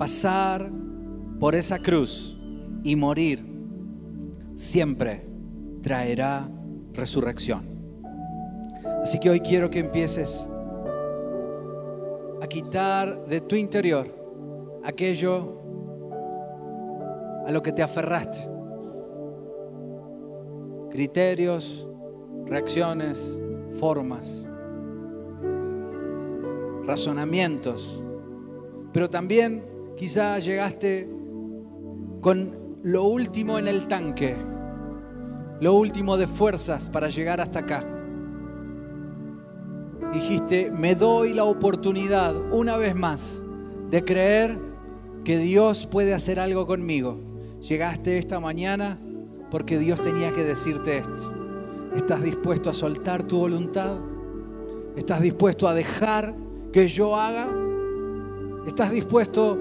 Pasar 0.00 0.68
por 1.38 1.54
esa 1.54 1.78
cruz 1.78 2.36
y 2.82 2.96
morir 2.96 3.40
siempre 4.56 5.28
traerá 5.80 6.50
resurrección. 6.92 7.68
Así 9.04 9.20
que 9.20 9.30
hoy 9.30 9.38
quiero 9.38 9.70
que 9.70 9.78
empieces 9.78 10.44
a 12.42 12.48
quitar 12.48 13.26
de 13.26 13.40
tu 13.42 13.54
interior 13.54 14.08
aquello 14.82 15.57
a 17.48 17.50
lo 17.50 17.62
que 17.62 17.72
te 17.72 17.82
aferraste. 17.82 18.46
Criterios, 20.90 21.88
reacciones, 22.44 23.40
formas, 23.80 24.46
razonamientos. 26.84 28.04
Pero 28.92 29.08
también 29.08 29.64
quizá 29.96 30.38
llegaste 30.40 31.08
con 32.20 32.78
lo 32.82 33.04
último 33.04 33.58
en 33.58 33.66
el 33.66 33.88
tanque, 33.88 34.36
lo 35.60 35.72
último 35.72 36.18
de 36.18 36.26
fuerzas 36.26 36.90
para 36.90 37.08
llegar 37.08 37.40
hasta 37.40 37.60
acá. 37.60 37.82
Dijiste, 40.12 40.70
me 40.70 40.94
doy 40.94 41.32
la 41.32 41.44
oportunidad 41.44 42.52
una 42.52 42.76
vez 42.76 42.94
más 42.94 43.42
de 43.90 44.04
creer 44.04 44.58
que 45.24 45.38
Dios 45.38 45.86
puede 45.86 46.12
hacer 46.12 46.38
algo 46.40 46.66
conmigo 46.66 47.27
Llegaste 47.60 48.18
esta 48.18 48.38
mañana 48.40 48.98
porque 49.50 49.78
Dios 49.78 50.00
tenía 50.00 50.32
que 50.32 50.44
decirte 50.44 50.98
esto. 50.98 51.32
¿Estás 51.94 52.22
dispuesto 52.22 52.70
a 52.70 52.74
soltar 52.74 53.22
tu 53.22 53.38
voluntad? 53.38 53.98
¿Estás 54.96 55.20
dispuesto 55.20 55.66
a 55.66 55.74
dejar 55.74 56.34
que 56.72 56.86
yo 56.88 57.16
haga? 57.16 57.48
¿Estás 58.66 58.90
dispuesto 58.90 59.56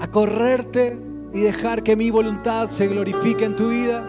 a 0.00 0.10
correrte 0.10 0.96
y 1.32 1.40
dejar 1.40 1.82
que 1.82 1.96
mi 1.96 2.10
voluntad 2.10 2.68
se 2.70 2.88
glorifique 2.88 3.44
en 3.44 3.56
tu 3.56 3.68
vida? 3.68 4.04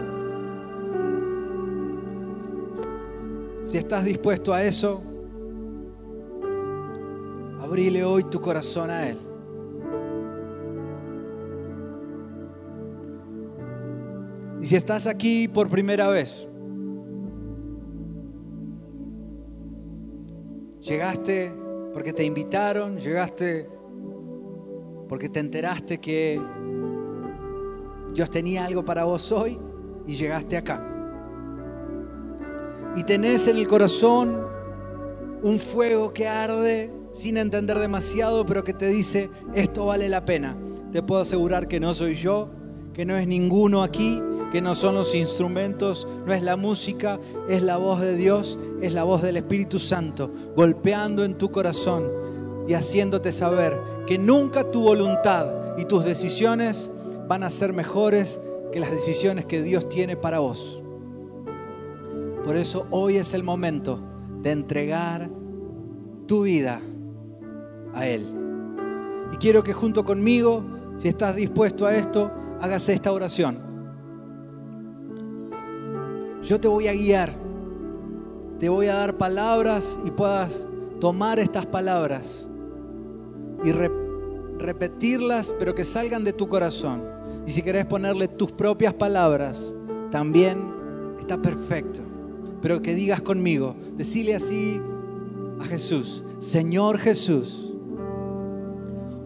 Si 3.62 3.78
estás 3.78 4.04
dispuesto 4.04 4.52
a 4.52 4.62
eso, 4.62 5.02
abrile 7.60 8.04
hoy 8.04 8.24
tu 8.24 8.40
corazón 8.40 8.90
a 8.90 9.08
Él. 9.08 9.25
Y 14.66 14.68
si 14.68 14.74
estás 14.74 15.06
aquí 15.06 15.46
por 15.46 15.68
primera 15.68 16.08
vez, 16.08 16.48
llegaste 20.80 21.52
porque 21.92 22.12
te 22.12 22.24
invitaron, 22.24 22.96
llegaste 22.98 23.68
porque 25.08 25.28
te 25.28 25.38
enteraste 25.38 25.98
que 25.98 26.42
Dios 28.12 28.28
tenía 28.28 28.64
algo 28.64 28.84
para 28.84 29.04
vos 29.04 29.30
hoy 29.30 29.56
y 30.04 30.16
llegaste 30.16 30.56
acá. 30.56 30.84
Y 32.96 33.04
tenés 33.04 33.46
en 33.46 33.58
el 33.58 33.68
corazón 33.68 34.48
un 35.44 35.60
fuego 35.60 36.12
que 36.12 36.26
arde 36.26 36.90
sin 37.12 37.36
entender 37.36 37.78
demasiado, 37.78 38.44
pero 38.44 38.64
que 38.64 38.72
te 38.72 38.88
dice, 38.88 39.30
esto 39.54 39.86
vale 39.86 40.08
la 40.08 40.24
pena. 40.24 40.56
Te 40.90 41.04
puedo 41.04 41.20
asegurar 41.20 41.68
que 41.68 41.78
no 41.78 41.94
soy 41.94 42.16
yo, 42.16 42.50
que 42.92 43.04
no 43.04 43.16
es 43.16 43.28
ninguno 43.28 43.84
aquí, 43.84 44.20
que 44.56 44.62
no 44.62 44.74
son 44.74 44.94
los 44.94 45.14
instrumentos, 45.14 46.08
no 46.24 46.32
es 46.32 46.42
la 46.42 46.56
música, 46.56 47.20
es 47.46 47.62
la 47.62 47.76
voz 47.76 48.00
de 48.00 48.16
Dios, 48.16 48.58
es 48.80 48.94
la 48.94 49.04
voz 49.04 49.20
del 49.20 49.36
Espíritu 49.36 49.78
Santo, 49.78 50.30
golpeando 50.56 51.24
en 51.24 51.36
tu 51.36 51.50
corazón 51.50 52.10
y 52.66 52.72
haciéndote 52.72 53.32
saber 53.32 53.78
que 54.06 54.16
nunca 54.16 54.70
tu 54.70 54.80
voluntad 54.80 55.76
y 55.76 55.84
tus 55.84 56.06
decisiones 56.06 56.90
van 57.28 57.42
a 57.42 57.50
ser 57.50 57.74
mejores 57.74 58.40
que 58.72 58.80
las 58.80 58.90
decisiones 58.90 59.44
que 59.44 59.60
Dios 59.60 59.90
tiene 59.90 60.16
para 60.16 60.38
vos. 60.38 60.82
Por 62.42 62.56
eso 62.56 62.86
hoy 62.90 63.18
es 63.18 63.34
el 63.34 63.42
momento 63.42 64.00
de 64.40 64.52
entregar 64.52 65.28
tu 66.26 66.44
vida 66.44 66.80
a 67.92 68.06
Él. 68.06 68.24
Y 69.34 69.36
quiero 69.36 69.62
que 69.62 69.74
junto 69.74 70.02
conmigo, 70.02 70.64
si 70.96 71.08
estás 71.08 71.36
dispuesto 71.36 71.84
a 71.84 71.94
esto, 71.94 72.30
hagas 72.62 72.88
esta 72.88 73.12
oración. 73.12 73.65
Yo 76.46 76.60
te 76.60 76.68
voy 76.68 76.86
a 76.86 76.92
guiar, 76.92 77.32
te 78.60 78.68
voy 78.68 78.86
a 78.86 78.94
dar 78.94 79.18
palabras 79.18 79.98
y 80.04 80.12
puedas 80.12 80.64
tomar 81.00 81.40
estas 81.40 81.66
palabras 81.66 82.46
y 83.64 83.72
repetirlas, 84.56 85.52
pero 85.58 85.74
que 85.74 85.82
salgan 85.82 86.22
de 86.22 86.32
tu 86.32 86.46
corazón. 86.46 87.02
Y 87.48 87.50
si 87.50 87.62
querés 87.62 87.84
ponerle 87.86 88.28
tus 88.28 88.52
propias 88.52 88.94
palabras, 88.94 89.74
también 90.12 90.58
está 91.18 91.42
perfecto. 91.42 92.00
Pero 92.62 92.80
que 92.80 92.94
digas 92.94 93.22
conmigo, 93.22 93.74
decile 93.96 94.36
así 94.36 94.80
a 95.60 95.64
Jesús, 95.64 96.22
Señor 96.38 96.98
Jesús, 96.98 97.74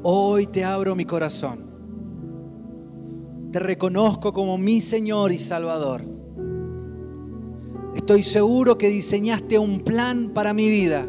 hoy 0.03 0.47
te 0.47 0.65
abro 0.65 0.97
mi 0.97 1.05
corazón. 1.05 1.67
Te 3.53 3.59
reconozco 3.59 4.33
como 4.33 4.57
mi 4.57 4.81
Señor 4.81 5.33
y 5.33 5.39
Salvador 5.39 6.21
Estoy 7.95 8.23
seguro 8.23 8.79
que 8.79 8.89
diseñaste 8.89 9.59
un 9.59 9.81
plan 9.81 10.31
para 10.31 10.55
mi 10.55 10.69
vida. 10.69 11.05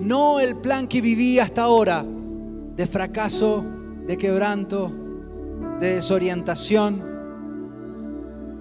No 0.00 0.40
el 0.40 0.56
plan 0.56 0.88
que 0.88 1.00
viví 1.00 1.38
hasta 1.38 1.62
ahora, 1.62 2.04
de 2.76 2.86
fracaso, 2.86 3.64
de 4.06 4.16
quebranto, 4.16 4.92
de 5.80 5.94
desorientación, 5.96 7.02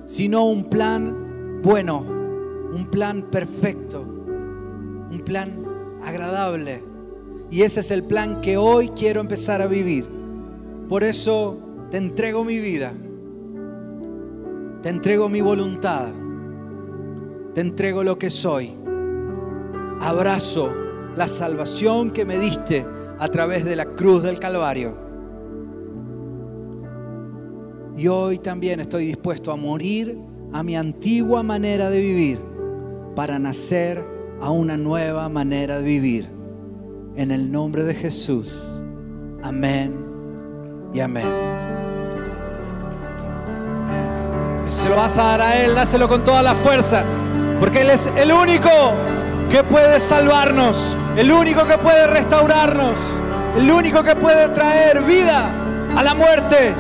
sino 0.05 0.45
un 0.45 0.69
plan 0.69 1.61
bueno, 1.61 2.05
un 2.73 2.87
plan 2.91 3.23
perfecto, 3.23 4.01
un 4.01 5.21
plan 5.25 5.51
agradable. 6.03 6.83
Y 7.51 7.61
ese 7.61 7.79
es 7.79 7.91
el 7.91 8.03
plan 8.03 8.41
que 8.41 8.57
hoy 8.57 8.89
quiero 8.89 9.21
empezar 9.21 9.61
a 9.61 9.67
vivir. 9.67 10.05
Por 10.89 11.03
eso 11.03 11.57
te 11.89 11.97
entrego 11.97 12.43
mi 12.43 12.59
vida, 12.59 12.93
te 14.81 14.89
entrego 14.89 15.29
mi 15.29 15.41
voluntad, 15.41 16.07
te 17.55 17.61
entrego 17.61 18.03
lo 18.03 18.19
que 18.19 18.29
soy. 18.29 18.69
Abrazo 20.01 20.69
la 21.15 21.29
salvación 21.29 22.11
que 22.11 22.25
me 22.25 22.37
diste 22.37 22.85
a 23.17 23.29
través 23.29 23.63
de 23.63 23.77
la 23.77 23.85
cruz 23.85 24.23
del 24.23 24.39
Calvario. 24.39 24.93
Y 27.95 28.09
hoy 28.09 28.39
también 28.39 28.81
estoy 28.81 29.05
dispuesto 29.05 29.53
a 29.53 29.55
morir 29.55 30.17
a 30.51 30.63
mi 30.63 30.75
antigua 30.75 31.43
manera 31.43 31.89
de 31.89 32.01
vivir 32.01 32.39
para 33.15 33.39
nacer 33.39 34.03
a 34.41 34.51
una 34.51 34.75
nueva 34.75 35.29
manera 35.29 35.77
de 35.77 35.83
vivir. 35.83 36.27
En 37.15 37.31
el 37.31 37.49
nombre 37.49 37.85
de 37.85 37.93
Jesús. 37.93 38.53
Amén 39.41 39.95
y 40.93 40.99
amén. 40.99 41.25
Se 44.65 44.89
lo 44.89 44.97
vas 44.97 45.17
a 45.17 45.23
dar 45.23 45.41
a 45.41 45.63
Él, 45.63 45.73
dáselo 45.73 46.09
con 46.09 46.25
todas 46.25 46.43
las 46.43 46.57
fuerzas. 46.57 47.05
Porque 47.59 47.81
Él 47.81 47.89
es 47.89 48.09
el 48.17 48.31
único 48.31 48.69
que 49.49 49.63
puede 49.63 49.99
salvarnos, 49.99 50.97
el 51.17 51.31
único 51.31 51.65
que 51.65 51.77
puede 51.77 52.07
restaurarnos, 52.07 52.97
el 53.57 53.71
único 53.71 54.03
que 54.03 54.15
puede 54.15 54.49
traer 54.49 55.01
vida 55.03 55.49
a 55.95 56.03
la 56.03 56.13
muerte 56.13 56.73